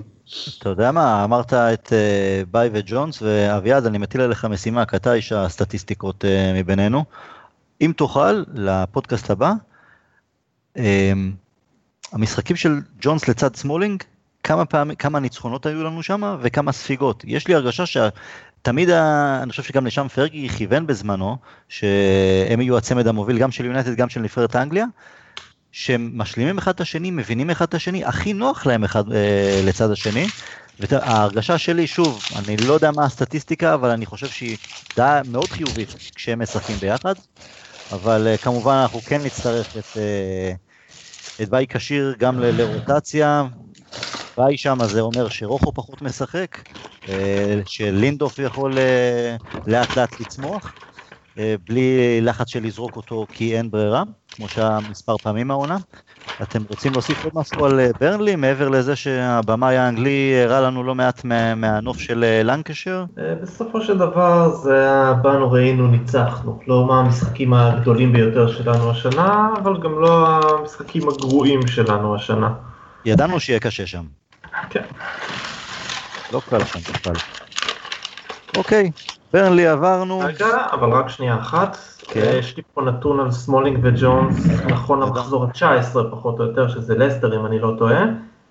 אתה 0.59 0.69
יודע 0.69 0.91
מה, 0.91 1.23
אמרת 1.23 1.53
את 1.53 1.87
uh, 1.87 2.49
ביי 2.51 2.69
וג'ונס, 2.73 3.21
ואביעד, 3.21 3.85
אני 3.85 3.97
מטיל 3.97 4.21
עליך 4.21 4.45
משימה, 4.45 4.85
כי 4.85 4.95
אתה 4.95 5.13
איש 5.13 5.31
הסטטיסטיקות 5.31 6.23
uh, 6.23 6.27
מבינינו. 6.59 7.03
אם 7.81 7.91
תוכל, 7.97 8.43
לפודקאסט 8.53 9.29
הבא, 9.29 9.53
um, 10.77 10.79
המשחקים 12.11 12.55
של 12.55 12.79
ג'ונס 13.01 13.27
לצד 13.27 13.55
סמולינג, 13.55 14.03
כמה 14.43 14.65
פעמים, 14.65 14.95
כמה 14.95 15.19
ניצחונות 15.19 15.65
היו 15.65 15.83
לנו 15.83 16.03
שם 16.03 16.37
וכמה 16.41 16.71
ספיגות. 16.71 17.23
יש 17.27 17.47
לי 17.47 17.55
הרגשה 17.55 17.83
שתמיד, 17.85 18.89
אני 18.89 19.49
חושב 19.49 19.63
שגם 19.63 19.85
לשם 19.85 20.07
פרגי 20.07 20.49
כיוון 20.49 20.87
בזמנו, 20.87 21.37
שהם 21.69 22.61
יהיו 22.61 22.77
הצמד 22.77 23.07
המוביל 23.07 23.39
גם 23.39 23.51
של 23.51 23.65
יונייטד, 23.65 23.95
גם 23.95 24.09
של 24.09 24.19
נבחרת 24.19 24.55
אנגליה, 24.55 24.85
שהם 25.73 26.11
משלימים 26.15 26.59
אחד 26.59 26.73
את 26.73 26.81
השני, 26.81 27.11
מבינים 27.11 27.49
אחד 27.49 27.65
את 27.67 27.75
השני, 27.75 28.05
הכי 28.05 28.33
נוח 28.33 28.65
להם 28.67 28.83
אחד 28.83 29.13
אה, 29.13 29.61
לצד 29.63 29.91
השני. 29.91 30.31
וההרגשה 30.79 31.57
שלי, 31.57 31.87
שוב, 31.87 32.23
אני 32.35 32.57
לא 32.57 32.73
יודע 32.73 32.91
מה 32.91 33.05
הסטטיסטיקה, 33.05 33.73
אבל 33.73 33.89
אני 33.89 34.05
חושב 34.05 34.29
שהיא 34.29 34.57
די 34.95 35.21
מאוד 35.25 35.53
חיובית 35.53 35.95
כשהם 36.15 36.41
משחקים 36.41 36.79
ביחד. 36.79 37.15
אבל 37.91 38.27
אה, 38.27 38.37
כמובן 38.37 38.73
אנחנו 38.73 39.03
כן 39.05 39.23
נצטרך 39.23 39.75
את, 39.79 39.97
אה, 39.97 40.53
את 41.43 41.49
ביי 41.49 41.67
כשיר 41.67 42.15
גם 42.19 42.39
ל- 42.39 42.51
לרוטציה. 42.61 43.43
ביי 44.37 44.57
שם 44.57 44.79
זה 44.85 45.01
אומר 45.01 45.29
שרוחו 45.29 45.73
פחות 45.73 46.01
משחק, 46.01 46.57
אה, 47.09 47.61
שלינדוף 47.65 48.39
יכול 48.39 48.77
אה, 48.79 49.35
לאט 49.67 49.97
לאט 49.97 50.19
לצמוח. 50.19 50.75
אה, 51.37 51.55
בלי 51.69 52.21
לחץ 52.21 52.47
של 52.49 52.63
לזרוק 52.63 52.95
אותו 52.95 53.27
כי 53.31 53.57
אין 53.57 53.71
ברירה, 53.71 54.03
כמו 54.31 54.49
שהיה 54.49 54.79
מספר 54.89 55.17
פעמים 55.17 55.51
העונה. 55.51 55.77
אתם 56.43 56.63
רוצים 56.69 56.91
להוסיף 56.91 57.23
עוד 57.23 57.33
משהו 57.35 57.65
על 57.65 57.79
אה, 57.79 57.89
ברנלי, 57.99 58.35
מעבר 58.35 58.69
לזה 58.69 58.95
שהבמאי 58.95 59.77
האנגלי 59.77 60.41
הראה 60.43 60.61
לנו 60.61 60.83
לא 60.83 60.95
מעט 60.95 61.23
מה, 61.23 61.55
מהנוף 61.55 61.99
של 61.99 62.23
אה, 62.23 62.43
לנקשר? 62.43 63.05
בסופו 63.41 63.81
של 63.81 63.97
דבר 63.97 64.49
זה 64.49 64.87
באנו 65.21 65.51
ראינו 65.51 65.87
ניצחנו, 65.87 66.59
לא 66.67 66.85
מהמשחקים 66.85 67.53
הגדולים 67.53 68.13
ביותר 68.13 68.51
שלנו 68.51 68.91
השנה, 68.91 69.49
אבל 69.57 69.81
גם 69.83 70.01
לא 70.01 70.39
המשחקים 70.59 71.09
הגרועים 71.09 71.67
שלנו 71.67 72.15
השנה. 72.15 72.53
ידענו 73.05 73.39
שיהיה 73.39 73.59
קשה 73.59 73.87
שם. 73.87 74.03
כן. 74.69 74.83
לא 76.33 76.41
קל 76.49 76.63
שם 76.63 76.79
בכלל. 76.79 77.15
אוקיי, 78.57 78.91
ברנלי 79.33 79.67
עברנו. 79.67 80.19
רגע, 80.19 80.47
אבל 80.71 80.89
רק 80.89 81.09
שנייה 81.09 81.39
אחת. 81.39 81.77
כן. 82.03 82.35
יש 82.39 82.57
לי 82.57 82.63
פה 82.73 82.81
נתון 82.81 83.19
על 83.19 83.31
סמולינג 83.31 83.79
וג'ונס, 83.81 84.47
נכון 84.65 84.99
למחזור 84.99 85.43
ה-19 85.43 85.97
פחות 86.11 86.39
או 86.39 86.45
יותר, 86.45 86.67
שזה 86.67 86.95
לסטר 86.95 87.39
אם 87.39 87.45
אני 87.45 87.59
לא 87.59 87.75
טועה. 87.77 88.03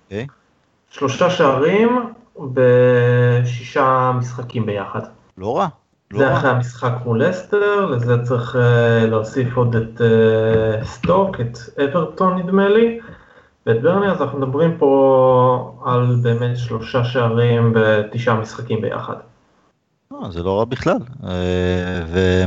אוקיי. 0.05 0.27
שלושה 0.89 1.29
שערים 1.29 2.13
בשישה 2.39 4.11
משחקים 4.15 4.65
ביחד. 4.65 5.01
לא 5.37 5.57
רע. 5.57 5.67
לא 6.11 6.19
זה 6.19 6.33
אחרי 6.33 6.49
המשחק 6.49 6.93
מול 7.05 7.23
לסטר, 7.23 7.85
לזה 7.85 8.23
צריך 8.23 8.55
uh, 8.55 8.59
להוסיף 9.07 9.57
עוד 9.57 9.75
את 9.75 10.01
uh, 10.01 10.85
סטוק, 10.85 11.39
את 11.39 11.79
אברטון 11.79 12.37
נדמה 12.37 12.69
לי, 12.69 12.99
ואת 13.65 13.81
ברני, 13.81 14.11
אז 14.11 14.21
אנחנו 14.21 14.39
מדברים 14.39 14.77
פה 14.77 15.81
על 15.85 16.15
באמת 16.21 16.57
שלושה 16.57 17.03
שערים 17.03 17.73
בתשעה 17.75 18.35
משחקים 18.35 18.81
ביחד. 18.81 19.15
לא, 20.13 20.31
זה 20.31 20.43
לא 20.43 20.59
רע 20.59 20.65
בכלל. 20.65 20.97
אה, 21.23 22.45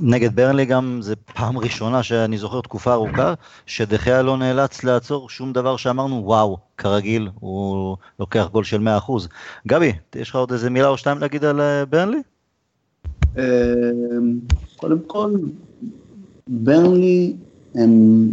ונגד 0.00 0.36
ברנלי 0.36 0.64
גם 0.64 0.98
זה 1.02 1.16
פעם 1.16 1.58
ראשונה 1.58 2.02
שאני 2.02 2.38
זוכר 2.38 2.60
תקופה 2.60 2.92
ארוכה, 2.92 3.34
שדחיה 3.66 4.22
לא 4.22 4.36
נאלץ 4.36 4.84
לעצור 4.84 5.28
שום 5.28 5.52
דבר 5.52 5.76
שאמרנו, 5.76 6.22
וואו, 6.24 6.58
כרגיל, 6.76 7.28
הוא 7.40 7.96
לוקח 8.20 8.48
גול 8.52 8.64
של 8.64 8.88
100%. 9.08 9.12
גבי, 9.66 9.92
יש 10.14 10.30
לך 10.30 10.36
עוד 10.36 10.52
איזה 10.52 10.70
מילה 10.70 10.88
או 10.88 10.98
שתיים 10.98 11.18
להגיד 11.18 11.44
על 11.44 11.60
אה, 11.60 11.84
ברנלי? 11.84 12.20
אה, 13.38 13.44
קודם 14.76 14.98
כל, 15.06 15.32
ברנלי 16.48 17.32
הם, 17.74 18.24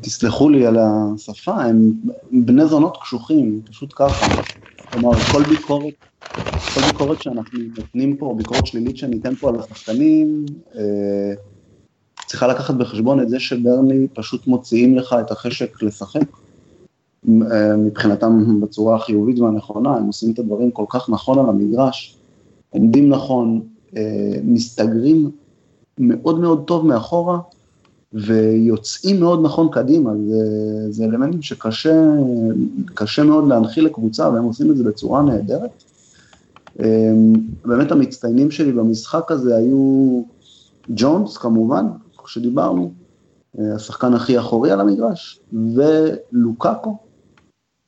תסלחו 0.00 0.48
לי 0.48 0.66
על 0.66 0.76
השפה, 0.78 1.64
הם 1.64 1.92
בני 2.32 2.66
זונות 2.66 2.98
קשוחים, 3.02 3.60
פשוט 3.70 3.92
ככה. 3.96 4.26
כלומר, 4.94 5.24
כל 5.28 5.42
ביקורת 5.48 5.94
כל 6.74 6.82
ביקורת 6.82 7.20
שאנחנו 7.20 7.58
נותנים 7.76 8.16
פה, 8.16 8.34
ביקורת 8.38 8.66
שלילית 8.66 8.96
שניתן 8.96 9.34
פה 9.34 9.48
על 9.48 9.60
השחקנים, 9.60 10.46
אה, 10.76 11.32
צריכה 12.26 12.46
לקחת 12.46 12.74
בחשבון 12.74 13.20
את 13.20 13.28
זה 13.28 13.40
שברני 13.40 14.06
פשוט 14.14 14.46
מוציאים 14.46 14.96
לך 14.96 15.16
את 15.20 15.30
החשק 15.30 15.82
לשחק. 15.82 16.20
אה, 17.28 17.76
מבחינתם 17.76 18.60
בצורה 18.60 18.96
החיובית 18.96 19.38
והנכונה, 19.38 19.96
הם 19.96 20.06
עושים 20.06 20.32
את 20.32 20.38
הדברים 20.38 20.70
כל 20.70 20.84
כך 20.88 21.10
נכון 21.10 21.38
על 21.38 21.48
המגרש, 21.48 22.16
עומדים 22.70 23.08
נכון, 23.08 23.60
אה, 23.96 24.36
מסתגרים 24.44 25.30
מאוד 25.98 26.40
מאוד 26.40 26.64
טוב 26.66 26.86
מאחורה, 26.86 27.38
ויוצאים 28.14 29.20
מאוד 29.20 29.40
נכון 29.42 29.68
קדימה, 29.72 30.10
זה, 30.28 30.92
זה 30.92 31.04
אלמנטים 31.04 31.42
שקשה 31.42 33.24
מאוד 33.24 33.48
להנחיל 33.48 33.84
לקבוצה, 33.84 34.30
והם 34.30 34.44
עושים 34.44 34.70
את 34.70 34.76
זה 34.76 34.84
בצורה 34.84 35.22
נהדרת. 35.22 35.84
אמ, 36.80 37.32
באמת 37.64 37.92
המצטיינים 37.92 38.50
שלי 38.50 38.72
במשחק 38.72 39.30
הזה 39.30 39.56
היו 39.56 40.22
ג'ונס 40.88 41.36
כמובן, 41.36 41.86
כמו 42.16 42.28
שדיברנו, 42.28 42.92
אה, 43.58 43.74
השחקן 43.74 44.14
הכי 44.14 44.38
אחורי 44.38 44.70
על 44.70 44.80
המגרש, 44.80 45.40
ולוקאקו, 45.74 46.96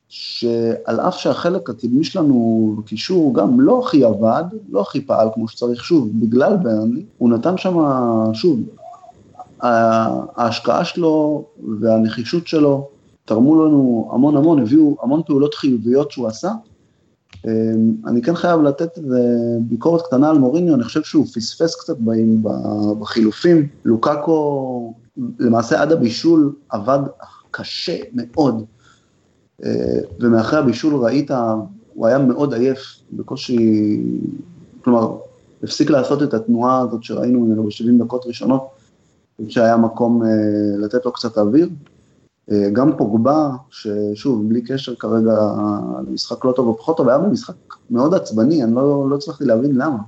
שעל 0.09 1.01
אף 1.01 1.19
שהחלק 1.19 1.71
הקדמי 1.71 2.05
שלנו 2.05 2.75
בקישור 2.79 3.35
גם 3.35 3.61
לא 3.61 3.81
הכי 3.81 4.05
עבד, 4.05 4.45
לא 4.69 4.81
הכי 4.81 5.01
פעל 5.01 5.29
כמו 5.35 5.49
שצריך, 5.49 5.85
שוב, 5.85 6.11
בגלל 6.15 6.57
ברנלי, 6.57 7.05
הוא 7.19 7.31
נתן 7.31 7.57
שם, 7.57 7.77
שוב, 8.33 8.61
ההשקעה 9.61 10.85
שלו 10.85 11.45
והנחישות 11.81 12.47
שלו 12.47 12.89
תרמו 13.25 13.65
לנו 13.65 14.11
המון 14.13 14.37
המון, 14.37 14.63
הביאו 14.63 14.97
המון 15.03 15.23
פעולות 15.27 15.55
חיוביות 15.55 16.11
שהוא 16.11 16.27
עשה, 16.27 16.53
אמ, 17.47 17.97
אני 18.07 18.23
כן 18.23 18.35
חייב 18.35 18.63
לתת 18.63 18.99
ביקורת 19.61 20.03
קטנה 20.07 20.31
על 20.31 20.39
מוריניו, 20.39 20.75
אני 20.75 20.85
חושב 20.85 21.03
שהוא 21.03 21.27
פספס 21.27 21.75
קצת 21.81 21.97
בחילופים. 23.01 23.69
לוקאקו, 23.85 24.95
למעשה 25.39 25.83
עד 25.83 25.93
הבישול 25.93 26.55
עבד 26.69 26.99
קשה 27.51 27.97
מאוד, 28.13 28.65
אה, 29.65 29.99
ומאחרי 30.21 30.59
הבישול 30.59 31.05
ראית, 31.05 31.31
הוא 31.95 32.07
היה 32.07 32.19
מאוד 32.19 32.55
עייף, 32.55 32.79
בקושי, 33.13 34.01
כלומר, 34.85 35.17
הפסיק 35.63 35.91
לעשות 35.91 36.23
את 36.23 36.35
התנועה 36.35 36.81
הזאת 36.81 37.05
שראינו 37.05 37.41
ממנו 37.41 37.63
ב-70 37.63 38.05
דקות 38.05 38.27
ראשונות, 38.27 38.69
שהיה 39.49 39.77
מקום 39.77 40.23
אה, 40.23 40.29
לתת 40.79 41.05
לו 41.05 41.13
קצת 41.13 41.39
אוויר, 41.39 41.69
אה, 42.51 42.71
גם 42.73 42.97
פוגבה, 42.97 43.51
ששוב, 43.71 44.49
בלי 44.49 44.63
קשר 44.63 44.95
כרגע 44.95 45.35
למשחק 46.09 46.45
לא 46.45 46.53
טוב 46.53 46.69
או 46.69 46.79
פחות 46.79 46.97
טוב, 46.97 47.09
היה 47.09 47.19
במשחק 47.19 47.55
מאוד 47.91 48.15
עצבני, 48.15 48.65
אני 48.65 48.75
לא, 48.75 49.11
לא 49.11 49.17
הצלחתי 49.17 49.45
להבין 49.45 49.75
למה. 49.75 49.99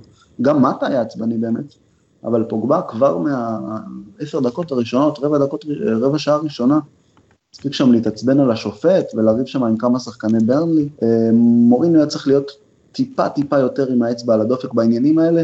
גם 0.41 0.61
מטה 0.61 0.87
היה 0.87 1.01
עצבני 1.01 1.37
באמת, 1.37 1.73
אבל 2.23 2.43
פוגבה 2.49 2.81
כבר 2.81 3.17
מהעשר 3.17 4.39
דקות 4.39 4.71
הראשונות, 4.71 5.19
רבע, 5.19 5.37
דקות, 5.37 5.65
רבע 6.01 6.17
שעה 6.17 6.37
ראשונה, 6.37 6.79
הספיק 7.53 7.73
שם 7.73 7.91
להתעצבן 7.91 8.39
על 8.39 8.51
השופט 8.51 9.05
ולריב 9.13 9.45
שם 9.45 9.63
עם 9.63 9.77
כמה 9.77 9.99
שחקני 9.99 10.39
ברנלי. 10.39 10.89
אה, 11.03 11.29
מורינו 11.33 11.97
היה 11.97 12.07
צריך 12.07 12.27
להיות 12.27 12.51
טיפה 12.91 13.29
טיפה 13.29 13.57
יותר 13.59 13.87
עם 13.87 14.01
האצבע 14.01 14.33
על 14.33 14.41
הדופק 14.41 14.73
בעניינים 14.73 15.19
האלה. 15.19 15.43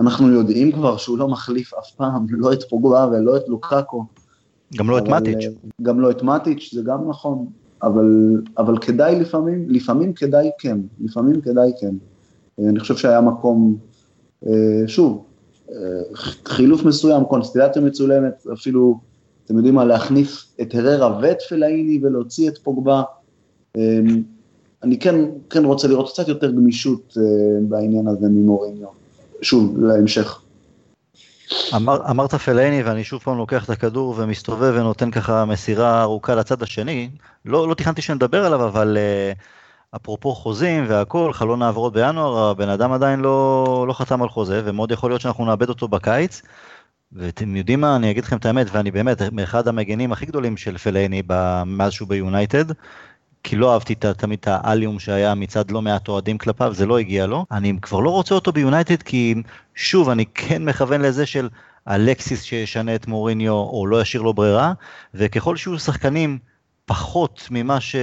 אנחנו 0.00 0.32
יודעים 0.32 0.72
כבר 0.72 0.96
שהוא 0.96 1.18
לא 1.18 1.28
מחליף 1.28 1.74
אף 1.74 1.90
פעם, 1.90 2.26
לא 2.30 2.52
את 2.52 2.62
פוגבה 2.62 3.08
ולא 3.12 3.36
את 3.36 3.48
לוקאקו. 3.48 4.04
גם 4.76 4.90
לא 4.90 4.98
את 4.98 5.08
מטיץ'. 5.08 5.44
אה, 5.44 5.70
גם 5.82 6.00
לא 6.00 6.10
את 6.10 6.22
מטיץ', 6.22 6.70
זה 6.74 6.82
גם 6.82 7.08
נכון, 7.08 7.46
אבל, 7.82 8.42
אבל 8.58 8.78
כדאי 8.78 9.20
לפעמים, 9.20 9.64
לפעמים 9.68 10.12
כדאי 10.12 10.50
כן, 10.58 10.78
לפעמים 11.00 11.40
כדאי 11.40 11.72
כן. 11.80 11.94
אה, 12.60 12.68
אני 12.68 12.80
חושב 12.80 12.96
שהיה 12.96 13.20
מקום, 13.20 13.76
אה, 14.46 14.82
שוב, 14.86 15.24
חילוף 16.44 16.84
מסוים, 16.84 17.24
קונסטלציה 17.24 17.82
מצולמת, 17.82 18.46
אפילו, 18.52 19.00
אתם 19.44 19.56
יודעים 19.56 19.74
מה, 19.74 19.84
להכניס 19.84 20.54
את 20.60 20.74
הררה 20.74 21.18
ואת 21.22 21.42
פלאיני 21.48 22.00
ולהוציא 22.02 22.48
את 22.48 22.58
פוגבה. 22.58 23.02
אני 24.82 24.98
כן, 25.00 25.24
כן 25.50 25.64
רוצה 25.64 25.88
לראות 25.88 26.08
קצת 26.08 26.28
יותר 26.28 26.50
גמישות 26.50 27.16
בעניין 27.68 28.08
הזה 28.08 28.28
ממוריניו. 28.28 28.97
שוב, 29.42 29.76
להמשך. 29.78 30.40
אמר, 31.76 32.10
אמרת 32.10 32.34
פלאיני 32.34 32.82
ואני 32.82 33.04
שוב 33.04 33.22
פעם 33.22 33.38
לוקח 33.38 33.64
את 33.64 33.70
הכדור 33.70 34.14
ומסתובב 34.18 34.72
ונותן 34.76 35.10
ככה 35.10 35.44
מסירה 35.44 36.02
ארוכה 36.02 36.34
לצד 36.34 36.62
השני. 36.62 37.10
לא, 37.44 37.68
לא 37.68 37.74
תכננתי 37.74 38.02
שנדבר 38.02 38.44
עליו, 38.44 38.64
אבל 38.64 38.96
uh, 38.96 39.96
אפרופו 39.96 40.34
חוזים 40.34 40.84
והכל, 40.88 41.32
חלון 41.32 41.62
העברות 41.62 41.92
בינואר, 41.92 42.50
הבן 42.50 42.68
אדם 42.68 42.92
עדיין 42.92 43.20
לא, 43.20 43.84
לא 43.88 43.92
חתם 43.92 44.22
על 44.22 44.28
חוזה, 44.28 44.62
ומאוד 44.64 44.92
יכול 44.92 45.10
להיות 45.10 45.20
שאנחנו 45.20 45.44
נאבד 45.44 45.68
אותו 45.68 45.88
בקיץ. 45.88 46.42
ואתם 47.12 47.56
יודעים 47.56 47.80
מה, 47.80 47.96
אני 47.96 48.10
אגיד 48.10 48.24
לכם 48.24 48.36
את 48.36 48.46
האמת, 48.46 48.66
ואני 48.72 48.90
באמת 48.90 49.22
מאחד 49.32 49.68
המגנים 49.68 50.12
הכי 50.12 50.26
גדולים 50.26 50.56
של 50.56 50.78
פלאיני 50.78 51.22
מאז 51.66 51.92
שהוא 51.92 52.08
ביונייטד, 52.08 52.64
כי 53.48 53.56
לא 53.56 53.72
אהבתי 53.72 53.94
תמיד 53.94 54.38
את 54.40 54.48
האליהום 54.50 54.98
שהיה 54.98 55.34
מצד 55.34 55.70
לא 55.70 55.82
מעט 55.82 56.08
אוהדים 56.08 56.38
כלפיו, 56.38 56.74
זה 56.74 56.86
לא 56.86 56.98
הגיע 56.98 57.26
לו. 57.26 57.46
אני 57.50 57.74
כבר 57.82 58.00
לא 58.00 58.10
רוצה 58.10 58.34
אותו 58.34 58.52
ביונייטד, 58.52 59.02
כי 59.02 59.34
שוב, 59.74 60.08
אני 60.08 60.26
כן 60.34 60.64
מכוון 60.64 61.00
לזה 61.00 61.26
של 61.26 61.48
אלקסיס 61.88 62.42
שישנה 62.42 62.94
את 62.94 63.06
מוריניו, 63.06 63.52
או 63.52 63.86
לא 63.86 64.02
ישאיר 64.02 64.22
לו 64.22 64.34
ברירה, 64.34 64.72
וככל 65.14 65.56
שיהיו 65.56 65.78
שחקנים 65.78 66.38
פחות 66.86 67.48
ממה 67.50 67.80
ש... 67.80 67.96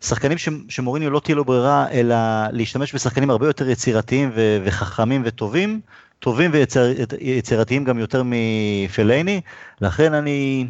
שחקנים 0.00 0.38
ש, 0.38 0.48
שמוריניו 0.68 1.10
לא 1.10 1.20
תהיה 1.20 1.36
לו 1.36 1.44
ברירה, 1.44 1.90
אלא 1.90 2.16
להשתמש 2.52 2.94
בשחקנים 2.94 3.30
הרבה 3.30 3.46
יותר 3.46 3.68
יצירתיים 3.68 4.30
ו, 4.34 4.58
וחכמים 4.64 5.22
וטובים, 5.24 5.80
טובים 6.18 6.50
ויצירתיים 6.52 7.84
גם 7.84 7.98
יותר 7.98 8.22
מפלייני, 8.24 9.40
לכן 9.80 10.14
אני 10.14 10.66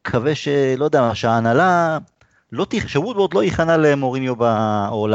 מקווה 0.00 0.34
שלא 0.34 0.84
יודע, 0.84 1.10
שההנהלה 1.14 1.98
לא 2.54 2.66
שוודוורד 2.86 3.34
לא 3.34 3.44
ייכנע 3.44 3.76
למוריניו 3.76 4.36
ב, 4.36 4.42
או 4.90 5.08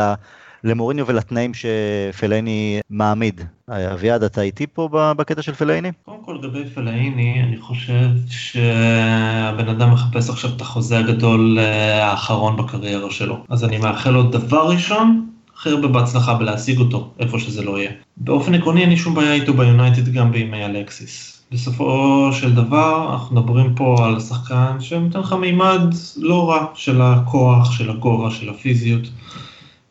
למוריניו 0.63 1.07
ולתנאים 1.07 1.51
שפלאיני 1.53 2.80
מעמיד. 2.89 3.41
אביעד, 3.69 4.23
אתה 4.23 4.41
איתי 4.41 4.67
פה 4.67 4.89
בקטע 4.91 5.41
של 5.41 5.53
פלאיני? 5.53 5.91
קודם 6.05 6.17
כל 6.25 6.37
לגבי 6.41 6.65
פלאיני, 6.65 7.43
אני 7.43 7.57
חושב 7.57 8.07
שהבן 8.29 9.69
אדם 9.69 9.91
מחפש 9.91 10.29
עכשיו 10.29 10.51
את 10.55 10.61
החוזה 10.61 10.99
הגדול 10.99 11.57
אה, 11.59 12.05
האחרון 12.05 12.57
בקריירה 12.57 13.11
שלו. 13.11 13.43
אז 13.49 13.63
אני 13.63 13.77
מאחל 13.77 14.09
לו 14.09 14.23
דבר 14.23 14.69
ראשון, 14.69 15.29
הכי 15.55 15.69
הרבה 15.69 15.87
בהצלחה 15.87 16.33
בלהשיג 16.33 16.79
אותו, 16.79 17.09
איפה 17.19 17.39
שזה 17.39 17.63
לא 17.63 17.79
יהיה. 17.79 17.91
באופן 18.17 18.55
עקרוני 18.55 18.81
אין 18.81 18.89
לי 18.89 18.97
שום 18.97 19.15
בעיה 19.15 19.33
איתו 19.33 19.53
ביונייטד 19.53 20.09
גם 20.13 20.31
בימי 20.31 20.65
אלקסיס. 20.65 21.38
בסופו 21.51 22.29
של 22.33 22.55
דבר 22.55 23.13
אנחנו 23.13 23.35
מדברים 23.35 23.75
פה 23.75 24.05
על 24.05 24.19
שחקן 24.19 24.77
שנותן 24.79 25.19
לך 25.19 25.33
מימד 25.33 25.81
לא 26.17 26.49
רע 26.49 26.65
של 26.75 27.01
הכוח, 27.01 27.71
של 27.71 27.89
הגובה, 27.89 28.31
של 28.31 28.49
הפיזיות. 28.49 29.09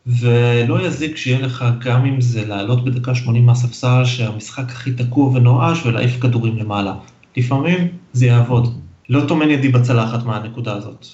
ולא 0.06 0.86
יזיק 0.86 1.16
שיהיה 1.16 1.40
לך 1.40 1.64
גם 1.84 2.06
אם 2.06 2.20
זה 2.20 2.46
לעלות 2.46 2.84
בדקה 2.84 3.14
80 3.14 3.46
מהספסל 3.46 4.04
שהמשחק 4.04 4.64
הכי 4.64 4.92
תקוע 4.92 5.26
ונואש 5.28 5.86
ולהעיף 5.86 6.20
כדורים 6.20 6.56
למעלה. 6.58 6.94
לפעמים 7.36 7.88
זה 8.12 8.26
יעבוד. 8.26 8.74
לא 9.08 9.20
טומן 9.28 9.50
ידי 9.50 9.68
בצלחת 9.68 10.24
מהנקודה 10.24 10.72
הזאת. 10.72 11.06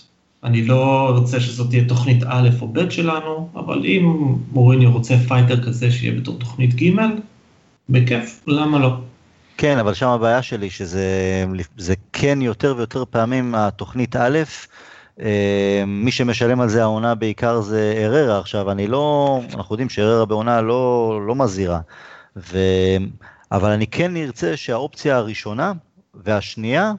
אני 0.45 0.66
לא 0.66 1.11
רוצה 1.16 1.40
שזאת 1.40 1.70
תהיה 1.70 1.84
תוכנית 1.88 2.22
א' 2.26 2.49
או 2.61 2.68
ב' 2.68 2.90
שלנו, 2.90 3.49
אבל 3.57 3.86
אם 3.86 4.34
מוריניו 4.53 4.92
רוצה 4.92 5.16
פייטר 5.28 5.62
כזה 5.62 5.90
שיהיה 5.90 6.20
בתור 6.20 6.38
תוכנית 6.38 6.74
ג', 6.74 6.90
בכיף, 7.88 8.40
למה 8.47 8.78
לא? 8.78 8.97
כן, 9.57 9.79
אבל 9.79 9.95
שם 9.95 10.09
הבעיה 10.09 10.43
שלי 10.43 10.71
שזה 10.71 11.95
כן 12.13 12.43
יותר 12.43 12.75
ויותר 12.77 13.05
פעמים 13.11 13.55
התוכנית 13.55 14.17
א', 14.17 14.39
אה, 15.21 15.83
מי 15.87 16.11
שמשלם 16.11 16.61
על 16.61 16.69
זה 16.69 16.83
העונה 16.83 17.15
בעיקר 17.15 17.61
זה 17.61 17.95
אררה. 17.97 18.39
עכשיו, 18.39 18.71
אני 18.71 18.87
לא, 18.87 19.41
אנחנו 19.55 19.75
יודעים 19.75 19.89
שאררה 19.89 20.25
בעונה 20.25 20.61
לא, 20.61 21.21
לא 21.27 21.35
מזהירה, 21.35 21.81
ו... 22.37 22.59
אבל 23.53 23.71
אני 23.71 23.87
כן 23.87 24.17
ארצה 24.17 24.57
שהאופציה 24.57 25.17
הראשונה 25.17 25.73
והשנייה 26.15 26.93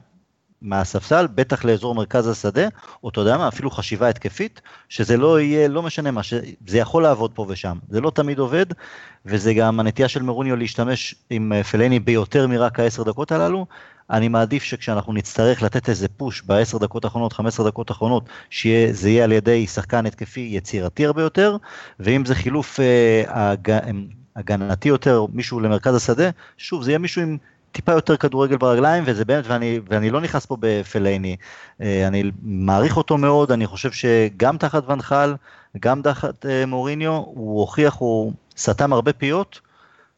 מהספסל, 0.66 1.26
בטח 1.34 1.64
לאזור 1.64 1.94
מרכז 1.94 2.28
השדה, 2.28 2.68
או 3.04 3.08
אתה 3.08 3.20
יודע 3.20 3.36
מה, 3.36 3.48
אפילו 3.48 3.70
חשיבה 3.70 4.08
התקפית, 4.08 4.60
שזה 4.88 5.16
לא 5.16 5.40
יהיה, 5.40 5.68
לא 5.68 5.82
משנה 5.82 6.10
מה, 6.10 6.20
זה 6.66 6.78
יכול 6.78 7.02
לעבוד 7.02 7.30
פה 7.34 7.46
ושם, 7.48 7.78
זה 7.88 8.00
לא 8.00 8.10
תמיד 8.10 8.38
עובד, 8.38 8.66
וזה 9.26 9.54
גם 9.54 9.80
הנטייה 9.80 10.08
של 10.08 10.22
מרוניו 10.22 10.56
להשתמש 10.56 11.14
עם 11.30 11.52
אה, 11.52 11.64
פלני 11.64 12.00
ביותר 12.00 12.46
מרק 12.46 12.80
העשר 12.80 13.02
דקות 13.02 13.32
הללו, 13.32 13.66
אני 14.10 14.28
מעדיף 14.28 14.62
שכשאנחנו 14.62 15.12
נצטרך 15.12 15.62
לתת 15.62 15.88
איזה 15.88 16.08
פוש 16.08 16.42
בעשר 16.42 16.78
דקות 16.78 17.04
האחרונות, 17.04 17.32
חמש 17.32 17.54
עשרה 17.54 17.66
דקות 17.66 17.90
האחרונות, 17.90 18.28
שזה 18.50 19.10
יהיה 19.10 19.24
על 19.24 19.32
ידי 19.32 19.66
שחקן 19.66 20.06
התקפי 20.06 20.48
יצירתי 20.52 21.06
הרבה 21.06 21.22
יותר, 21.22 21.56
ואם 22.00 22.24
זה 22.24 22.34
חילוף 22.34 22.80
אה, 22.80 23.22
הג... 23.26 23.78
הגנתי 24.36 24.88
יותר, 24.88 25.26
מישהו 25.32 25.60
למרכז 25.60 25.94
השדה, 25.94 26.30
שוב, 26.56 26.82
זה 26.82 26.90
יהיה 26.90 26.98
מישהו 26.98 27.22
עם 27.22 27.36
טיפה 27.76 27.92
יותר 27.92 28.16
כדורגל 28.16 28.56
ברגליים, 28.56 29.04
וזה 29.06 29.24
באמת, 29.24 29.44
ואני, 29.46 29.80
ואני 29.88 30.10
לא 30.10 30.20
נכנס 30.20 30.46
פה 30.46 30.56
בפלייני, 30.60 31.36
אה, 31.80 32.06
אני 32.06 32.30
מעריך 32.42 32.96
אותו 32.96 33.18
מאוד, 33.18 33.52
אני 33.52 33.66
חושב 33.66 33.92
שגם 33.92 34.58
תחת 34.58 34.88
ונחל, 34.88 35.34
גם 35.80 36.02
תחת 36.02 36.46
אה, 36.46 36.66
מוריניו, 36.66 37.12
הוא 37.12 37.60
הוכיח, 37.60 37.94
הוא 37.94 38.32
סתם 38.58 38.92
הרבה 38.92 39.12
פיות, 39.12 39.60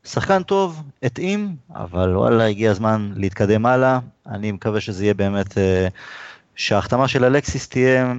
שחקן 0.04 0.42
טוב, 0.42 0.82
התאים, 1.02 1.56
אבל 1.74 2.16
וואלה, 2.16 2.46
הגיע 2.46 2.70
הזמן 2.70 3.12
להתקדם 3.16 3.66
הלאה. 3.66 3.98
אני 4.26 4.52
מקווה 4.52 4.80
שזה 4.80 5.04
יהיה 5.04 5.14
באמת, 5.14 5.59
אה, 5.59 5.88
שההחתמה 6.56 7.09
של 7.09 7.24
אלקסיס 7.24 7.68
תהיה... 7.68 8.12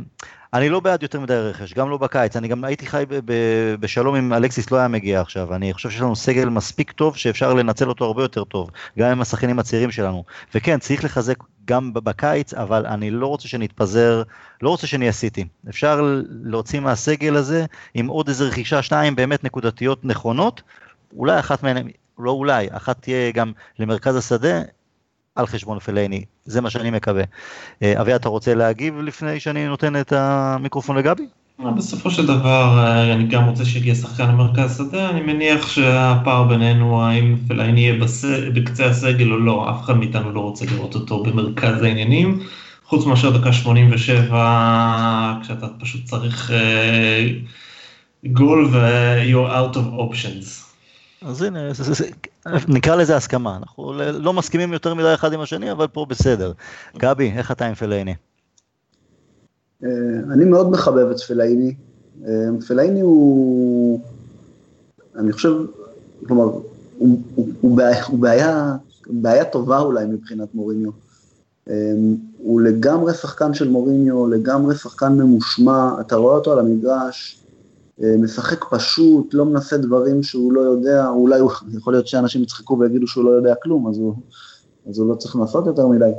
אני 0.54 0.70
לא 0.70 0.80
בעד 0.80 1.04
יותר 1.04 1.20
מדי 1.20 1.34
רכש, 1.34 1.74
גם 1.74 1.90
לא 1.90 1.98
בקיץ, 1.98 2.36
אני 2.36 2.48
גם 2.48 2.64
הייתי 2.64 2.86
חי 2.86 3.04
בשלום 3.80 4.16
אם 4.16 4.34
אלקסיס 4.34 4.72
לא 4.72 4.78
היה 4.78 4.88
מגיע 4.88 5.22
עכשיו, 5.22 5.56
אני 5.56 5.74
חושב 5.74 5.90
שיש 5.90 6.02
לנו 6.02 6.16
סגל 6.16 6.50
מספיק 6.50 6.92
טוב 6.92 7.18
שאפשר 7.18 7.54
לנצל 7.54 7.90
אותו 7.90 8.06
הרבה 8.06 8.22
יותר 8.22 8.44
טוב, 8.44 8.70
גם 9.00 9.12
עם 9.12 9.22
השחקנים 9.22 9.60
הצעירים 9.60 9.92
שלנו. 9.92 10.24
וכן, 10.56 10.80
צריך 10.80 11.04
לחזק 11.04 11.36
גם 11.66 11.94
בקיץ, 11.94 12.54
אבל 12.54 12.86
אני 12.86 13.12
לא 13.12 13.28
רוצה 13.28 13.48
שנתפזר, 13.48 14.24
לא 14.62 14.70
רוצה 14.70 14.88
שנהיה 14.88 15.12
סיטי. 15.12 15.48
אפשר 15.70 16.20
להוציא 16.44 16.80
מהסגל 16.80 17.36
הזה 17.36 17.66
עם 17.94 18.08
עוד 18.08 18.28
איזה 18.28 18.46
רכישה 18.46 18.82
שתיים 18.82 19.16
באמת 19.16 19.44
נקודתיות 19.44 20.06
נכונות, 20.06 20.62
אולי 21.18 21.40
אחת 21.40 21.64
מהן, 21.64 21.88
לא 22.20 22.32
אולי, 22.32 22.68
אחת 22.72 23.02
תהיה 23.02 23.32
גם 23.32 23.52
למרכז 23.80 24.16
השדה, 24.16 24.62
על 25.36 25.48
חשבון 25.48 25.80
פלאייני, 25.80 26.24
זה 26.46 26.62
מה 26.62 26.70
שאני 26.70 26.92
מקווה. 26.92 27.24
אה, 27.84 28.02
אבי, 28.02 28.16
אתה 28.16 28.30
רוצה 28.30 28.56
להגיב 28.56 29.00
לפני 29.00 29.40
שאני 29.40 29.68
נותן 29.68 30.00
את 30.00 30.14
המיקרופון 30.14 30.98
לגבי? 30.98 31.28
אה, 31.66 31.72
בסופו 31.72 32.12
של 32.12 32.28
דבר, 32.28 32.78
אה, 32.78 33.14
אני 33.14 33.28
גם 33.28 33.46
רוצה 33.46 33.66
שיגיע 33.66 33.96
שחקן 33.96 34.28
למרכז 34.28 34.78
שדה, 34.78 35.10
אני 35.10 35.22
מניח 35.22 35.68
שהפער 35.68 36.44
בינינו, 36.44 37.04
האם 37.04 37.36
פלאייני 37.48 37.82
יהיה 37.82 38.00
בס... 38.00 38.26
בקצה 38.54 38.86
הסגל 38.86 39.32
או 39.32 39.38
לא, 39.38 39.70
אף 39.70 39.84
אחד 39.84 39.98
מאיתנו 39.98 40.32
לא 40.32 40.40
רוצה 40.40 40.66
לראות 40.66 40.96
אותו 40.96 41.24
במרכז 41.24 41.82
העניינים, 41.82 42.40
חוץ 42.86 43.06
מאשר 43.06 43.38
דקה 43.38 43.54
87, 43.54 45.40
כשאתה 45.44 45.68
פשוט 45.80 46.04
צריך 46.04 46.52
גול 48.26 48.70
ו-you're 48.72 49.50
out 49.50 49.76
of 49.76 50.00
options. 50.00 50.70
אז 51.22 51.42
הנה, 51.42 51.60
נקרא 52.68 52.96
לזה 52.96 53.16
הסכמה, 53.16 53.58
אנחנו 53.58 53.94
לא 54.14 54.34
מסכימים 54.34 54.74
יותר 54.74 54.94
מדי 54.94 55.14
אחד 55.14 55.34
עם 55.34 55.42
השני, 55.42 55.72
אבל 55.72 55.88
פה 55.88 56.06
בסדר. 56.10 56.52
גבי, 56.98 57.32
איך 57.38 57.52
אתה 57.52 57.66
עם 57.66 57.74
פלאיני? 57.74 58.16
אה, 59.84 59.90
אני 60.34 60.46
מאוד 60.46 60.70
מחבב 60.70 61.10
את 61.12 61.20
פלאיני. 61.20 61.76
אה, 62.28 62.32
פלאיני 62.68 63.02
הוא, 63.02 64.00
אני 65.16 65.32
חושב, 65.32 65.54
כלומר, 66.28 66.44
הוא, 66.44 66.64
הוא, 67.36 67.50
הוא, 67.62 67.78
בעיה, 67.78 68.06
הוא 68.06 68.20
בעיה, 68.20 68.76
בעיה 69.08 69.46
טובה 69.46 69.80
אולי 69.80 70.06
מבחינת 70.06 70.56
מוריניו. 70.56 70.92
אה, 71.70 71.94
הוא 72.38 72.62
לגמרי 72.62 73.14
שחקן 73.14 73.54
של 73.54 73.70
מוריניו, 73.70 74.28
לגמרי 74.28 74.76
שחקן 74.76 75.14
ממושמע, 75.14 76.02
אתה 76.02 76.16
רואה 76.16 76.36
אותו 76.36 76.52
על 76.52 76.60
המגרש, 76.60 77.40
אה, 77.44 77.49
משחק 78.00 78.66
פשוט, 78.70 79.34
לא 79.34 79.46
מנסה 79.46 79.78
דברים 79.78 80.24
שהוא 80.24 80.54
לא 80.54 80.62
יודע, 80.62 81.08
אולי 81.08 81.40
הוא, 81.40 81.52
יכול 81.78 81.94
להיות 81.94 82.08
שאנשים 82.08 82.44
יצחקו 82.44 82.80
ויגידו 82.80 83.08
שהוא 83.08 83.26
לא 83.26 83.30
יודע 83.30 83.56
כלום, 83.64 83.88
אז 83.88 83.98
הוא, 83.98 84.14
אז 84.90 85.00
הוא 85.00 85.10
לא 85.10 85.16
צריך 85.16 85.36
לעשות 85.36 85.66
יותר 85.66 85.88
מדי. 85.88 86.12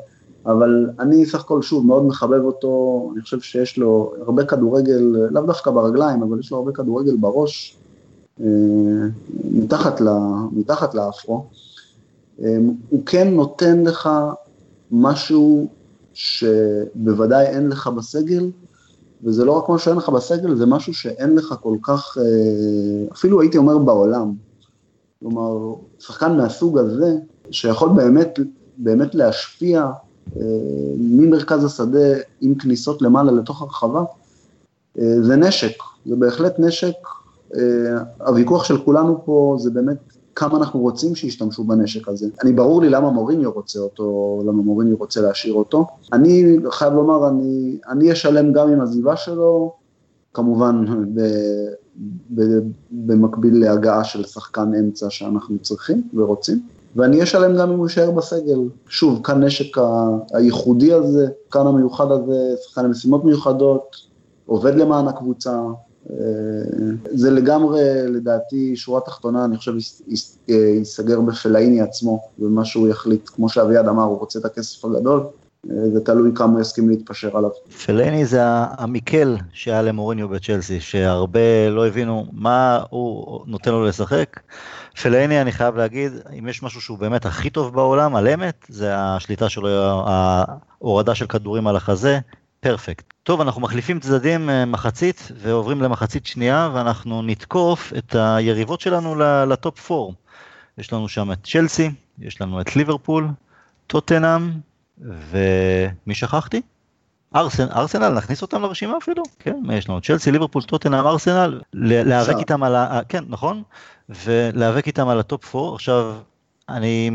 אבל 0.47 0.91
אני 1.01 1.27
סך 1.27 1.41
הכל 1.41 1.63
שוב 1.63 1.87
מאוד 1.87 2.05
מחבב 2.05 2.45
אותו, 2.45 3.11
אני 3.15 3.23
חושב 3.23 3.41
שיש 3.41 3.79
לו 3.79 4.13
הרבה 4.27 4.45
כדורגל, 4.45 5.01
לאו 5.31 5.43
דווקא 5.43 5.71
ברגליים, 5.71 6.23
אבל 6.23 6.41
יש 6.41 6.51
לו 6.51 6.59
הרבה 6.59 6.73
כדורגל 6.73 7.17
בראש, 7.17 7.77
אה, 8.41 8.47
מתחת, 9.53 10.01
ל, 10.01 10.09
מתחת 10.53 10.95
לאפרו. 10.95 11.45
אה, 12.43 12.57
הוא 12.91 13.03
כן 13.07 13.35
נותן 13.35 13.85
לך 13.85 14.09
משהו 14.91 15.69
שבוודאי 16.15 17.47
אין 17.47 17.69
לך 17.69 17.87
בסגל, 17.87 18.51
וזה 19.25 19.45
לא 19.45 19.53
רק 19.53 19.69
מה 19.69 19.79
שאין 19.79 19.97
לך 19.97 20.09
בסגל, 20.09 20.55
זה 20.55 20.67
משהו 20.67 20.95
שאין 20.95 21.35
לך 21.35 21.55
כל 21.61 21.77
כך, 21.83 22.19
אה, 22.21 23.13
אפילו 23.13 23.41
הייתי 23.41 23.59
אומר 23.59 23.79
בעולם. 23.79 24.33
כלומר, 25.21 25.75
שחקן 25.99 26.37
מהסוג 26.37 26.79
הזה, 26.79 27.17
שיכול 27.51 27.89
באמת, 27.89 28.39
באמת 28.77 29.15
להשפיע 29.15 29.91
אה, 30.37 30.43
ממרכז 30.99 31.65
השדה 31.65 32.15
עם 32.41 32.55
כניסות 32.55 33.03
למעלה 33.03 33.33
לתוך 33.33 33.63
הרחבה, 33.63 34.05
אה, 34.99 35.23
זה 35.23 35.37
נשק, 35.37 35.77
זה 36.07 36.17
בהחלט 36.17 36.59
נשק. 36.59 36.95
הוויכוח 38.27 38.65
של 38.65 38.79
כולנו 38.85 39.25
פה 39.25 39.57
זה 39.59 39.71
באמת 39.71 40.10
כמה 40.41 40.59
אנחנו 40.59 40.81
רוצים 40.81 41.15
שישתמשו 41.15 41.65
בנשק 41.65 42.09
הזה. 42.09 42.29
אני, 42.43 42.53
ברור 42.53 42.83
לי 42.83 42.91
למה 42.91 43.11
מוריניו 43.11 43.53
רוצה 43.53 43.79
אותו, 43.79 44.39
למה 44.47 44.63
מוריניו 44.63 44.97
רוצה 44.97 45.21
להשאיר 45.21 45.55
אותו. 45.55 45.87
אני 46.13 46.57
חייב 46.71 46.93
לומר, 46.93 47.29
אני, 47.29 47.79
אני 47.89 48.13
אשלם 48.13 48.53
גם 48.53 48.69
עם 48.69 48.81
עזיבה 48.81 49.17
שלו, 49.17 49.73
כמובן 50.35 50.85
ב, 51.15 51.21
ב, 52.35 52.43
במקביל 52.91 53.61
להגעה 53.61 54.05
של 54.05 54.25
שחקן 54.25 54.75
אמצע 54.75 55.11
שאנחנו 55.11 55.59
צריכים 55.59 56.03
ורוצים. 56.15 56.63
ואני 56.97 57.23
אשלם 57.23 57.57
גם 57.57 57.71
אם 57.71 57.79
הוא 57.79 57.87
יישאר 57.87 58.11
בסגל. 58.11 58.61
שוב, 58.89 59.21
כאן 59.25 59.45
נשק 59.45 59.77
הייחודי 60.33 60.93
הזה, 60.93 61.29
כאן 61.51 61.67
המיוחד 61.67 62.11
הזה, 62.11 62.55
שחקן 62.65 62.85
למשימות 62.85 63.25
מיוחדות, 63.25 63.97
עובד 64.47 64.75
למען 64.75 65.09
הקבוצה. 65.09 65.61
אה, 66.11 66.17
זה 67.13 67.31
לגמרי, 67.31 67.81
לדעתי, 68.07 68.77
שורה 68.77 69.01
תחתונה, 69.01 69.45
אני 69.45 69.57
חושב, 69.57 69.73
ייסגר 70.49 71.21
בפלאיני 71.21 71.81
עצמו, 71.81 72.29
ומה 72.39 72.65
שהוא 72.65 72.89
יחליט, 72.89 73.31
כמו 73.35 73.49
שאביעד 73.49 73.89
אמר, 73.89 74.03
הוא 74.03 74.19
רוצה 74.19 74.39
את 74.39 74.45
הכסף 74.45 74.85
הגדול, 74.85 75.23
זה 75.65 76.01
תלוי 76.05 76.31
כמה 76.35 76.53
הוא 76.53 76.61
יסכים 76.61 76.89
להתפשר 76.89 77.37
עליו. 77.37 77.51
פלני 77.87 78.27
זה 78.27 78.41
המיקל 78.79 79.37
שהיה 79.53 79.83
למוריניו 79.83 80.29
בצ'לסי, 80.29 80.81
שהרבה 80.81 81.71
לא 81.71 81.87
הבינו 81.87 82.27
מה 82.33 82.83
הוא 82.91 83.41
נותן 83.47 83.71
לו 83.71 83.85
לשחק. 83.85 84.41
פלני, 85.03 85.41
אני 85.41 85.53
חייב 85.53 85.77
להגיד, 85.77 86.13
אם 86.39 86.49
יש 86.49 86.63
משהו 86.63 86.81
שהוא 86.81 86.99
באמת 86.99 87.27
הכי 87.27 87.51
טוב 87.51 87.75
בעולם, 87.75 88.17
על 88.17 88.29
אמת, 88.29 88.67
זה 88.69 88.97
השליטה 88.97 89.49
שלו, 89.49 89.69
ההורדה 90.07 91.15
של 91.15 91.27
כדורים 91.27 91.67
על 91.67 91.77
החזה, 91.77 92.19
פרפקט. 92.61 93.05
טוב, 93.23 93.41
אנחנו 93.41 93.61
מחליפים 93.61 94.01
צדדים 94.01 94.51
אה, 94.51 94.65
מחצית 94.65 95.29
ועוברים 95.37 95.83
למחצית 95.83 96.27
שנייה, 96.27 96.71
ואנחנו 96.75 97.23
נתקוף 97.23 97.93
את 97.99 98.15
היריבות 98.19 98.81
שלנו 98.81 99.15
לטופ 99.47 99.93
4. 99.93 100.13
יש 100.79 100.93
לנו 100.93 101.09
שם 101.09 101.33
את 101.33 101.39
צ'לסי, 101.45 101.91
יש 102.19 102.41
לנו 102.41 102.61
את 102.61 102.77
ליברפול, 102.77 103.29
טוטנאם, 103.87 104.51
ומי 104.99 106.15
שכחתי? 106.15 106.63
ארסנל, 107.37 107.69
ארסנל, 107.73 108.09
נכניס 108.09 108.43
אותם 108.43 108.63
לרשימה 108.63 108.97
אפילו? 108.99 109.23
כן, 109.39 109.57
יש 109.73 109.89
לנו 109.89 110.01
צ'לסי, 110.01 110.33
ליברפול, 110.33 110.63
טוטנאם, 110.63 111.07
ארסנל, 111.07 111.61
להיאבק 111.73 112.39
איתם 112.39 112.63
על 112.63 112.77
ה... 112.77 113.01
כן, 113.09 113.25
נכון? 113.29 113.63
ולהיאבק 114.09 114.87
איתם 114.87 115.09
על 115.09 115.21
הטופ 115.21 115.57
4. 115.57 115.75
עכשיו, 115.75 116.17
אני, 116.69 117.11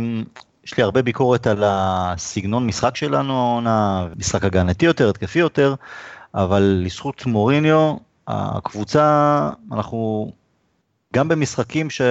יש 0.65 0.77
לי 0.77 0.83
הרבה 0.83 1.01
ביקורת 1.01 1.47
על 1.47 1.63
הסגנון 1.65 2.67
משחק 2.67 2.95
שלנו 2.95 3.33
העונה, 3.33 4.07
משחק 4.15 4.43
הגנתי 4.43 4.85
יותר, 4.85 5.09
התקפי 5.09 5.39
יותר, 5.39 5.75
אבל 6.35 6.81
לזכות 6.85 7.25
מוריניו, 7.25 7.95
הקבוצה, 8.27 9.49
אנחנו 9.71 10.31
גם 11.15 11.27
במשחקים, 11.27 11.89
ש... 11.89 12.01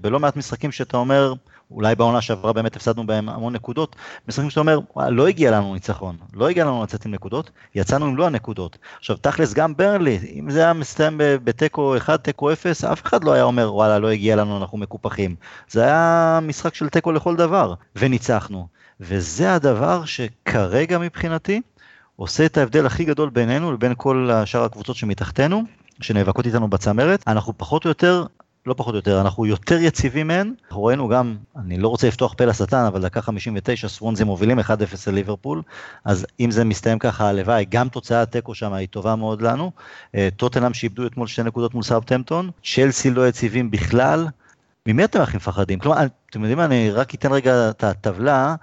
בלא 0.00 0.20
מעט 0.20 0.36
משחקים 0.36 0.72
שאתה 0.72 0.96
אומר, 0.96 1.34
אולי 1.70 1.94
בעונה 1.94 2.20
שעברה 2.20 2.52
באמת 2.52 2.76
הפסדנו 2.76 3.06
בהם 3.06 3.28
המון 3.28 3.52
נקודות, 3.52 3.96
משחקים 4.28 4.50
שאתה 4.50 4.60
אומר, 4.60 4.78
לא 4.96 5.28
הגיע 5.28 5.50
לנו 5.50 5.74
ניצחון, 5.74 6.16
לא 6.34 6.48
הגיע 6.48 6.64
לנו 6.64 6.82
לצאת 6.82 7.06
עם 7.06 7.14
נקודות, 7.14 7.50
יצאנו 7.74 8.06
עם 8.06 8.16
לא 8.16 8.26
הנקודות. 8.26 8.78
עכשיו 8.98 9.16
תכלס 9.16 9.54
גם 9.54 9.76
ברנלי, 9.76 10.18
אם 10.34 10.50
זה 10.50 10.58
היה 10.58 10.72
מסתיים 10.72 11.14
בתיקו 11.18 11.96
1, 11.96 12.24
תיקו 12.24 12.52
0, 12.52 12.84
אף 12.84 13.02
אחד 13.04 13.24
לא 13.24 13.32
היה 13.32 13.42
אומר 13.42 13.74
וואלה 13.74 13.98
לא 13.98 14.10
הגיע 14.10 14.36
לנו, 14.36 14.58
אנחנו 14.58 14.78
מקופחים. 14.78 15.34
זה 15.70 15.84
היה 15.84 16.38
משחק 16.42 16.74
של 16.74 16.88
תיקו 16.88 17.12
לכל 17.12 17.36
דבר, 17.36 17.74
וניצחנו. 17.96 18.66
וזה 19.00 19.54
הדבר 19.54 20.04
שכרגע 20.04 20.98
מבחינתי 20.98 21.60
עושה 22.16 22.46
את 22.46 22.58
ההבדל 22.58 22.86
הכי 22.86 23.04
גדול 23.04 23.30
בינינו 23.30 23.72
לבין 23.72 23.92
כל 23.96 24.30
שאר 24.44 24.64
הקבוצות 24.64 24.96
שמתחתנו, 24.96 25.62
שנאבקות 26.00 26.46
איתנו 26.46 26.68
בצמרת, 26.68 27.24
אנחנו 27.26 27.52
פחות 27.58 27.84
או 27.84 27.88
יותר 27.88 28.24
לא 28.66 28.74
פחות 28.74 28.94
או 28.94 28.98
יותר, 28.98 29.20
אנחנו 29.20 29.46
יותר 29.46 29.78
יציבים 29.80 30.26
מהן. 30.28 30.54
אנחנו 30.66 30.84
ראינו 30.84 31.08
גם, 31.08 31.36
אני 31.56 31.78
לא 31.78 31.88
רוצה 31.88 32.08
לפתוח 32.08 32.34
פה 32.34 32.44
לשטן, 32.44 32.84
אבל 32.84 33.02
דקה 33.02 33.22
59 33.22 33.88
סוונזי 33.88 34.24
מובילים 34.24 34.58
1-0 34.58 34.62
לליברפול, 35.06 35.62
אז 36.04 36.26
אם 36.40 36.50
זה 36.50 36.64
מסתיים 36.64 36.98
ככה, 36.98 37.28
הלוואי, 37.28 37.64
גם 37.68 37.88
תוצאת 37.88 38.28
התיקו 38.28 38.54
שם 38.54 38.72
היא 38.72 38.88
טובה 38.88 39.16
מאוד 39.16 39.42
לנו. 39.42 39.70
אה, 40.14 40.28
טוטנאם 40.36 40.74
שאיבדו 40.74 41.06
אתמול 41.06 41.26
שתי 41.26 41.42
נקודות 41.42 41.74
מול 41.74 41.82
סאבטמפטון, 41.82 42.50
צ'לסי 42.64 43.10
לא 43.10 43.28
יציבים 43.28 43.70
בכלל. 43.70 44.26
ממי 44.86 45.04
אתם 45.04 45.20
הכי 45.20 45.36
מפחדים? 45.36 45.78
כלומר, 45.78 45.98
אתם 46.30 46.40
יודעים 46.40 46.58
מה, 46.58 46.64
אני 46.64 46.90
רק 46.90 47.14
אתן 47.14 47.32
רגע 47.32 47.70
את 47.70 47.84
הטבלה, 47.84 48.54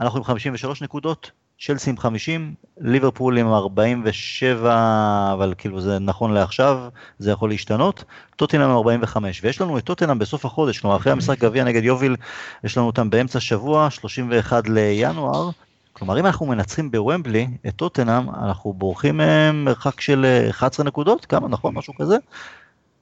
אנחנו 0.00 0.18
עם 0.18 0.24
53 0.24 0.82
נקודות, 0.82 1.30
צ'לסי 1.60 1.90
עם 1.90 1.98
50, 1.98 2.54
ליברפול 2.78 3.38
עם 3.38 3.46
47, 3.46 5.32
אבל 5.32 5.54
כאילו 5.58 5.80
זה 5.80 5.98
נכון 5.98 6.32
לעכשיו, 6.32 6.88
זה 7.18 7.30
יכול 7.30 7.50
להשתנות, 7.50 8.04
טוטנאם 8.36 8.62
עם 8.62 8.76
45, 8.76 9.44
ויש 9.44 9.60
לנו 9.60 9.78
את 9.78 9.84
טוטנאם 9.84 10.18
בסוף 10.18 10.44
החודש, 10.44 10.78
כלומר 10.78 10.96
אחרי 10.96 11.12
המשחק 11.12 11.38
גביע 11.38 11.64
נגד 11.64 11.84
יאוביל, 11.84 12.16
יש 12.64 12.76
לנו 12.76 12.86
אותם 12.86 13.10
באמצע 13.10 13.40
שבוע, 13.40 13.90
31 13.90 14.68
לינואר, 14.68 15.50
כלומר 15.92 16.20
אם 16.20 16.26
אנחנו 16.26 16.46
מנצחים 16.46 16.90
בוומבלי 16.90 17.48
את 17.68 17.76
טוטנאם, 17.76 18.30
אנחנו 18.30 18.72
בורחים 18.72 19.20
מרחק 19.52 20.00
של 20.00 20.26
11 20.50 20.86
נקודות, 20.86 21.26
כמה 21.26 21.48
נכון, 21.48 21.74
משהו 21.74 21.94
כזה, 21.94 22.16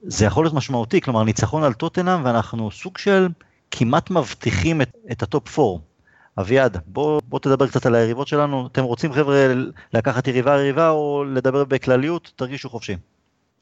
זה 0.01 0.25
יכול 0.25 0.45
להיות 0.45 0.53
משמעותי, 0.53 1.01
כלומר 1.01 1.23
ניצחון 1.23 1.63
על 1.63 1.73
טוטנאם 1.73 2.25
ואנחנו 2.25 2.71
סוג 2.71 2.97
של 2.97 3.27
כמעט 3.71 4.09
מבטיחים 4.09 4.81
את, 4.81 4.95
את 5.11 5.23
הטופ 5.23 5.59
4. 5.59 5.94
אביעד, 6.37 6.77
בוא, 6.87 7.21
בוא 7.29 7.39
תדבר 7.39 7.67
קצת 7.67 7.85
על 7.85 7.95
היריבות 7.95 8.27
שלנו. 8.27 8.67
אתם 8.71 8.83
רוצים 8.83 9.13
חבר'ה 9.13 9.47
לקחת 9.93 10.27
יריבה 10.27 10.53
יריבה 10.55 10.89
או 10.89 11.23
לדבר 11.33 11.63
בכלליות? 11.63 12.31
תרגישו 12.35 12.69
חופשי. 12.69 12.95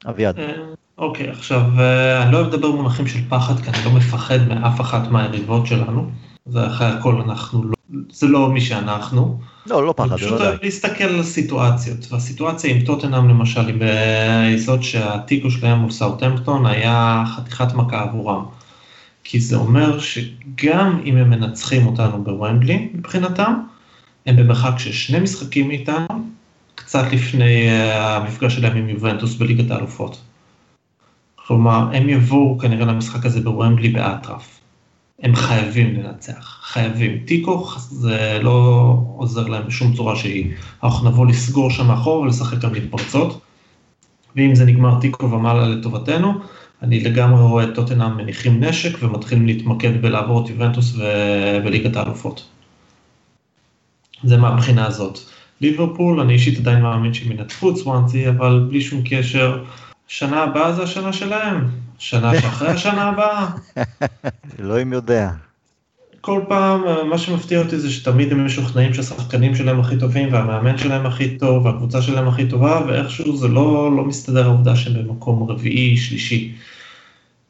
אביעד. 0.08 0.38
אה, 0.38 0.52
אוקיי, 0.98 1.30
עכשיו, 1.30 1.60
אה, 1.78 2.22
אני 2.22 2.32
לא 2.32 2.38
אוהב 2.38 2.48
לדבר 2.48 2.70
במונחים 2.70 3.06
של 3.06 3.18
פחד, 3.28 3.60
כי 3.60 3.70
אני 3.70 3.84
לא 3.84 3.90
מפחד 3.90 4.48
מאף 4.48 4.80
אחת 4.80 5.08
מהיריבות 5.08 5.66
שלנו. 5.66 6.10
זה 6.46 6.66
אחרי 6.66 6.86
הכל 6.86 7.20
אנחנו 7.20 7.64
לא, 7.64 7.74
זה 8.10 8.26
לא 8.26 8.48
מי 8.48 8.60
שאנחנו. 8.60 9.38
לא, 9.66 9.86
לא 9.86 9.94
פחד, 9.96 10.08
בוודאי. 10.08 10.26
פשוט 10.26 10.40
אוהב 10.40 10.58
להסתכל 10.62 11.04
על 11.04 11.20
הסיטואציות, 11.20 12.12
והסיטואציה 12.12 12.74
עם 12.74 12.84
טוטנאם 12.84 13.28
למשל 13.28 13.66
היא 13.66 13.74
ביסוד 14.54 14.82
שהתיקו 14.82 15.50
שלהם 15.50 15.78
מול 15.78 15.90
סאוטהמפטון 15.90 16.66
היה 16.66 17.24
חתיכת 17.36 17.74
מכה 17.74 18.02
עבורם. 18.02 18.44
כי 19.24 19.40
זה 19.40 19.56
אומר 19.56 19.98
שגם 19.98 21.00
אם 21.04 21.16
הם 21.16 21.30
מנצחים 21.30 21.86
אותנו 21.86 22.24
בוומבלי 22.24 22.88
מבחינתם, 22.94 23.54
הם 24.26 24.36
במרחק 24.36 24.78
של 24.78 24.92
שני 24.92 25.20
משחקים 25.20 25.68
מאיתנו, 25.68 26.06
קצת 26.74 27.04
לפני 27.12 27.68
אה, 27.68 28.16
המפגש 28.16 28.54
שלהם 28.54 28.76
עם 28.76 28.88
יובנטוס 28.88 29.34
בליגת 29.34 29.70
האלופות. 29.70 30.20
כלומר, 31.46 31.88
הם 31.92 32.08
יבואו 32.08 32.58
כנראה 32.58 32.86
למשחק 32.86 33.26
הזה 33.26 33.40
בוומבלי 33.40 33.88
באטרף. 33.88 34.60
הם 35.22 35.34
חייבים 35.34 35.94
לנצח, 35.94 36.60
חייבים. 36.62 37.18
תיקו 37.24 37.66
זה 37.78 38.38
לא 38.42 38.96
עוזר 39.16 39.48
להם 39.48 39.66
בשום 39.66 39.94
צורה 39.94 40.16
שהיא. 40.16 40.52
אנחנו 40.84 41.10
נבוא 41.10 41.26
לסגור 41.26 41.70
שם 41.70 41.86
מאחור 41.86 42.20
ולשחק 42.20 42.58
גם 42.58 42.74
להתפרצות. 42.74 43.40
ואם 44.36 44.54
זה 44.54 44.64
נגמר 44.64 45.00
תיקו 45.00 45.30
ומעלה 45.30 45.68
לטובתנו, 45.68 46.32
אני 46.84 47.00
לגמרי 47.00 47.42
רואה 47.42 47.64
את 47.64 47.74
טוטנאם 47.74 48.16
מניחים 48.16 48.64
נשק 48.64 49.02
ומתחילים 49.02 49.46
להתמקד 49.46 50.02
בלעבור 50.02 50.44
את 50.44 50.50
יובנטוס 50.50 50.96
ובליגת 50.96 51.96
האלופות. 51.96 52.44
זה 54.24 54.36
מהבחינה 54.36 54.86
הזאת. 54.86 55.18
ליברפול, 55.60 56.20
אני 56.20 56.32
אישית 56.32 56.58
עדיין 56.58 56.82
מאמין 56.82 57.14
שהם 57.14 57.32
ינצחו 57.32 57.70
את 57.70 57.76
סוואנסי, 57.76 58.28
אבל 58.28 58.66
בלי 58.68 58.80
שום 58.80 59.02
קשר, 59.04 59.64
שנה 60.08 60.42
הבאה 60.42 60.72
זה 60.72 60.82
השנה 60.82 61.12
שלהם, 61.12 61.68
שנה 61.98 62.40
שאחרי 62.40 62.68
השנה 62.68 63.02
הבאה. 63.02 63.46
אלוהים 64.60 64.92
יודע. 64.92 65.30
כל 66.20 66.40
פעם, 66.48 66.82
מה 67.10 67.18
שמפתיע 67.18 67.58
אותי 67.58 67.78
זה 67.78 67.90
שתמיד 67.90 68.32
הם 68.32 68.46
משוכנעים 68.46 68.94
שהשחקנים 68.94 69.54
שלהם 69.54 69.80
הכי 69.80 69.96
טובים, 69.98 70.32
והמאמן 70.32 70.78
שלהם 70.78 71.06
הכי 71.06 71.38
טוב, 71.38 71.66
והקבוצה 71.66 72.02
שלהם 72.02 72.28
הכי 72.28 72.48
טובה, 72.48 72.80
ואיכשהו 72.86 73.36
זה 73.36 73.48
לא, 73.48 73.96
לא 73.96 74.04
מסתדר 74.04 74.44
העובדה 74.44 74.76
שהם 74.76 74.94
במקום 74.94 75.50
רביעי, 75.50 75.96
שלישי. 75.96 76.54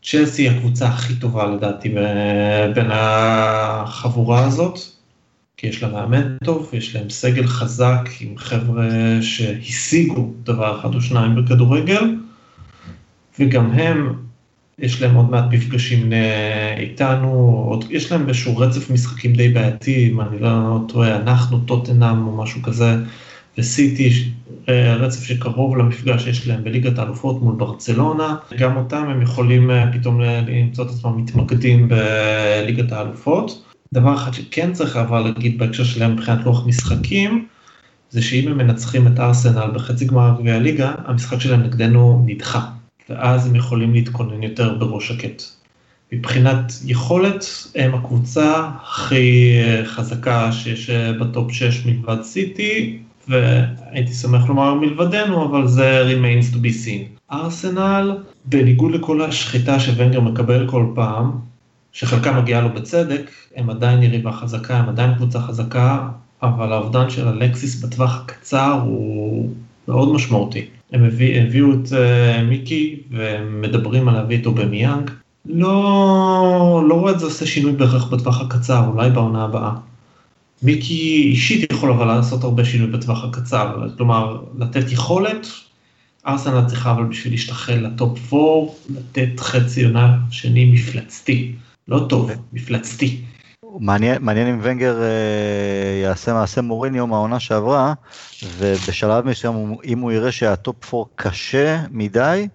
צ'לסי 0.04 0.42
היא 0.42 0.50
הקבוצה 0.50 0.86
הכי 0.86 1.14
טובה 1.14 1.46
לדעתי 1.46 1.88
בין 2.74 2.86
החבורה 2.90 4.44
הזאת, 4.44 4.78
כי 5.56 5.66
יש 5.66 5.82
לה 5.82 5.88
מאמן 5.88 6.36
טוב, 6.44 6.70
יש 6.72 6.96
להם 6.96 7.10
סגל 7.10 7.46
חזק 7.46 8.08
עם 8.20 8.38
חבר'ה 8.38 8.88
שהשיגו 9.20 10.32
דבר 10.42 10.80
אחד 10.80 10.94
או 10.94 11.00
שניים 11.00 11.34
בכדורגל, 11.34 12.16
וגם 13.38 13.70
הם, 13.70 14.14
יש 14.78 15.02
להם 15.02 15.14
עוד 15.14 15.30
מעט 15.30 15.44
מפגשים 15.50 16.12
איתנו, 16.76 17.64
עוד, 17.68 17.84
יש 17.90 18.12
להם 18.12 18.28
איזשהו 18.28 18.56
רצף 18.56 18.90
משחקים 18.90 19.32
די 19.32 19.48
בעייתי, 19.48 20.10
אם 20.10 20.20
אני 20.20 20.38
לא 20.40 20.78
טועה, 20.88 21.16
אנחנו 21.16 21.58
טוטנאם 21.58 22.26
או 22.26 22.36
משהו 22.36 22.62
כזה, 22.62 22.96
וסיטי 23.58 24.32
אה, 24.68 24.94
רצף 24.94 25.24
שקרוב 25.24 25.76
למפגש 25.76 26.24
שיש 26.24 26.48
להם 26.48 26.64
בליגת 26.64 26.98
האלופות 26.98 27.42
מול 27.42 27.54
ברצלונה, 27.54 28.36
גם 28.58 28.76
אותם 28.76 29.04
הם 29.08 29.22
יכולים 29.22 29.70
אה, 29.70 29.92
פתאום 29.92 30.20
למצוא 30.20 30.84
את 30.84 30.90
עצמם 30.90 31.16
מתמקדים 31.16 31.88
בליגת 31.88 32.92
האלופות. 32.92 33.64
דבר 33.92 34.14
אחד 34.14 34.34
שכן 34.34 34.72
צריך 34.72 34.96
אבל 34.96 35.20
להגיד 35.20 35.58
בהקשר 35.58 35.84
שלהם 35.84 36.12
מבחינת 36.12 36.44
לוח 36.44 36.66
משחקים, 36.66 37.46
זה 38.10 38.22
שאם 38.22 38.48
הם 38.48 38.58
מנצחים 38.58 39.06
את 39.06 39.20
ארסנל 39.20 39.70
בחצי 39.74 40.04
גמר 40.04 40.34
גביע 40.40 40.54
הליגה, 40.54 40.94
המשחק 41.04 41.40
שלהם 41.40 41.62
נגדנו 41.62 42.24
נדחה, 42.26 42.66
ואז 43.10 43.46
הם 43.46 43.56
יכולים 43.56 43.92
להתכונן 43.94 44.42
יותר 44.42 44.74
בראש 44.74 45.08
שקט. 45.08 45.42
מבחינת 46.12 46.72
יכולת, 46.84 47.44
הם 47.74 47.94
הקבוצה 47.94 48.70
הכי 48.82 49.58
אה, 49.62 49.84
חזקה 49.84 50.52
שיש 50.52 50.90
בטופ 50.90 51.52
6 51.52 51.86
מלבד 51.86 52.22
סיטי, 52.22 52.98
והייתי 53.28 54.12
שמח 54.12 54.48
לומר 54.48 54.74
מלבדנו, 54.74 55.44
אבל 55.44 55.66
זה 55.66 56.04
remains 56.12 56.54
to 56.54 56.56
be 56.56 56.86
seen. 56.86 57.32
ארסנל, 57.32 58.16
בניגוד 58.44 58.92
לכל 58.92 59.22
השחיטה 59.22 59.80
שוונגר 59.80 60.20
מקבל 60.20 60.68
כל 60.68 60.86
פעם, 60.94 61.30
שחלקה 61.92 62.40
מגיעה 62.40 62.60
לו 62.60 62.68
בצדק, 62.74 63.30
הם 63.56 63.70
עדיין 63.70 64.02
יריבה 64.02 64.32
חזקה, 64.32 64.76
הם 64.78 64.88
עדיין 64.88 65.14
קבוצה 65.14 65.40
חזקה, 65.40 66.08
אבל 66.42 66.72
האובדן 66.72 67.10
של 67.10 67.28
אלקסיס 67.28 67.84
בטווח 67.84 68.22
הקצר 68.24 68.80
הוא 68.84 69.50
מאוד 69.88 70.12
משמעותי. 70.12 70.66
הם 70.92 71.04
הביא, 71.04 71.42
הביאו 71.42 71.72
את 71.72 71.86
אה, 71.86 72.42
מיקי 72.42 73.00
ומדברים 73.10 74.08
על 74.08 74.14
להביא 74.14 74.38
את 74.38 74.46
אובמיאנג. 74.46 75.10
לא, 75.46 76.82
לא 76.88 76.94
רואה 76.94 77.12
את 77.12 77.18
זה 77.18 77.26
עושה 77.26 77.46
שינוי 77.46 77.72
בהכרח 77.72 78.08
בטווח 78.08 78.40
הקצר, 78.40 78.84
אולי 78.86 79.10
בעונה 79.10 79.44
הבאה. 79.44 79.72
מיקי 80.64 81.22
אישית 81.30 81.72
יכול 81.72 81.92
אבל 81.92 82.06
לעשות 82.06 82.44
הרבה 82.44 82.64
שינוי 82.64 82.86
בטווח 82.86 83.24
הקצר, 83.24 83.88
כלומר 83.96 84.42
לתת 84.58 84.92
יכולת, 84.92 85.46
ארסנל 86.26 86.64
צריכה 86.66 86.92
אבל 86.92 87.04
בשביל 87.04 87.32
להשתחל 87.32 87.74
לטופ 87.74 88.34
4, 88.34 88.72
לתת 88.90 89.40
חצי 89.40 89.84
עונה 89.84 90.16
שני 90.30 90.64
מפלצתי, 90.64 91.52
לא 91.88 92.06
טוב, 92.08 92.30
מפלצתי. 92.52 93.20
מעניין, 93.80 94.46
אם 94.46 94.58
ונגר 94.62 95.02
אה, 95.02 96.02
יעשה 96.02 96.32
מעשה 96.32 96.62
מוריניו 96.62 97.06
מהעונה 97.06 97.40
שעברה, 97.40 97.94
ובשלב 98.56 99.26
מסוים 99.26 99.74
אם 99.84 99.98
הוא 99.98 100.12
יראה 100.12 100.32
שהטופ 100.32 100.94
4 100.94 101.04
קשה 101.16 101.80
מדי, 101.90 102.48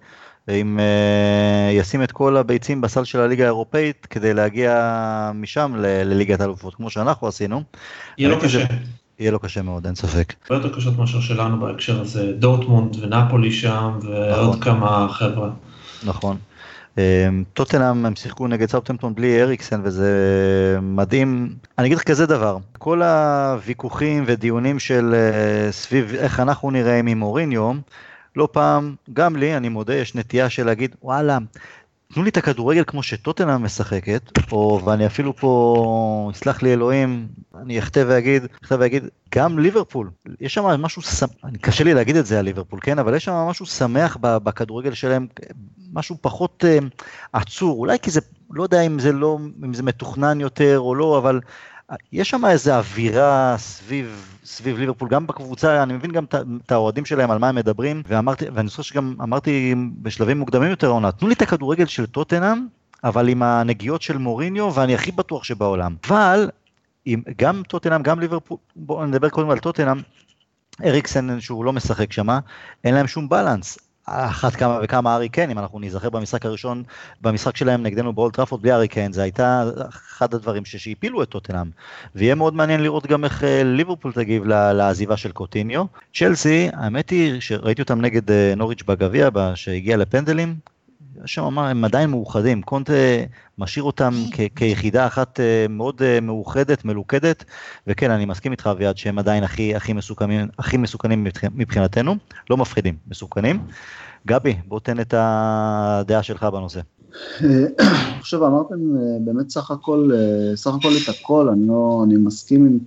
אם 0.50 0.80
אה, 0.80 1.72
ישים 1.72 2.02
את 2.02 2.12
כל 2.12 2.36
הביצים 2.36 2.80
בסל 2.80 3.04
של 3.04 3.20
הליגה 3.20 3.44
האירופאית 3.44 4.06
כדי 4.10 4.34
להגיע 4.34 5.30
משם 5.34 5.74
לליגת 5.78 6.40
האלופות, 6.40 6.74
כמו 6.74 6.90
שאנחנו 6.90 7.28
עשינו. 7.28 7.62
יהיה 8.18 8.28
לו 8.30 8.40
קשה. 8.40 8.64
יהיה 9.18 9.30
לו 9.30 9.38
קשה 9.38 9.62
מאוד, 9.62 9.86
אין 9.86 9.94
ספק. 9.94 10.34
הרבה 10.50 10.64
יותר 10.64 10.76
קשות 10.76 10.98
מאשר 10.98 11.20
שלנו 11.20 11.60
בהקשר 11.60 12.00
הזה, 12.00 12.32
דורטמונד 12.38 12.96
ונפולי 13.02 13.52
שם, 13.52 13.98
ועוד 14.02 14.48
נכון. 14.48 14.60
כמה 14.60 15.08
חבר'ה. 15.10 15.50
נכון. 16.04 16.36
אמ, 16.98 17.44
טוטנאם 17.54 18.06
הם 18.06 18.16
שיחקו 18.16 18.48
נגד 18.48 18.70
סאוטהמפטון 18.70 19.14
בלי 19.14 19.42
אריקסן 19.42 19.80
וזה 19.84 20.10
מדהים. 20.82 21.54
אני 21.78 21.86
אגיד 21.86 21.98
לך 21.98 22.04
כזה 22.04 22.26
דבר, 22.26 22.56
כל 22.78 23.02
הוויכוחים 23.02 24.24
ודיונים 24.26 24.78
של 24.78 25.14
אה, 25.14 25.72
סביב 25.72 26.14
איך 26.14 26.40
אנחנו 26.40 26.70
נראים 26.70 27.06
עם 27.06 27.18
מוריניו, 27.18 27.72
לא 28.36 28.48
פעם, 28.52 28.94
גם 29.12 29.36
לי, 29.36 29.56
אני 29.56 29.68
מודה, 29.68 29.94
יש 29.94 30.14
נטייה 30.14 30.50
של 30.50 30.66
להגיד, 30.66 30.96
וואלה, 31.02 31.38
תנו 32.14 32.22
לי 32.22 32.30
את 32.30 32.36
הכדורגל 32.36 32.84
כמו 32.86 33.02
שטוטנאם 33.02 33.64
משחקת, 33.64 34.22
או 34.52 34.80
ואני 34.84 35.06
אפילו 35.06 35.36
פה, 35.36 36.30
יסלח 36.34 36.62
לי 36.62 36.72
אלוהים, 36.72 37.28
אני 37.62 37.78
אכתב 37.78 38.06
ואגיד, 38.08 38.46
אכתב 38.62 38.76
ואגיד, 38.80 39.04
גם 39.34 39.58
ליברפול, 39.58 40.10
יש 40.40 40.54
שם 40.54 40.64
משהו, 40.64 41.02
קשה 41.60 41.84
לי 41.84 41.94
להגיד 41.94 42.16
את 42.16 42.26
זה 42.26 42.38
על 42.38 42.44
ליברפול, 42.44 42.78
כן, 42.82 42.98
אבל 42.98 43.14
יש 43.14 43.24
שם 43.24 43.32
משהו 43.32 43.66
שמח 43.66 44.16
בכדורגל 44.20 44.94
שלהם, 44.94 45.26
משהו 45.92 46.16
פחות 46.20 46.64
uh, 46.64 46.84
עצור, 47.32 47.78
אולי 47.78 47.98
כי 47.98 48.10
זה, 48.10 48.20
לא 48.50 48.62
יודע 48.62 48.80
אם 48.80 48.98
זה 48.98 49.12
לא, 49.12 49.38
אם 49.64 49.74
זה 49.74 49.82
מתוכנן 49.82 50.40
יותר 50.40 50.78
או 50.78 50.94
לא, 50.94 51.18
אבל 51.18 51.40
יש 52.12 52.30
שם 52.30 52.44
איזה 52.44 52.76
אווירה 52.76 53.54
סביב, 53.58 54.29
סביב 54.44 54.78
ליברפול, 54.78 55.08
גם 55.08 55.26
בקבוצה, 55.26 55.82
אני 55.82 55.92
מבין 55.92 56.12
גם 56.12 56.24
את 56.66 56.72
האוהדים 56.72 57.04
שלהם 57.04 57.30
על 57.30 57.38
מה 57.38 57.48
הם 57.48 57.54
מדברים, 57.54 58.02
ואמרתי, 58.06 58.44
ואני 58.54 58.68
חושב 58.68 58.82
שגם 58.82 59.14
אמרתי 59.22 59.74
בשלבים 60.02 60.38
מוקדמים 60.38 60.70
יותר 60.70 60.86
העונה, 60.86 61.12
תנו 61.12 61.28
לי 61.28 61.34
את 61.34 61.42
הכדורגל 61.42 61.86
של 61.86 62.06
טוטנאם, 62.06 62.66
אבל 63.04 63.28
עם 63.28 63.42
הנגיעות 63.42 64.02
של 64.02 64.18
מוריניו, 64.18 64.74
ואני 64.74 64.94
הכי 64.94 65.12
בטוח 65.12 65.44
שבעולם. 65.44 65.94
אבל, 66.08 66.50
עם, 67.04 67.22
גם 67.36 67.62
טוטנאם, 67.68 68.02
גם 68.02 68.20
ליברפול, 68.20 68.56
בואו 68.76 69.06
נדבר 69.06 69.28
קודם 69.28 69.50
על 69.50 69.58
טוטנאם, 69.58 69.98
אריקסן 70.84 71.40
שהוא 71.40 71.64
לא 71.64 71.72
משחק 71.72 72.12
שמה, 72.12 72.40
אין 72.84 72.94
להם 72.94 73.06
שום 73.06 73.28
balance. 73.28 73.78
אחת 74.10 74.54
כמה 74.54 74.78
וכמה 74.82 75.14
הארי 75.14 75.28
קיין, 75.28 75.50
אם 75.50 75.58
אנחנו 75.58 75.80
נזכר 75.80 76.10
במשחק 76.10 76.46
הראשון, 76.46 76.82
במשחק 77.20 77.56
שלהם 77.56 77.82
נגדנו 77.82 78.12
באולד 78.12 78.34
טראפורד 78.36 78.62
בלי 78.62 78.72
הארי 78.72 78.88
קיין, 78.88 79.12
זה 79.12 79.22
הייתה 79.22 79.64
אחד 79.88 80.34
הדברים 80.34 80.64
שהפילו 80.64 81.22
את 81.22 81.28
טוטנאם. 81.28 81.70
ויהיה 82.14 82.34
מאוד 82.34 82.54
מעניין 82.54 82.82
לראות 82.82 83.06
גם 83.06 83.24
איך 83.24 83.44
אה, 83.44 83.62
ליברפול 83.64 84.12
תגיב 84.12 84.44
לעזיבה 84.46 85.16
של 85.16 85.32
קוטיניו. 85.32 85.84
צ'לסי, 86.14 86.68
האמת 86.72 87.10
היא 87.10 87.40
שראיתי 87.40 87.82
אותם 87.82 88.00
נגד 88.00 88.30
אה, 88.30 88.54
נוריץ' 88.56 88.82
בגביע, 88.82 89.28
שהגיע 89.54 89.96
לפנדלים, 89.96 90.56
שם 91.26 91.44
אמר, 91.44 91.64
הם 91.64 91.84
עדיין 91.84 92.10
מאוחדים, 92.10 92.62
קונטה 92.62 92.92
משאיר 93.58 93.84
אותם 93.84 94.10
כיחידה 94.56 95.06
אחת 95.06 95.40
אה, 95.40 95.66
מאוד 95.68 96.02
מאוחדת, 96.22 96.84
מלוכדת, 96.84 97.44
וכן, 97.86 98.10
אני 98.10 98.24
מסכים 98.24 98.52
איתך 98.52 98.66
אביעד 98.66 98.96
שהם 98.96 99.18
עדיין 99.18 99.44
הכי, 99.44 99.74
הכי, 99.74 99.92
מסוכנים, 99.92 100.48
הכי 100.58 100.76
מסוכנים 100.76 101.26
מבחינתנו, 101.54 102.16
לא 102.50 102.56
מפחידים, 102.56 102.94
מסוכנים. 103.08 103.60
גבי, 104.26 104.56
בוא 104.66 104.80
תן 104.80 105.00
את 105.00 105.14
הדעה 105.16 106.22
שלך 106.22 106.44
בנושא. 106.44 106.80
אני 107.40 108.20
חושב, 108.20 108.42
אמרתם 108.42 108.96
אה, 108.96 109.16
באמת 109.24 109.50
סך 109.50 109.70
הכל, 109.70 110.10
אה, 110.14 110.56
סך 110.56 110.74
הכל 110.74 110.92
את 111.04 111.08
הכל, 111.08 111.48
אני 111.48 111.68
לא, 111.68 112.02
אני 112.04 112.14
מסכים 112.16 112.66
עם 112.66 112.78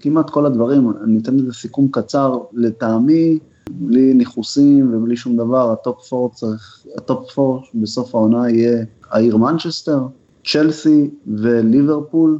כמעט 0.00 0.30
כל 0.30 0.46
הדברים, 0.46 0.92
אני 1.04 1.18
אתן 1.18 1.36
לזה 1.36 1.52
סיכום 1.52 1.88
קצר, 1.90 2.38
לטעמי, 2.52 3.38
בלי 3.70 4.14
ניכוסים 4.14 4.94
ובלי 4.94 5.16
שום 5.16 5.36
דבר, 5.36 5.72
הטופ 5.72 6.12
4 6.12 6.34
צריך, 6.34 6.86
הטופ 6.96 7.38
4 7.38 7.60
בסוף 7.74 8.14
העונה 8.14 8.50
יהיה 8.50 8.84
העיר 9.10 9.36
מנצ'סטר, 9.36 10.06
צ'לסי 10.44 11.10
וליברפול, 11.26 12.38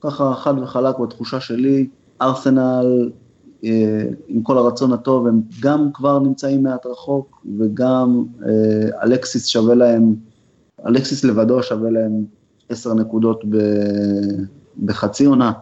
ככה 0.00 0.34
חד 0.34 0.58
וחלק 0.58 0.98
בתחושה 0.98 1.40
שלי, 1.40 1.86
ארסנל 2.22 3.10
אה, 3.64 4.04
עם 4.28 4.42
כל 4.42 4.58
הרצון 4.58 4.92
הטוב, 4.92 5.26
הם 5.26 5.40
גם 5.60 5.88
כבר 5.94 6.18
נמצאים 6.18 6.62
מעט 6.62 6.86
רחוק, 6.86 7.46
וגם 7.58 8.24
אה, 8.46 9.02
אלקסיס 9.02 9.46
שווה 9.46 9.74
להם, 9.74 10.14
אלקסיס 10.86 11.24
לבדו 11.24 11.62
שווה 11.62 11.90
להם 11.90 12.24
עשר 12.68 12.94
נקודות 12.94 13.44
בחצי 14.84 15.24
עונה, 15.24 15.52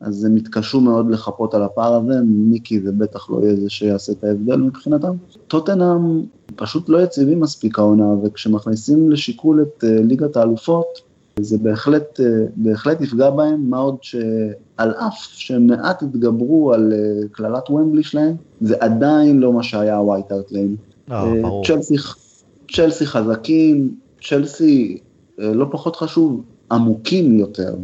אז 0.00 0.24
הם 0.24 0.36
יתקשו 0.36 0.80
מאוד 0.80 1.10
לחפות 1.10 1.54
על 1.54 1.62
הפער 1.62 1.94
הזה, 1.94 2.20
מיקי 2.24 2.80
זה 2.80 2.92
בטח 2.92 3.30
לא 3.30 3.40
יהיה 3.42 3.56
זה 3.56 3.70
שיעשה 3.70 4.12
את 4.12 4.24
ההבדל 4.24 4.56
מבחינתם. 4.56 5.12
טוטנאם 5.48 6.22
פשוט 6.56 6.88
לא 6.88 7.02
יציבים 7.02 7.40
מספיק 7.40 7.78
העונה, 7.78 8.14
וכשמכניסים 8.24 9.10
לשיקול 9.10 9.62
את 9.62 9.84
אה, 9.84 10.00
ליגת 10.02 10.36
האלופות, 10.36 11.00
זה 11.40 11.58
בהחלט, 11.58 12.20
אה, 12.20 12.26
בהחלט 12.56 13.00
יפגע 13.00 13.30
בהם, 13.30 13.70
מה 13.70 13.78
עוד 13.78 13.96
שעל 14.02 14.90
אף 14.90 15.28
שמעט 15.32 16.02
התגברו 16.02 16.72
על 16.72 16.92
אה, 16.92 17.28
קללת 17.32 17.70
ומבלי 17.70 18.02
שלהם, 18.02 18.34
זה 18.60 18.76
עדיין 18.80 19.40
לא 19.40 19.52
מה 19.52 19.62
שהיה 19.62 19.96
הווייט 19.96 20.32
ארט 20.32 20.52
ליים. 20.52 20.76
צ'לסי, 21.66 21.94
צ'לסי 22.72 23.06
חזקים, 23.06 23.94
צ'לסי 24.28 24.98
לא 25.38 25.66
פחות 25.70 25.96
חשוב, 25.96 26.42
עמוקים 26.72 27.38
יותר, 27.38 27.74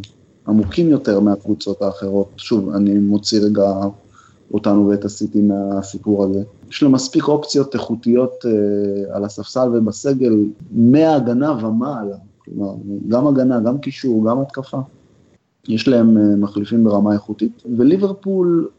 עמוקים 0.47 0.89
יותר 0.89 1.19
מהקבוצות 1.19 1.81
האחרות. 1.81 2.29
שוב, 2.37 2.69
אני 2.69 2.93
מוציא 2.93 3.41
רגע 3.41 3.73
אותנו 4.53 4.87
ואת 4.87 5.05
הסיטי 5.05 5.41
מהסיפור 5.41 6.23
הזה. 6.23 6.43
יש 6.69 6.83
לו 6.83 6.89
מספיק 6.89 7.27
אופציות 7.27 7.75
איכותיות 7.75 8.45
אה, 8.45 9.15
על 9.15 9.23
הספסל 9.23 9.69
ובסגל, 9.73 10.33
מהגנה 10.71 11.65
ומעלה. 11.65 12.15
כלומר, 12.37 12.75
גם 13.07 13.27
הגנה, 13.27 13.59
גם 13.59 13.77
קישור, 13.77 14.29
גם 14.29 14.41
התקפה. 14.41 14.79
יש 15.67 15.87
להם 15.87 16.17
אה, 16.17 16.35
מחליפים 16.35 16.83
ברמה 16.83 17.13
איכותית. 17.13 17.63
וליברפול, 17.77 18.69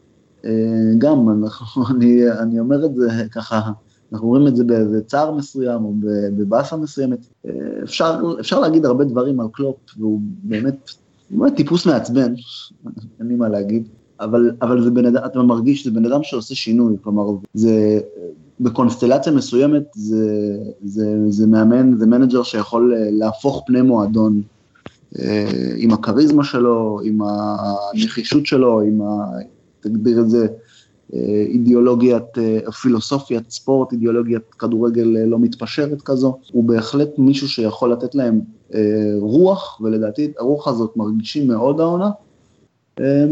אה, 0.45 0.51
גם, 0.97 1.29
אנחנו, 1.43 1.83
אני, 1.89 2.31
אני 2.31 2.59
אומר 2.59 2.85
את 2.85 2.95
זה 2.95 3.07
ככה, 3.31 3.71
אנחנו 4.13 4.27
רואים 4.27 4.47
את 4.47 4.55
זה 4.55 4.63
באיזה 4.63 5.01
צער 5.01 5.35
מסוים 5.35 5.85
או 5.85 5.93
בבאסה 6.37 6.77
מסוימת. 6.77 7.19
אה, 7.45 7.51
אפשר, 7.83 8.21
אפשר 8.39 8.59
להגיד 8.59 8.85
הרבה 8.85 9.03
דברים 9.03 9.39
על 9.39 9.47
קלופ, 9.51 9.77
והוא 9.97 10.19
באמת, 10.43 10.91
באמת 11.31 11.55
טיפוס 11.55 11.85
מעצבן, 11.85 12.33
אין 13.19 13.27
לי 13.27 13.35
מה 13.35 13.49
להגיד. 13.49 13.87
אבל, 14.19 14.51
אבל 14.61 14.83
זה 14.83 14.91
בן 14.91 15.05
אדם, 15.05 15.21
אתה 15.25 15.41
מרגיש 15.41 15.81
שזה 15.81 15.91
בן 15.91 16.05
אדם 16.05 16.23
שעושה 16.23 16.55
שינוי, 16.55 16.95
כלומר, 17.01 17.23
זה, 17.53 17.99
בקונסטלציה 18.59 19.33
מסוימת 19.33 19.83
זה, 19.93 20.57
זה, 20.83 21.17
זה 21.29 21.47
מאמן, 21.47 21.97
זה 21.97 22.05
מנג'ר 22.05 22.43
שיכול 22.43 22.93
אה, 22.93 23.09
להפוך 23.11 23.63
פני 23.67 23.81
מועדון 23.81 24.41
אה, 25.19 25.71
עם 25.77 25.91
הכריזמה 25.91 26.43
שלו, 26.43 26.99
עם 27.03 27.19
הנחישות 27.21 28.45
שלו, 28.45 28.81
עם 28.81 29.01
ה... 29.01 29.25
תגדיר 29.79 30.21
את 30.21 30.29
זה, 30.29 30.47
אה, 31.13 31.45
אידיאולוגיית, 31.47 32.37
פילוסופיית 32.81 33.51
ספורט, 33.51 33.91
אידיאולוגיית 33.91 34.53
כדורגל 34.59 35.07
לא 35.25 35.39
מתפשרת 35.39 36.01
כזו, 36.01 36.37
הוא 36.51 36.63
בהחלט 36.63 37.09
מישהו 37.17 37.47
שיכול 37.47 37.91
לתת 37.91 38.15
להם 38.15 38.41
רוח, 39.19 39.81
ולדעתי 39.81 40.31
הרוח 40.39 40.67
הזאת 40.67 40.97
מרגישים 40.97 41.47
מאוד 41.47 41.79
העונה. 41.79 42.09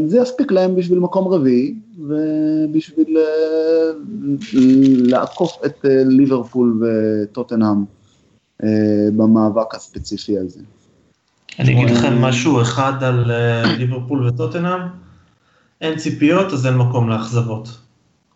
זה 0.08 0.20
יספיק 0.22 0.52
להם 0.52 0.76
בשביל 0.76 1.00
מקום 1.00 1.34
רביעי, 1.34 1.76
ובשביל 2.00 3.18
אה, 3.18 3.92
לעקוף 5.10 5.58
את 5.66 5.86
אה, 5.86 6.04
ליברפול 6.06 6.84
וטוטנאם 6.84 7.84
אה, 8.64 8.70
במאבק 9.18 9.76
הספציפי 9.76 10.38
הזה. 10.38 10.60
אני 11.60 11.74
אגיד 11.74 11.98
לכם 11.98 12.22
משהו 12.22 12.62
אחד 12.62 13.04
על 13.04 13.32
ליברפול 13.78 14.28
וטוטנאם, 14.28 14.80
אין 15.82 15.98
ציפיות 15.98 16.54
אז 16.54 16.66
אין 16.66 16.78
מקום 16.78 17.10
לאכזבות. 17.10 17.70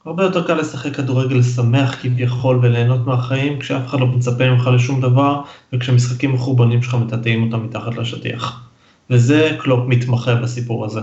הרבה 0.05 0.23
יותר 0.23 0.47
קל 0.47 0.53
לשחק 0.53 0.95
כדורגל 0.95 1.43
שמח 1.43 1.95
כביכול 2.01 2.59
וליהנות 2.61 3.05
מהחיים, 3.05 3.59
כשאף 3.59 3.87
אחד 3.87 3.99
לא 3.99 4.07
מצפה 4.07 4.49
ממך 4.49 4.69
לשום 4.73 5.01
דבר, 5.01 5.41
וכשמשחקים 5.73 6.33
מחורבנים 6.33 6.81
שלך 6.81 6.95
מטאטאים 6.95 7.43
אותם 7.43 7.63
מתחת 7.65 7.95
לשטיח. 7.95 8.67
וזה 9.09 9.57
קלופ 9.59 9.87
מתמחה 9.87 10.35
בסיפור 10.35 10.85
הזה. 10.85 10.99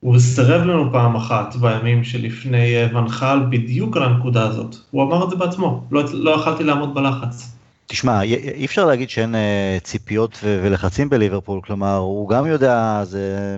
הוא 0.00 0.18
סירב 0.18 0.62
לנו 0.62 0.92
פעם 0.92 1.16
אחת 1.16 1.56
בימים 1.56 2.04
שלפני 2.04 2.76
אה, 2.76 2.86
ונחל 2.96 3.40
בדיוק 3.50 3.96
על 3.96 4.02
הנקודה 4.02 4.42
הזאת. 4.42 4.76
הוא 4.90 5.02
אמר 5.02 5.24
את 5.24 5.30
זה 5.30 5.36
בעצמו, 5.36 5.84
לא, 5.90 6.02
לא 6.12 6.30
יכלתי 6.30 6.64
לעמוד 6.64 6.94
בלחץ. 6.94 7.56
תשמע, 7.86 8.22
אי 8.22 8.64
אפשר 8.64 8.84
להגיד 8.84 9.10
שאין 9.10 9.34
אה, 9.34 9.78
ציפיות 9.82 10.38
ולחצים 10.42 11.10
בליברפול, 11.10 11.60
כלומר, 11.64 11.96
הוא 11.96 12.28
גם 12.28 12.46
יודע, 12.46 13.00
זה 13.04 13.56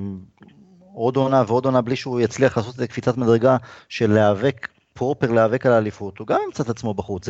עוד 0.97 1.17
עונה 1.17 1.43
ועוד 1.47 1.65
עונה 1.65 1.81
בלי 1.81 1.97
שהוא 1.97 2.21
יצליח 2.21 2.57
לעשות 2.57 2.81
את 2.81 2.91
קפיצת 2.91 3.17
מדרגה 3.17 3.57
של 3.89 4.13
להיאבק 4.13 4.69
פרופר 4.93 5.33
להיאבק 5.33 5.67
על 5.67 5.73
האליפות, 5.73 6.19
הוא 6.19 6.27
גם 6.27 6.39
ימצא 6.47 6.63
את 6.63 6.69
עצמו 6.69 6.95
בחוץ. 6.95 7.29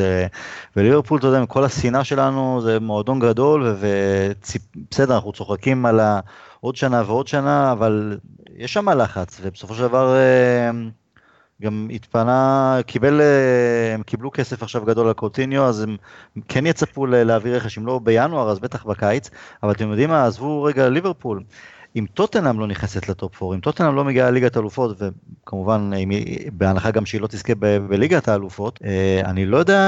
וליברפול, 0.76 1.18
אתה 1.18 1.26
יודע, 1.26 1.38
עם 1.38 1.46
כל 1.46 1.64
השנאה 1.64 2.04
שלנו, 2.04 2.60
זה 2.62 2.80
מועדון 2.80 3.20
גדול, 3.20 3.76
ובסדר, 3.80 5.14
אנחנו 5.14 5.32
צוחקים 5.32 5.86
על 5.86 6.00
עוד 6.60 6.76
שנה 6.76 7.02
ועוד 7.06 7.26
שנה, 7.26 7.72
אבל 7.72 8.18
יש 8.56 8.72
שם 8.72 8.88
לחץ, 8.88 9.40
ובסופו 9.42 9.74
של 9.74 9.82
דבר 9.82 10.16
אה, 10.16 10.70
גם 11.62 11.88
התפנה, 11.92 12.78
קיבל, 12.86 13.20
אה, 13.20 13.94
הם 13.94 14.02
קיבלו 14.02 14.30
כסף 14.30 14.62
עכשיו 14.62 14.84
גדול 14.84 15.06
על 15.06 15.12
קוטיניו, 15.12 15.64
אז 15.64 15.82
הם 15.82 15.96
כן 16.48 16.66
יצפו 16.66 17.06
להעביר 17.06 17.56
רכש, 17.56 17.78
אם 17.78 17.86
לא 17.86 17.98
בינואר, 17.98 18.50
אז 18.50 18.58
בטח 18.58 18.84
בקיץ, 18.84 19.30
אבל 19.62 19.72
אתם 19.72 19.90
יודעים 19.90 20.08
מה, 20.08 20.26
עזבו 20.26 20.62
רגע 20.62 20.88
ליברפול. 20.88 21.42
אם 21.96 22.06
טוטנאם 22.14 22.60
לא 22.60 22.66
נכנסת 22.66 23.08
לטופ 23.08 23.42
4, 23.42 23.54
אם 23.54 23.60
טוטנאם 23.60 23.94
לא 23.94 24.04
מגיעה 24.04 24.30
לליגת 24.30 24.56
האלופות, 24.56 24.96
וכמובן 25.00 25.90
בהנחה 26.52 26.90
גם 26.90 27.06
שהיא 27.06 27.20
לא 27.20 27.26
תזכה 27.26 27.54
בליגת 27.88 28.28
האלופות, 28.28 28.78
אה, 28.84 29.20
אני 29.24 29.46
לא 29.46 29.56
יודע, 29.56 29.80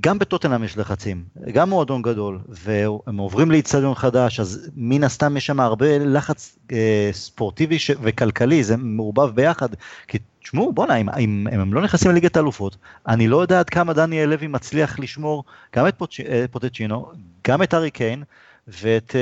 גם 0.00 0.18
בטוטנאם 0.18 0.64
יש 0.64 0.78
לחצים, 0.78 1.24
גם 1.52 1.70
מועדון 1.70 2.02
גדול, 2.02 2.38
והם 2.48 3.16
עוברים 3.16 3.50
לאיצטדיון 3.50 3.94
חדש, 3.94 4.40
אז 4.40 4.70
מן 4.76 5.04
הסתם 5.04 5.36
יש 5.36 5.46
שם 5.46 5.60
הרבה 5.60 5.98
לחץ 5.98 6.58
אה, 6.72 7.10
ספורטיבי 7.12 7.76
וכלכלי, 8.02 8.64
זה 8.64 8.76
מעורבב 8.76 9.34
ביחד, 9.34 9.68
כי 10.08 10.18
תשמעו, 10.42 10.72
בואנה, 10.72 10.96
אם, 10.96 11.10
אם, 11.10 11.46
אם 11.54 11.60
הם 11.60 11.74
לא 11.74 11.82
נכנסים 11.82 12.10
לליגת 12.10 12.36
האלופות, 12.36 12.76
אני 13.08 13.28
לא 13.28 13.42
יודע 13.42 13.58
עד 13.58 13.70
כמה 13.70 13.92
דניאל 13.92 14.28
לוי 14.28 14.46
מצליח 14.46 14.98
לשמור 14.98 15.44
גם 15.76 15.88
את 15.88 16.02
אה, 16.28 16.44
פוטצ'ינו, 16.50 17.06
גם 17.48 17.62
את 17.62 17.74
ארי 17.74 17.90
קיין 17.90 18.24
ואת 18.68 19.16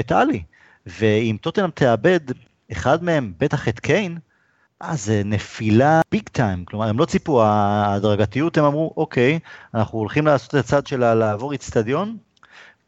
את 0.00 0.12
עלי. 0.12 0.42
ואם 0.86 1.36
טוטנאם 1.40 1.70
תאבד 1.70 2.20
אחד 2.72 3.04
מהם, 3.04 3.32
בטח 3.38 3.68
את 3.68 3.80
קיין, 3.80 4.18
אז 4.80 5.04
זה 5.04 5.22
נפילה 5.24 6.00
big 6.12 6.28
time, 6.28 6.64
כלומר 6.64 6.88
הם 6.88 6.98
לא 6.98 7.04
ציפו, 7.04 7.42
ההדרגתיות 7.42 8.58
הם 8.58 8.64
אמרו 8.64 8.94
אוקיי, 8.96 9.38
אנחנו 9.74 9.98
הולכים 9.98 10.26
לעשות 10.26 10.50
את 10.50 10.54
הצד 10.54 10.86
של 10.86 11.14
לעבור 11.14 11.52
איצטדיון, 11.52 12.16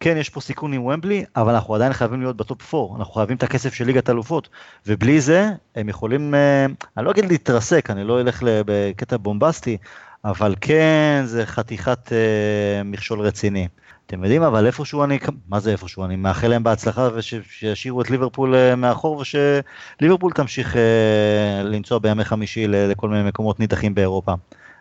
כן 0.01 0.17
יש 0.17 0.29
פה 0.29 0.41
סיכון 0.41 0.73
עם 0.73 0.85
ומבלי, 0.85 1.25
אבל 1.37 1.55
אנחנו 1.55 1.75
עדיין 1.75 1.93
חייבים 1.93 2.21
להיות 2.21 2.37
בטופ 2.37 2.75
4, 2.75 2.97
אנחנו 2.99 3.15
חייבים 3.15 3.37
את 3.37 3.43
הכסף 3.43 3.75
של 3.75 3.85
ליגת 3.85 4.11
אלופות, 4.11 4.49
ובלי 4.87 5.21
זה 5.21 5.51
הם 5.75 5.89
יכולים, 5.89 6.35
אה, 6.35 6.67
אני 6.97 7.05
לא 7.05 7.11
אגיד 7.11 7.25
להתרסק, 7.25 7.91
אני 7.91 8.05
לא 8.05 8.21
אלך 8.21 8.43
בקטע 8.47 9.17
בומבסטי, 9.17 9.77
אבל 10.25 10.55
כן 10.61 11.23
זה 11.25 11.47
חתיכת 11.47 12.13
אה, 12.13 12.83
מכשול 12.85 13.21
רציני. 13.21 13.69
אתם 14.07 14.25
יודעים, 14.25 14.43
אבל 14.43 14.67
איפשהו 14.67 15.05
אני, 15.05 15.19
מה 15.49 15.61
זה 15.61 15.73
איפשהו, 15.73 16.05
אני 16.05 16.17
מאחל 16.17 16.49
להם 16.49 16.63
בהצלחה 16.63 17.09
ושישאירו 17.15 18.03
את 18.03 18.11
ליברפול 18.11 18.55
אה, 18.55 18.77
מאחור 18.77 19.23
ושליברפול 19.23 20.33
תמשיך 20.33 20.77
אה, 20.77 21.63
לנסוע 21.63 21.99
בימי 21.99 22.25
חמישי 22.25 22.67
לכל 22.69 23.09
מיני 23.09 23.29
מקומות 23.29 23.61
נידחים 23.61 23.95
באירופה. 23.95 24.33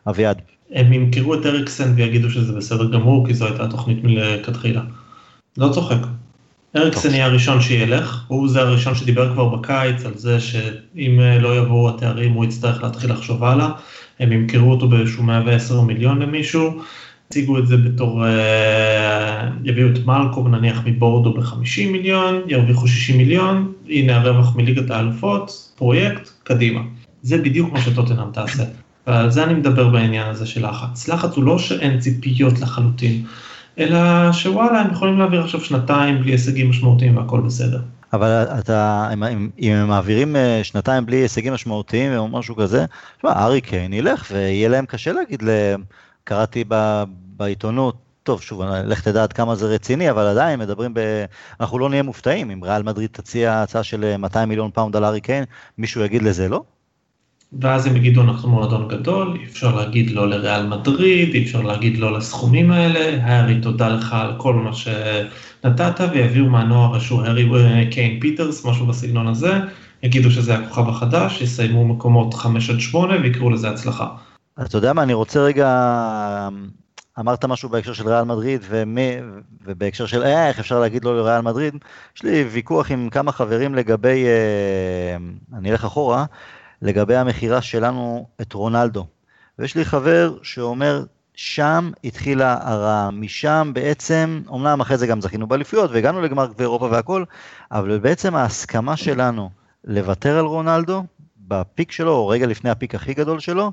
אביעד. 0.10 0.42
הם 0.72 0.94
ימכרו 0.94 1.34
את 1.34 1.46
אריקסן 1.46 1.94
ויגידו 1.96 2.30
שזה 2.30 2.54
בסדר 2.54 2.92
גמור, 2.92 3.28
כי 3.28 3.34
זו 3.34 3.46
הייתה 3.46 3.68
תוכנית 3.68 4.04
מלכתחילה. 4.04 4.82
לא 5.58 5.70
צוחק. 5.74 5.98
אריקסן 6.76 7.14
יהיה 7.14 7.26
הראשון 7.26 7.62
שילך, 7.62 8.24
הוא 8.28 8.50
זה 8.50 8.62
הראשון 8.62 8.96
שדיבר 8.96 9.34
כבר 9.34 9.56
בקיץ 9.56 10.06
על 10.06 10.18
זה 10.18 10.40
שאם 10.40 11.20
אה, 11.20 11.40
לא 11.40 11.58
יבואו 11.58 11.90
התארים 11.90 12.34
הוא 12.34 12.46
יצטרך 12.46 12.84
להתחיל 12.84 13.12
לחשוב 13.12 13.44
הלאה. 13.44 13.70
הם 14.20 14.32
ימכרו 14.32 14.72
אותו 14.72 14.88
באיזשהו 14.88 15.24
110 15.24 15.82
מיליון 15.82 16.22
למישהו. 16.22 16.82
הציגו 17.28 17.58
את 17.58 17.68
זה 17.68 17.78
בתור, 17.78 18.26
אה, 18.26 19.50
יביאו 19.64 19.88
את 19.88 20.06
מלקום 20.06 20.56
נניח 20.56 20.82
מבורדו 20.86 21.34
ב-50 21.34 21.92
מיליון, 21.92 22.42
ירוויחו 22.48 22.88
60 22.88 23.18
מיליון, 23.18 23.74
הנה 23.90 24.16
הרווח 24.16 24.56
מליגת 24.56 24.92
האלופות, 24.92 25.72
פרויקט, 25.76 26.30
קדימה. 26.44 26.82
זה 27.22 27.38
בדיוק 27.38 27.74
מה 27.74 27.82
שטוטנאם 27.82 28.32
תעשה. 28.34 28.64
ועל 29.08 29.32
זה 29.32 29.44
אני 29.44 29.54
מדבר 29.54 29.90
בעניין 29.90 30.28
הזה 30.28 30.46
של 30.46 30.70
לחץ. 30.70 31.08
לחץ 31.08 31.36
הוא 31.36 31.44
לא 31.44 31.60
שאין 31.60 32.00
ציפיות 32.00 32.60
לחלוטין, 32.60 33.24
אלא 33.80 34.32
שוואלה, 34.32 34.82
הם 34.82 34.92
יכולים 34.92 35.20
להעביר 35.20 35.42
עכשיו 35.42 35.62
שנתיים 35.62 36.20
בלי 36.20 36.32
הישגים 36.32 36.70
משמעותיים 36.70 37.18
והכל 37.18 37.42
בסדר. 37.42 37.80
אבל 38.14 38.46
אתה, 38.60 39.10
אם, 39.14 39.50
אם 39.60 39.72
הם 39.72 39.88
מעבירים 39.88 40.36
אה, 40.36 40.60
שנתיים 40.64 41.06
בלי 41.06 41.18
הישגים 41.18 41.54
משמעותיים 41.54 42.18
או 42.18 42.28
משהו 42.28 42.56
כזה, 42.56 42.86
תשמע, 43.18 43.32
הארי 43.32 43.62
קיין 43.62 43.94
ילך 43.94 44.32
ויהיה 44.32 44.70
להם 44.70 44.86
קשה 44.86 45.12
להגיד. 45.12 45.44
קראתי 46.26 46.64
ב, 46.68 47.04
בעיתונות, 47.38 47.96
טוב, 48.24 48.42
שוב, 48.42 48.62
לך 48.62 49.02
תדע 49.02 49.24
עד 49.24 49.34
כמה 49.34 49.56
זה 49.56 49.66
רציני, 49.68 50.10
אבל 50.10 50.28
עדיין 50.28 50.60
מדברים 50.60 50.94
ב... 50.94 51.00
אנחנו 51.60 51.80
לא 51.80 51.90
נהיה 51.90 52.04
מופתעים, 52.04 52.52
אם 52.52 52.64
ריאל 52.64 52.84
מדריד 52.84 53.10
תציע 53.12 53.62
הצעה 53.62 53.84
של 53.84 54.18
200 54.18 54.42
אה, 54.42 54.46
מיליון 54.46 54.72
פאונד 54.74 54.96
על 54.96 55.06
ארי 55.06 55.22
קיין, 55.22 55.44
מישהו 55.78 56.02
יגיד 56.02 56.24
לזה 56.24 56.50
לא? 56.50 56.64
ואז 57.62 57.86
הם 57.86 57.96
יגידו 57.96 58.22
אנחנו 58.22 58.50
מועדון 58.50 58.88
גדול, 58.88 59.38
אי 59.40 59.46
אפשר 59.46 59.76
להגיד 59.76 60.12
לא 60.12 60.30
לריאל 60.30 60.68
מדריד, 60.68 61.34
אי 61.34 61.44
אפשר 61.44 61.62
להגיד 61.62 61.98
לא 61.98 62.18
לסכומים 62.18 62.72
האלה, 62.72 63.24
הארי 63.24 63.62
תודה 63.62 63.90
לך 63.90 64.14
על 64.14 64.34
כל 64.38 64.54
מה 64.54 64.72
שנתת, 64.74 66.00
ויביאו 66.14 66.46
מהנוער 66.46 67.00
שהוא 67.00 67.22
הארי 67.22 67.50
קיין 67.92 68.20
פיטרס, 68.20 68.66
משהו 68.66 68.86
בסגנון 68.86 69.28
הזה, 69.28 69.60
יגידו 70.04 70.32
שזה 70.32 70.56
הכוכב 70.56 70.90
החדש, 70.90 71.42
יסיימו 71.42 71.88
מקומות 71.88 72.34
5 72.34 72.70
עד 72.70 72.80
8 72.80 73.22
ויקראו 73.22 73.50
לזה 73.50 73.70
הצלחה. 73.70 74.08
אתה 74.62 74.78
יודע 74.78 74.94
מה, 74.94 75.04
אני 75.04 75.14
רוצה 75.14 75.40
רגע, 75.40 75.70
אמרת 77.20 77.46
משהו 77.46 77.70
בהקשר 77.70 77.94
של 77.94 78.08
ריאל 78.08 78.24
מדריד, 78.24 78.62
ומי, 78.70 79.12
ובהקשר 79.66 80.06
של 80.06 80.24
איך 80.24 80.60
אפשר 80.60 80.80
להגיד 80.80 81.06
לא 81.06 81.18
לריאל 81.18 81.42
מדריד, 81.42 81.76
יש 82.16 82.24
לי 82.24 82.44
ויכוח 82.44 82.92
עם 82.92 83.10
כמה 83.10 83.32
חברים 83.32 83.76
לגבי, 83.76 84.26
אה, 84.26 85.18
אני 85.58 85.72
אלך 85.72 85.86
אחורה, 85.86 86.26
לגבי 86.82 87.16
המכירה 87.16 87.62
שלנו 87.62 88.28
את 88.42 88.54
רונלדו. 88.54 89.06
ויש 89.60 89.76
לי 89.76 89.86
חבר 89.86 90.38
שאומר, 90.44 91.04
שם 91.34 91.92
התחילה 92.04 92.58
הרע, 92.62 93.10
משם 93.14 93.72
בעצם, 93.74 94.42
אמנם 94.50 94.82
אחרי 94.82 94.98
זה 94.98 95.08
גם 95.08 95.22
זכינו 95.22 95.48
באליפויות 95.48 95.92
והגענו 95.92 96.22
לגמר 96.22 96.48
באירופה 96.58 96.86
והכל, 96.92 97.24
אבל 97.72 98.00
בעצם 98.00 98.36
ההסכמה 98.36 98.98
שלנו 98.98 99.50
לוותר 99.84 100.38
על 100.38 100.46
רונלדו, 100.46 101.04
בפיק 101.48 101.92
שלו, 101.92 102.12
או 102.12 102.28
רגע 102.28 102.48
לפני 102.48 102.70
הפיק 102.70 102.96
הכי 102.96 103.14
גדול 103.14 103.40
שלו, 103.40 103.72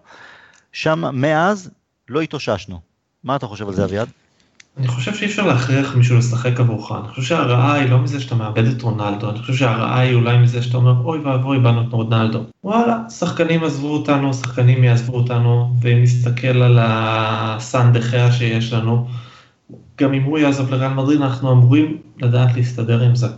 שם 0.72 1.04
מאז 1.12 1.70
לא 2.08 2.20
התאוששנו. 2.20 2.80
מה 3.24 3.36
אתה 3.36 3.46
חושב 3.46 3.68
על 3.68 3.74
זה 3.74 3.84
אביעד? 3.84 4.08
אני 4.78 4.88
חושב 4.88 5.14
שאי 5.14 5.26
אפשר 5.26 5.46
להכריח 5.46 5.94
מישהו 5.94 6.16
לשחק 6.18 6.60
עבורך, 6.60 6.92
אני 6.92 7.08
חושב 7.08 7.22
שהרעה 7.22 7.72
היא 7.72 7.90
לא 7.90 7.98
מזה 7.98 8.20
שאתה 8.20 8.34
מאבד 8.34 8.64
את 8.64 8.82
רונלדו, 8.82 9.30
אני 9.30 9.38
חושב 9.38 9.54
שהרעה 9.54 10.00
היא 10.00 10.14
אולי 10.14 10.38
מזה 10.38 10.62
שאתה 10.62 10.76
אומר 10.76 11.04
אוי 11.04 11.18
ואבוי 11.18 11.60
באנו 11.60 11.82
את 11.88 11.92
רונלדו. 11.92 12.44
וואלה, 12.64 12.98
שחקנים 13.10 13.64
עזבו 13.64 13.88
אותנו, 13.88 14.34
שחקנים 14.34 14.84
יעזבו 14.84 15.16
אותנו, 15.16 15.74
ואם 15.80 16.02
נסתכל 16.02 16.62
על 16.62 16.78
הסן 16.80 17.92
דחיה 17.92 18.32
שיש 18.32 18.72
לנו, 18.72 19.08
גם 20.00 20.14
אם 20.14 20.22
הוא 20.22 20.38
יעזוב 20.38 20.70
לריאל 20.70 20.92
מדריד 20.92 21.20
אנחנו 21.20 21.52
אמורים 21.52 21.98
לדעת 22.18 22.54
להסתדר 22.54 23.02
עם 23.02 23.14
זה. 23.14 23.28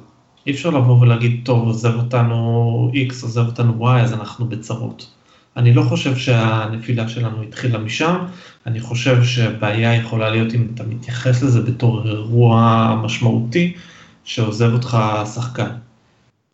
אי 0.46 0.52
אפשר 0.52 0.70
לבוא 0.70 1.00
ולהגיד 1.00 1.40
טוב 1.44 1.66
עוזב 1.66 1.94
אותנו 1.94 2.90
X 3.08 3.22
עוזב 3.22 3.46
אותנו 3.46 3.92
Y 3.92 4.00
אז 4.00 4.12
אנחנו 4.12 4.46
בצרות. 4.46 5.10
אני 5.56 5.74
לא 5.74 5.82
חושב 5.82 6.16
שהנפילה 6.16 7.08
שלנו 7.08 7.42
התחילה 7.42 7.78
משם, 7.78 8.16
אני 8.66 8.80
חושב 8.80 9.24
שהבעיה 9.24 9.94
יכולה 9.94 10.30
להיות 10.30 10.54
אם 10.54 10.66
אתה 10.74 10.84
מתייחס 10.84 11.42
לזה 11.42 11.60
בתור 11.62 12.06
אירוע 12.06 12.94
משמעותי 13.02 13.74
שעוזב 14.24 14.72
אותך 14.72 14.98
שחקן. 15.34 15.70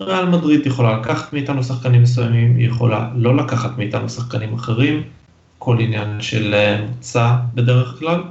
ריאל 0.01 0.27
מדריד 0.27 0.67
יכולה 0.67 0.99
לקחת 1.01 1.33
מאיתנו 1.33 1.65
שחקנים 1.65 2.03
מסוימים, 2.03 2.57
היא 2.57 2.69
יכולה 2.69 3.11
לא 3.15 3.37
לקחת 3.37 3.79
מאיתנו 3.79 4.09
שחקנים 4.09 4.55
אחרים, 4.55 5.03
כל 5.59 5.81
עניין 5.81 6.21
של 6.21 6.55
אה, 6.55 6.87
מוצא 6.87 7.35
בדרך 7.55 7.99
כלל. 7.99 8.23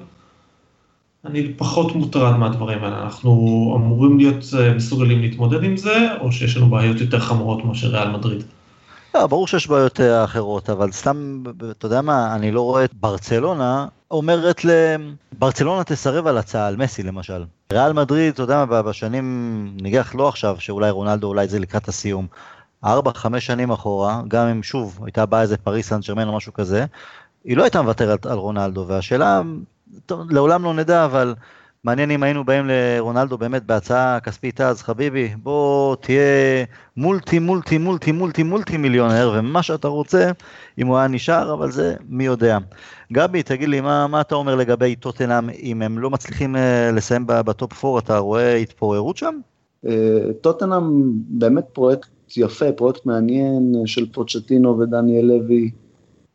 אני 1.25 1.53
פחות 1.57 1.95
מוטרד 1.95 2.37
מהדברים 2.37 2.83
האלה, 2.83 3.03
אנחנו 3.03 3.31
אמורים 3.75 4.17
להיות 4.17 4.43
אה, 4.59 4.73
מסוגלים 4.73 5.21
להתמודד 5.21 5.63
עם 5.63 5.77
זה, 5.77 6.07
או 6.19 6.31
שיש 6.31 6.57
לנו 6.57 6.69
בעיות 6.69 7.01
יותר 7.01 7.19
חמורות 7.19 7.65
מאשר 7.65 7.87
ריאל 7.87 8.09
מדריד. 8.11 8.43
לא, 9.15 9.27
ברור 9.27 9.47
שיש 9.47 9.67
בעיות 9.67 9.99
אה, 9.99 10.23
אחרות, 10.23 10.69
אבל 10.69 10.91
סתם, 10.91 11.43
אתה 11.71 11.85
יודע 11.85 12.01
מה, 12.01 12.35
אני 12.35 12.51
לא 12.51 12.61
רואה 12.61 12.83
את 12.83 12.93
ברצלונה 12.93 13.87
אומרת 14.11 14.65
ל... 14.65 14.69
ברצלונה 15.39 15.83
תסרב 15.83 16.27
על 16.27 16.37
הצעה, 16.37 16.67
על 16.67 16.75
מסי 16.75 17.03
למשל. 17.03 17.45
ריאל 17.73 17.93
מדריד, 17.93 18.33
אתה 18.33 18.43
יודע 18.43 18.65
מה, 18.65 18.81
בשנים, 18.81 19.77
ניגח 19.81 20.15
לא 20.15 20.27
עכשיו, 20.27 20.55
שאולי 20.59 20.89
רונלדו, 20.89 21.27
אולי 21.27 21.47
זה 21.47 21.59
לקראת 21.59 21.87
הסיום. 21.87 22.27
ארבע, 22.83 23.11
חמש 23.13 23.45
שנים 23.45 23.71
אחורה, 23.71 24.21
גם 24.27 24.47
אם 24.47 24.63
שוב 24.63 24.99
הייתה 25.05 25.25
באה 25.25 25.41
איזה 25.41 25.57
פריס 25.57 25.89
סן 25.89 25.99
ג'רמן 25.99 26.27
או 26.27 26.37
משהו 26.37 26.53
כזה, 26.53 26.85
היא 27.43 27.57
לא 27.57 27.63
הייתה 27.63 27.81
מוותרת 27.81 28.25
על 28.25 28.37
רונלדו, 28.37 28.85
והשאלה, 28.87 29.41
טוב, 30.05 30.31
לעולם 30.31 30.63
לא 30.63 30.73
נדע, 30.73 31.05
אבל 31.05 31.35
מעניין 31.83 32.11
אם 32.11 32.23
היינו 32.23 32.43
באים 32.45 32.65
לרונלדו 32.67 33.37
באמת 33.37 33.63
בהצעה 33.63 34.19
כספית 34.19 34.61
אז, 34.61 34.81
חביבי, 34.81 35.29
בוא 35.43 35.95
תהיה 35.95 36.65
מולטי 36.97 37.39
מולטי 37.39 37.77
מולטי 37.77 38.11
מולטי 38.11 38.43
מולטי 38.43 38.77
מיליונר, 38.77 39.31
ומה 39.35 39.63
שאתה 39.63 39.87
רוצה, 39.87 40.31
אם 40.77 40.87
הוא 40.87 40.97
היה 40.97 41.07
נשאר, 41.07 41.53
אבל 41.53 41.71
זה 41.71 41.95
מי 42.09 42.25
יודע. 42.25 42.57
גבי, 43.13 43.43
תגיד 43.43 43.69
לי, 43.69 43.81
מה, 43.81 44.07
מה 44.07 44.21
אתה 44.21 44.35
אומר 44.35 44.55
לגבי 44.55 44.95
טוטנאם, 44.95 45.49
אם 45.49 45.81
הם 45.81 45.99
לא 45.99 46.09
מצליחים 46.09 46.55
אה, 46.55 46.91
לסיים 46.91 47.23
בטופ 47.27 47.85
4, 47.85 47.99
אתה 47.99 48.17
רואה 48.17 48.55
התפוררות 48.55 49.17
שם? 49.17 49.39
אה, 49.87 50.33
טוטנאם 50.41 51.11
באמת 51.13 51.65
פרויקט 51.73 52.09
יפה, 52.37 52.71
פרויקט 52.71 53.05
מעניין 53.05 53.73
של 53.85 54.11
פוצ'טינו 54.11 54.79
ודניאל 54.79 55.25
לוי. 55.25 55.71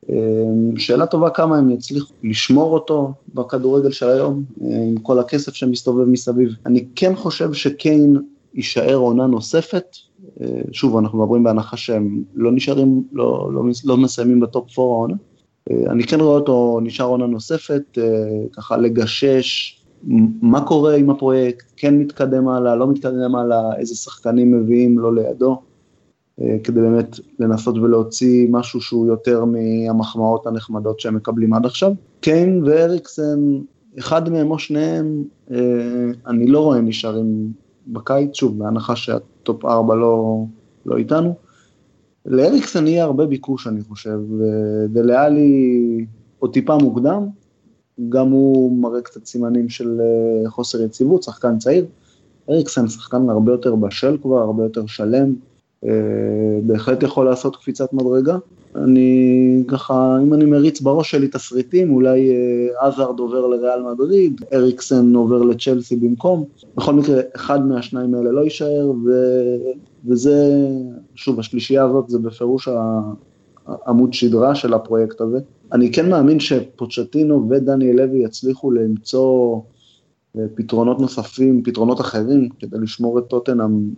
אמ, 0.09 0.77
שאלה 0.77 1.07
טובה 1.07 1.31
כמה 1.31 1.59
הם 1.59 1.71
יצליחו 1.71 2.13
לשמור 2.23 2.75
אותו 2.75 3.13
בכדורגל 3.35 3.91
של 3.91 4.09
היום, 4.09 4.45
אה, 4.63 4.83
עם 4.89 4.97
כל 4.97 5.19
הכסף 5.19 5.55
שמסתובב 5.55 6.05
מסביב. 6.05 6.49
אני 6.67 6.85
כן 6.97 7.15
חושב 7.17 7.53
שקיין 7.53 8.17
יישאר 8.55 8.95
עונה 8.95 9.27
נוספת, 9.27 9.97
אה, 10.41 10.61
שוב, 10.73 10.97
אנחנו 10.97 11.19
מדברים 11.23 11.45
בהנחה 11.45 11.77
שהם 11.77 12.23
לא 12.35 12.53
נשארים, 12.53 13.05
לא, 13.13 13.51
לא, 13.53 13.63
לא 13.85 13.97
מסיימים 13.97 14.41
בטופ 14.41 14.79
4 14.79 14.93
העונה. 14.93 15.15
אה, 15.71 15.91
אני 15.91 16.05
כן 16.05 16.21
רואה 16.21 16.35
אותו 16.35 16.81
נשאר 16.83 17.07
עונה 17.07 17.27
נוספת, 17.27 17.99
ככה 18.53 18.77
לגשש 18.77 19.81
מה 20.43 20.67
קורה 20.67 20.97
עם 20.97 21.11
הפרויקט, 21.11 21.73
כן 21.77 21.99
מתקדם 21.99 22.49
הלאה, 22.49 22.77
לא 22.77 22.87
מתקדם 22.87 23.35
הלאה, 23.35 23.77
איזה 23.77 23.95
שחקנים 23.95 24.61
מביאים 24.61 24.99
לו 24.99 25.13
לידו. 25.13 25.61
אה, 26.41 26.57
כדי 26.65 26.81
באמת 26.81 27.21
לנסות 27.39 27.77
ולהוציא 27.79 28.49
משהו 28.51 28.81
שהוא 28.81 29.07
יותר 29.07 29.45
מהמחמאות 29.45 30.47
הנחמדות 30.47 31.01
שהם 31.01 31.15
מקבלים 31.15 31.55
עד 31.55 31.67
עכשיו. 31.67 31.93
קיין 32.21 32.65
ואריקסן, 32.65 33.59
אחד 33.99 34.29
מהם 34.29 34.51
או 34.51 34.59
שניהם, 34.59 35.25
אה, 35.51 35.57
אני 36.27 36.47
לא 36.47 36.61
רואה 36.61 36.81
נשארים 36.81 37.53
בקיץ, 37.87 38.35
שוב, 38.35 38.59
בהנחה 38.59 38.97
שהטופ 38.97 39.65
4 39.65 39.95
לא, 39.95 40.45
לא 40.87 40.97
איתנו. 40.97 41.35
לאריקסן 42.27 42.87
יהיה 42.87 43.05
הרבה 43.05 43.27
ביקוש, 43.27 43.67
אני 43.67 43.83
חושב, 43.83 44.19
ודליאלי 44.39 46.07
עוד 46.39 46.53
טיפה 46.53 46.77
מוקדם, 46.77 47.27
גם 48.09 48.31
הוא 48.31 48.79
מראה 48.83 49.01
קצת 49.01 49.27
סימנים 49.27 49.69
של 49.69 50.01
אה, 50.01 50.51
חוסר 50.51 50.83
יציבות, 50.83 51.23
שחקן 51.23 51.59
צעיר. 51.59 51.87
אריקסן 52.51 52.89
שחקן 52.89 53.31
הרבה 53.31 53.53
יותר 53.53 53.75
בשל 53.75 54.17
כבר, 54.23 54.39
הרבה 54.39 54.63
יותר 54.63 54.87
שלם. 54.87 55.35
אה, 55.87 55.91
בהחלט 56.63 57.03
יכול 57.03 57.27
לעשות 57.27 57.57
קפיצת 57.57 57.93
מדרגה. 57.93 58.39
אני 58.77 59.63
ככה, 59.69 60.19
אם 60.23 60.35
אני 60.35 60.45
מריץ 60.45 60.81
בראש 60.81 61.11
שלי 61.11 61.29
תסריטים, 61.29 61.93
אולי 61.93 62.31
אה, 62.31 62.87
עזארד 62.87 63.19
עובר 63.19 63.47
לריאל 63.47 63.83
מדריד, 63.83 64.41
אריקסן 64.53 65.15
עובר 65.15 65.43
לצ'לסי 65.43 65.97
במקום. 65.97 66.45
בכל 66.77 66.95
מקרה, 66.95 67.21
אחד 67.37 67.67
מהשניים 67.67 68.15
האלה 68.15 68.31
לא 68.31 68.41
יישאר, 68.41 68.93
ו... 69.05 69.11
וזה, 70.07 70.67
שוב, 71.15 71.41
השלישייה 71.41 71.85
הזאת 71.85 72.09
זה 72.09 72.19
בפירוש 72.19 72.69
עמוד 73.87 74.13
שדרה 74.13 74.55
של 74.55 74.75
הפרויקט 74.75 75.21
הזה. 75.21 75.39
אני 75.73 75.93
כן 75.93 76.11
מאמין 76.11 76.41
שפוצ'טינו 76.41 77.47
ודניאל 77.51 77.97
לוי 77.97 78.25
יצליחו 78.25 78.71
למצוא 78.71 79.61
אה, 80.39 80.45
פתרונות 80.55 81.01
נוספים, 81.01 81.63
פתרונות 81.63 82.01
אחרים, 82.01 82.49
כדי 82.59 82.79
לשמור 82.79 83.19
את 83.19 83.25
טוטנאם 83.25 83.89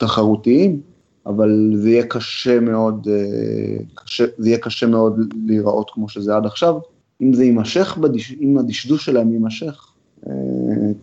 תחרותיים, 0.00 0.80
אבל 1.26 1.72
זה 1.74 1.90
יהיה 1.90 2.06
קשה 2.06 2.60
מאוד, 2.60 3.08
אה, 3.10 3.84
קשה, 3.94 4.24
זה 4.38 4.48
יהיה 4.48 4.58
קשה 4.58 4.86
מאוד 4.86 5.20
להיראות 5.46 5.90
כמו 5.94 6.08
שזה 6.08 6.36
עד 6.36 6.46
עכשיו. 6.46 6.74
אם 7.22 7.32
זה 7.32 7.44
יימשך, 7.44 7.96
בדש, 8.00 8.32
אם 8.40 8.58
הדשדוש 8.58 9.04
שלהם 9.04 9.32
יימשך, 9.32 9.92
אה, 10.26 10.32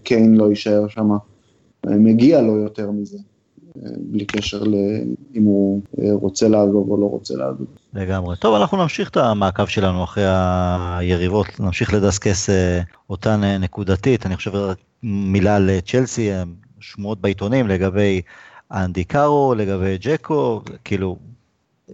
קיין 0.03 0.35
לא 0.35 0.49
יישאר 0.49 0.87
שם. 0.87 1.11
אה, 1.87 1.97
מגיע 1.97 2.41
לו 2.41 2.57
יותר 2.57 2.91
מזה, 2.91 3.17
בלי 3.97 4.25
קשר 4.25 4.63
לאם 4.63 5.43
הוא 5.43 5.81
רוצה 6.11 6.47
לעזוב 6.47 6.91
או 6.91 6.97
לא 6.97 7.05
רוצה 7.05 7.33
לעזוב. 7.35 7.67
לגמרי. 7.93 8.35
טוב, 8.35 8.55
אנחנו 8.55 8.77
נמשיך 8.77 9.09
את 9.09 9.17
המעקב 9.17 9.65
שלנו 9.65 10.03
אחרי 10.03 10.23
היריבות, 10.97 11.59
נמשיך 11.59 11.93
לדסקס 11.93 12.49
אותן 13.09 13.41
נקודתית. 13.59 14.25
אני 14.25 14.35
חושב 14.35 14.51
מילה 15.03 15.55
על 15.55 15.69
צ'לסי, 15.85 16.29
שמועות 16.79 17.21
בעיתונים 17.21 17.67
לגבי 17.67 18.21
אנדי 18.71 19.03
קארו, 19.03 19.55
לגבי 19.55 19.97
ג'קו, 19.97 20.61
כאילו, 20.83 21.17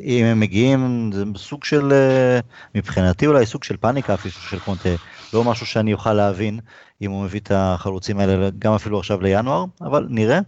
אם 0.01 0.25
הם 0.25 0.39
מגיעים, 0.39 1.11
זה 1.13 1.23
סוג 1.35 1.63
של, 1.63 1.93
אה, 1.93 2.39
מבחינתי 2.75 3.27
אולי 3.27 3.45
סוג 3.45 3.63
של 3.63 3.77
פאניקה 3.77 4.13
אפילו 4.13 4.33
של 4.33 4.59
קונטה, 4.59 4.89
לא 5.33 5.43
משהו 5.43 5.65
שאני 5.65 5.93
אוכל 5.93 6.13
להבין 6.13 6.59
אם 7.01 7.11
הוא 7.11 7.23
מביא 7.23 7.39
את 7.39 7.51
החלוצים 7.55 8.19
האלה 8.19 8.49
גם 8.59 8.73
אפילו 8.73 8.99
עכשיו 8.99 9.21
לינואר, 9.21 9.65
אבל 9.81 10.07
נראה. 10.09 10.39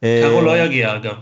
קארול 0.00 0.40
לא 0.42 0.54
אה, 0.54 0.58
יגיע 0.58 0.96
אגב. 0.96 1.14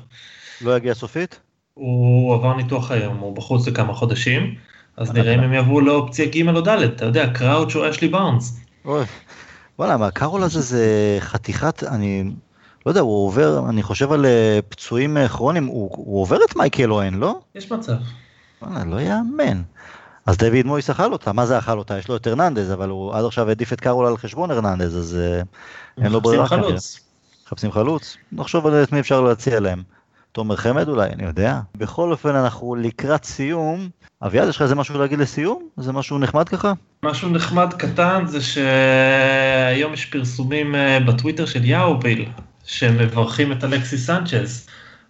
לא 0.61 0.77
יגיע 0.77 0.95
סופית? 0.95 1.41
הוא 1.75 2.35
עבר 2.35 2.57
ניתוח 2.57 2.91
היום, 2.91 3.17
הוא 3.17 3.37
בחוץ 3.37 3.69
לכמה 3.69 3.95
חודשים, 3.95 4.55
אז 4.97 5.13
נראה 5.13 5.35
אם 5.35 5.41
הם 5.41 5.53
יבואו 5.53 5.81
לאופציה 5.81 6.27
ג' 6.27 6.49
או 6.49 6.61
ד', 6.61 6.69
אתה 6.69 7.05
יודע, 7.05 7.33
קראוץ' 7.35 7.77
או 7.77 7.91
אשלי 7.91 8.09
בארנס. 8.09 8.61
וואלה, 9.79 9.97
מה, 9.97 10.07
הקארול 10.07 10.43
הזה 10.43 10.61
זה 10.61 11.17
חתיכת, 11.21 11.83
אני 11.85 12.25
לא 12.87 12.91
יודע, 12.91 13.01
הוא 13.01 13.27
עובר, 13.27 13.69
אני 13.69 13.83
חושב 13.83 14.13
על 14.13 14.27
אה, 14.27 14.59
פצועים 14.69 15.17
אה, 15.17 15.29
כרוניים, 15.29 15.67
הוא, 15.67 15.91
הוא 15.93 16.23
עובר 16.23 16.39
את 16.45 16.57
מייקל 16.57 16.91
אוון, 16.91 17.15
לא? 17.15 17.41
יש 17.55 17.73
מצב. 17.73 17.93
וואלה, 18.63 18.85
לא 18.85 19.01
יאמן. 19.01 19.63
אז 20.27 20.37
דויד 20.37 20.67
מויס 20.67 20.91
אכל 20.91 21.13
אותה, 21.13 21.33
מה 21.33 21.47
זה 21.47 21.59
אכל 21.59 21.79
אותה? 21.79 21.99
יש 21.99 22.09
לו 22.09 22.17
את 22.17 22.27
הרננדז, 22.27 22.73
אבל 22.73 22.89
הוא 22.89 23.15
עד 23.15 23.25
עכשיו 23.25 23.49
העדיף 23.49 23.73
את 23.73 23.81
קארול 23.81 24.07
על 24.07 24.17
חשבון 24.17 24.51
הרננדז, 24.51 24.97
אז 24.97 25.19
uh, 25.19 26.03
אין 26.05 26.13
לו 26.13 26.21
ברירה. 26.21 26.47
חלוץ. 26.47 27.01
מחפשים 27.47 27.73
חלוץ? 27.73 28.17
נחשוב 28.33 28.67
על 28.67 28.85
מי 28.93 29.01
אפשר 29.01 29.21
להציע 29.21 29.61
להם. 29.61 29.83
תומר 30.33 30.57
חמד 30.57 30.89
אולי, 30.89 31.11
אני 31.11 31.25
יודע. 31.25 31.61
בכל 31.77 32.13
אופן, 32.13 32.35
אנחנו 32.35 32.75
לקראת 32.75 33.25
סיום. 33.25 33.89
אביעד, 34.23 34.49
יש 34.49 34.57
לך 34.57 34.63
איזה 34.63 34.75
משהו 34.75 34.99
להגיד 34.99 35.19
לסיום? 35.19 35.69
זה 35.77 35.93
משהו 35.93 36.19
נחמד 36.19 36.49
ככה? 36.49 36.73
משהו 37.05 37.29
נחמד 37.29 37.75
קטן 37.79 38.25
זה 38.27 38.39
שהיום 38.41 39.93
יש 39.93 40.07
פרסומים 40.07 40.75
בטוויטר 41.07 41.47
של 41.47 41.65
יאוביל, 41.65 42.29
שמברכים 42.67 43.53
את 43.53 43.65
אלכסי 43.65 43.99
סנצ'ז. 43.99 44.67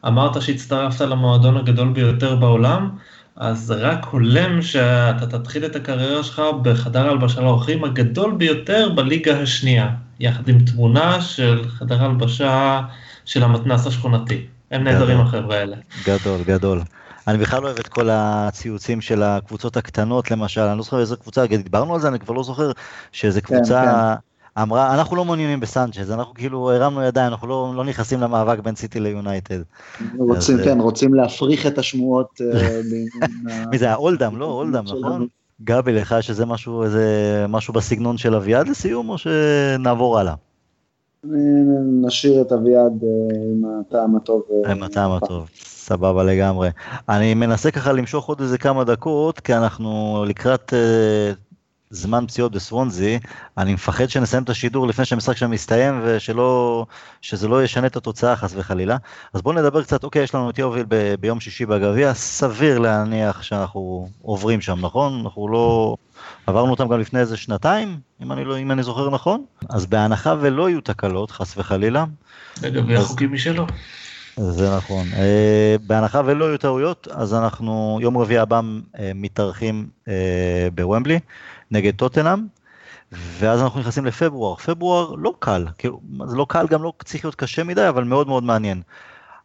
אמרת 0.07 0.43
שהצטרפת 0.43 1.01
למועדון 1.01 1.57
הגדול 1.57 1.89
ביותר 1.89 2.37
בעולם, 2.37 2.91
אז 3.37 3.75
רק 3.79 4.05
הולם 4.05 4.63
שאתה 4.63 5.27
תתחיל 5.27 5.65
את 5.65 5.77
הקריירה 5.77 6.23
שלך 6.23 6.43
בחדר 6.63 7.11
הלבשה 7.11 7.41
לאורחים 7.41 7.85
הגדול 7.85 8.35
ביותר 8.37 8.89
בליגה 8.95 9.41
השנייה, 9.41 9.91
יחד 10.21 10.49
עם 10.49 10.59
תמונה 10.65 11.21
של 11.21 11.65
חדר 11.69 12.05
הלבשה 12.05 12.81
של 13.25 13.43
המתנ"ס 13.43 13.87
השכונתי. 13.87 14.47
הם 14.71 14.85
נהדרים 14.85 15.21
החבר'ה 15.21 15.57
האלה. 15.57 15.77
גדול, 16.07 16.41
גדול. 16.47 16.81
אני 17.29 17.39
בכלל 17.39 17.63
לא 17.63 17.67
אוהב 17.67 17.79
את 17.79 17.89
כל 17.89 18.09
הציוצים 18.13 19.01
של 19.01 19.23
הקבוצות 19.23 19.77
הקטנות 19.77 20.31
למשל, 20.31 20.61
אני 20.61 20.79
לא 20.79 20.83
זוכר 20.83 21.01
איזה 21.01 21.17
קבוצה, 21.17 21.47
דיברנו 21.47 21.95
על 21.95 22.01
זה, 22.01 22.09
אני 22.09 22.19
כבר 22.19 22.35
לא 22.35 22.43
זוכר 22.43 22.73
שאיזה 23.13 23.41
כן, 23.41 23.57
קבוצה... 23.57 23.83
כן, 23.85 23.91
כן. 23.91 24.32
אמרה, 24.59 24.95
אנחנו 24.95 25.17
לא 25.17 25.25
מעוניינים 25.25 25.61
בסנצ'ז, 25.61 26.11
אנחנו 26.11 26.35
כאילו 26.35 26.73
הרמנו 26.73 27.03
ידיים, 27.03 27.33
אנחנו 27.33 27.49
לא, 27.49 27.73
לא 27.77 27.85
נכנסים 27.85 28.21
למאבק 28.21 28.59
בין 28.59 28.75
סיטי 28.75 29.01
ליונייטד. 29.01 29.61
רוצים, 30.19 30.59
אז, 30.59 30.65
כן, 30.65 30.81
uh... 30.81 30.83
רוצים 30.83 31.15
להפריך 31.15 31.67
את 31.67 31.79
השמועות. 31.79 32.41
אה, 32.41 32.81
מי 33.71 33.79
זה 33.79 33.85
היה? 33.85 33.95
אולדם, 33.95 34.39
לא? 34.39 34.45
אולדם, 34.45 34.85
נכון? 34.85 35.27
גבי, 35.65 35.93
לך 35.93 36.15
יש 36.19 36.31
איזה 36.31 36.47
משהו, 36.47 36.83
איזה 36.83 37.07
משהו 37.49 37.75
בסגנון 37.75 38.19
של 38.19 38.35
אביעד 38.35 38.69
לסיום, 38.69 39.09
או 39.09 39.19
שנעבור 39.19 40.19
הלאה? 40.19 40.35
נשאיר 42.05 42.43
את 42.43 42.53
אביעד 42.53 43.05
אה, 43.05 43.37
עם 43.53 43.65
הטעם 43.81 44.17
הטוב. 44.17 44.43
עם 44.71 44.83
הטעם 44.83 45.11
הטוב, 45.11 45.49
סבבה 45.65 46.25
לגמרי. 46.25 46.69
אני 47.09 47.35
מנסה 47.35 47.71
ככה 47.71 47.93
למשוך 47.93 48.29
עוד 48.29 48.41
איזה 48.41 48.59
כמה 48.59 48.85
דקות, 48.85 49.41
כי 49.41 49.55
אנחנו 49.55 50.25
לקראת 50.29 50.73
זמן 51.93 52.24
פציעות 52.26 52.53
בסוונזי, 52.53 53.18
אני 53.59 53.74
מפחד 53.74 54.07
שנסיים 54.07 54.43
את 54.43 54.51
השידור 54.51 54.86
לפני 54.86 55.05
שהמשחק 55.05 55.36
שם 55.36 55.51
מסתיים 55.51 56.01
ושלא, 56.05 56.86
שזה 57.20 57.49
לא 57.49 57.64
ישנה 57.64 57.86
את 57.86 57.97
התוצאה 57.97 58.36
חס 58.36 58.53
וחלילה. 58.57 58.97
אז 59.32 59.43
בואו 59.43 59.55
נדבר 59.55 59.82
קצת, 59.82 60.05
אוקיי, 60.05 60.22
יש 60.22 60.34
לנו 60.34 60.51
את 60.51 60.59
יוביל 60.59 60.84
ב- 60.88 61.14
ביום 61.20 61.40
שישי 61.40 61.66
בגביע, 61.66 62.14
סביר 62.14 62.78
להניח 62.78 63.43
שאנחנו 63.43 64.09
עוברים 64.22 64.61
שם, 64.61 64.78
נכון? 64.80 65.20
אנחנו 65.24 65.49
לא... 65.49 65.97
עברנו 66.47 66.70
אותם 66.70 66.88
גם 66.88 67.01
לפני 67.01 67.20
איזה 67.20 67.36
שנתיים, 67.36 67.99
אם 68.22 68.32
אני, 68.32 68.45
לא, 68.45 68.59
אם 68.59 68.70
אני 68.70 68.82
זוכר 68.82 69.11
נכון. 69.11 69.45
אז 69.68 69.86
בהנחה 69.86 70.34
ולא 70.40 70.68
יהיו 70.68 70.80
תקלות, 70.80 71.30
חס 71.30 71.57
וחלילה. 71.57 72.05
לגבי 72.62 72.97
אז... 72.97 73.05
החוקים 73.05 73.32
משלו. 73.32 73.66
זה 74.36 74.76
נכון. 74.76 75.07
Uh, 75.12 75.16
בהנחה 75.86 76.20
ולא 76.24 76.45
יהיו 76.45 76.59
טעויות, 76.59 77.09
אז 77.11 77.34
אנחנו 77.34 77.99
יום 78.03 78.18
רביעי 78.18 78.38
הבא 78.38 78.61
uh, 78.61 78.99
מתארחים 79.14 79.86
uh, 80.05 80.11
בוומבלי. 80.74 81.18
נגד 81.73 81.95
טוטנאם, 81.97 82.47
ואז 83.12 83.62
אנחנו 83.62 83.81
נכנסים 83.81 84.07
לפברואר. 84.07 84.57
פברואר 84.57 85.14
לא 85.14 85.35
קל, 85.39 85.66
כאילו, 85.79 86.01
זה 86.27 86.37
לא 86.37 86.47
קל, 86.49 86.66
גם 86.68 86.83
לא 86.83 86.93
צריך 87.05 87.25
להיות 87.25 87.35
קשה 87.35 87.64
מדי, 87.64 87.89
אבל 87.89 88.05
מאוד 88.05 88.29
מאוד 88.29 88.45
מעניין. 88.45 88.83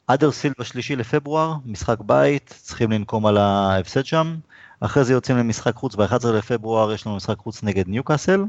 אדרסיל 0.07 0.53
בשלישי 0.59 0.95
לפברואר, 0.95 1.53
משחק 1.65 1.97
בית, 2.01 2.53
צריכים 2.61 2.91
לנקום 2.91 3.25
על 3.25 3.38
ההפסד 3.38 4.05
שם. 4.05 4.36
אחרי 4.80 5.03
זה 5.03 5.13
יוצאים 5.13 5.38
למשחק 5.38 5.75
חוץ, 5.75 5.95
ב-11 5.95 6.28
לפברואר 6.28 6.93
יש 6.93 7.05
לנו 7.05 7.15
משחק 7.15 7.38
חוץ 7.38 7.63
נגד 7.63 7.88
ניוקאסל. 7.88 8.45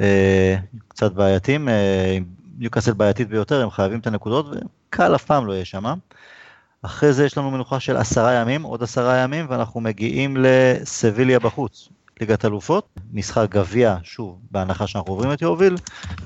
אה, 0.00 0.56
קצת 0.88 1.12
בעייתים, 1.12 1.68
אה, 1.68 2.18
ניוקאסל 2.58 2.92
בעייתית 2.92 3.28
ביותר, 3.28 3.62
הם 3.62 3.70
חייבים 3.70 3.98
את 3.98 4.06
הנקודות, 4.06 4.46
וקל 4.46 5.14
אף 5.14 5.24
פעם 5.24 5.46
לא 5.46 5.52
יהיה 5.52 5.64
שם. 5.64 5.84
אחרי 6.82 7.12
זה 7.12 7.24
יש 7.24 7.38
לנו 7.38 7.50
מנוחה 7.50 7.80
של 7.80 7.96
עשרה 7.96 8.32
ימים, 8.32 8.62
עוד 8.62 8.82
עשרה 8.82 9.16
ימים, 9.16 9.46
ואנחנו 9.48 9.80
מגיעים 9.80 10.36
לסביליה 10.40 11.38
בחוץ, 11.38 11.88
ליגת 12.20 12.44
אלופות, 12.44 12.88
משחק 13.12 13.46
גביע, 13.50 13.96
שוב, 14.02 14.38
בהנחה 14.50 14.86
שאנחנו 14.86 15.12
עוברים 15.12 15.32
את 15.32 15.42
יוביל, 15.42 15.76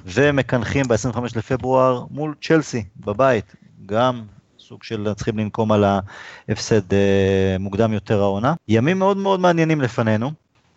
ומקנחים 0.04 0.88
ב-25 0.88 1.18
לפברואר 1.36 2.04
מול 2.10 2.34
צ'לסי, 2.42 2.84
בבית, 2.96 3.54
גם 3.86 4.22
סוג 4.58 4.82
של 4.82 5.08
צריכים 5.16 5.38
לנקום 5.38 5.72
על 5.72 5.84
ההפסד 5.84 6.94
אה, 6.94 7.56
מוקדם 7.60 7.92
יותר 7.92 8.20
העונה. 8.20 8.54
ימים 8.68 8.98
מאוד 8.98 9.16
מאוד 9.16 9.40
מעניינים 9.40 9.80
לפנינו. 9.80 10.30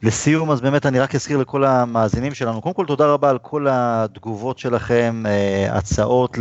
לסיום, 0.03 0.51
אז 0.51 0.61
באמת 0.61 0.86
אני 0.86 0.99
רק 0.99 1.15
אזכיר 1.15 1.38
לכל 1.38 1.65
המאזינים 1.65 2.34
שלנו, 2.34 2.61
קודם 2.61 2.76
כל 2.76 2.86
תודה 2.86 3.05
רבה 3.05 3.30
על 3.30 3.38
כל 3.38 3.68
התגובות 3.70 4.59
שלכם, 4.59 5.24
אה, 5.26 5.78
הצעות 5.78 6.38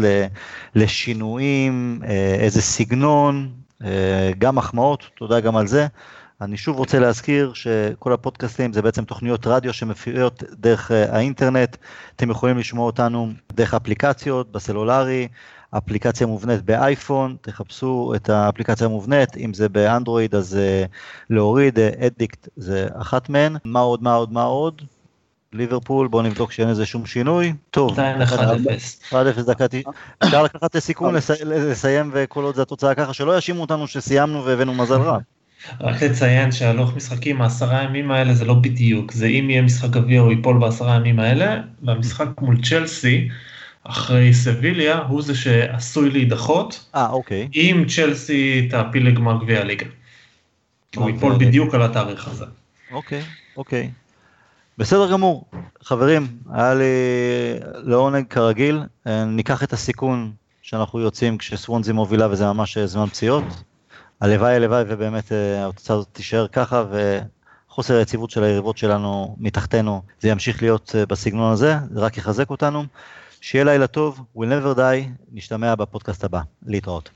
לשינויים, 0.75 2.01
אה, 2.05 2.37
איזה 2.39 2.63
סגנון, 2.63 3.51
אה, 3.85 4.31
גם 4.39 4.55
מחמאות, 4.55 5.03
תודה 5.17 5.41
גם 5.41 5.57
על 5.57 5.67
זה. 5.67 5.87
אני 6.41 6.57
שוב 6.57 6.77
רוצה 6.79 6.99
להזכיר 6.99 7.53
שכל 7.55 8.13
הפודקאסטים 8.13 8.73
זה 8.73 8.83
בעצם 8.83 9.05
תוכניות 9.05 9.47
רדיו 9.47 9.73
שמפיעות 9.73 10.43
דרך 10.53 10.91
האינטרנט, 10.91 11.77
אתם 12.17 12.31
יכולים 12.31 12.59
לשמוע 12.59 12.87
אותנו 12.87 13.33
דרך 13.53 13.75
אפליקציות, 13.75 14.53
בסלולרי, 14.53 15.29
אפליקציה 15.71 16.27
מובנית 16.27 16.63
באייפון, 16.63 17.37
תחפשו 17.41 18.13
את 18.17 18.31
האפליקציה 18.31 18.87
המובנית, 18.87 19.37
אם 19.37 19.55
זה 19.55 19.69
באנדרואיד 19.69 20.35
אז 20.35 20.59
uh, 20.59 20.89
להוריד, 21.31 21.79
אדיקט 21.79 22.47
uh, 22.47 22.51
זה 22.57 22.89
אחת 22.95 23.29
מהן, 23.29 23.57
מה 23.65 23.81
עוד, 23.81 24.03
מה 24.03 24.15
עוד, 24.15 24.33
מה 24.33 24.43
עוד? 24.43 24.83
ליברפול, 25.53 26.09
בואו 26.09 26.23
נבדוק 26.23 26.53
שאין 26.53 26.69
איזה 26.69 26.87
שום 26.87 27.07
שינוי. 27.07 27.53
טוב, 27.71 27.99
1-0 29.11 29.15
דקה, 29.47 29.67
אפשר 30.25 30.43
לקחת 30.43 30.65
את 30.65 30.77
הסיכון 30.77 31.15
לסיים 31.45 32.11
וכל 32.15 32.45
עוד 32.45 32.55
זה 32.55 32.63
התוצאה 32.63 32.95
ככה, 32.95 33.13
שלא 33.13 33.35
יאשימו 33.35 33.61
אותנו 33.61 33.87
שסיימנו 33.87 34.45
והבאנו 34.45 34.75
מזל 34.75 35.01
רע. 35.01 35.19
רק 35.81 36.03
לציין 36.03 36.53
שהלוך 36.53 36.97
משחקים 36.97 37.43
העשרה 37.43 37.83
ימים 37.83 38.11
האלה 38.11 38.35
זה 38.35 38.45
לא 38.45 38.55
בדיוק, 38.55 39.13
זה 39.13 39.27
אם 39.27 39.51
יהיה 39.51 39.63
משחק 39.63 39.91
גביע 39.91 40.21
או 40.21 40.31
ייפול 40.31 40.59
בעשרה 40.59 40.97
ימים 40.97 41.21
האלה, 41.21 41.61
והמשחק 41.83 42.27
מול 42.41 42.63
צ'לסי, 42.63 43.29
אחרי 43.85 44.35
סביליה 44.35 44.99
הוא 44.99 45.23
זה 45.23 45.35
שעשוי 45.35 46.11
להידחות. 46.11 46.91
אה, 46.95 47.11
אוקיי. 47.11 47.49
אם 47.55 47.85
צ'לסי 47.89 48.69
תעפיל 48.71 49.07
לגמר 49.07 49.39
גביע 49.43 49.61
הליגה. 49.61 49.87
הוא 49.87 51.03
אוקיי. 51.03 51.15
ייפול 51.15 51.35
בדיוק 51.39 51.75
על 51.75 51.83
התאריך 51.83 52.29
הזה. 52.29 52.45
אוקיי, 52.93 53.23
אוקיי. 53.57 53.91
בסדר 54.79 55.13
גמור. 55.13 55.45
חברים, 55.83 56.27
היה 56.53 56.75
לי 56.75 56.85
לעונג 57.75 58.27
כרגיל. 58.31 58.83
ניקח 59.27 59.63
את 59.63 59.73
הסיכון 59.73 60.33
שאנחנו 60.63 61.01
יוצאים 61.01 61.39
כשסוונזי 61.39 61.93
מובילה 61.93 62.31
וזה 62.31 62.47
ממש 62.47 62.79
זמן 62.79 63.07
פציעות. 63.07 63.45
הלוואי 64.21 64.55
הלוואי 64.55 64.85
ובאמת 64.89 65.33
אה, 65.33 65.69
התוצאה 65.69 65.97
הזאת 65.97 66.09
תישאר 66.13 66.47
ככה 66.49 66.85
וחוסר 67.71 67.95
היציבות 67.95 68.31
של 68.31 68.45
היריבות 68.45 68.79
שלנו 68.79 69.37
מתחתנו 69.39 70.03
זה 70.21 70.29
ימשיך 70.29 70.63
להיות 70.63 70.95
אה, 70.99 71.07
בסגנון 71.07 71.53
הזה, 71.53 71.77
זה 71.91 72.01
רק 72.01 72.17
יחזק 72.17 72.51
אותנו. 72.51 72.85
שיהיה 73.41 73.65
לילה 73.65 73.87
טוב, 73.87 74.21
we'll 74.37 74.41
never 74.41 74.79
die, 74.79 75.09
נשתמע 75.33 75.75
בפודקאסט 75.75 76.25
הבא, 76.25 76.41
להתראות. 76.67 77.11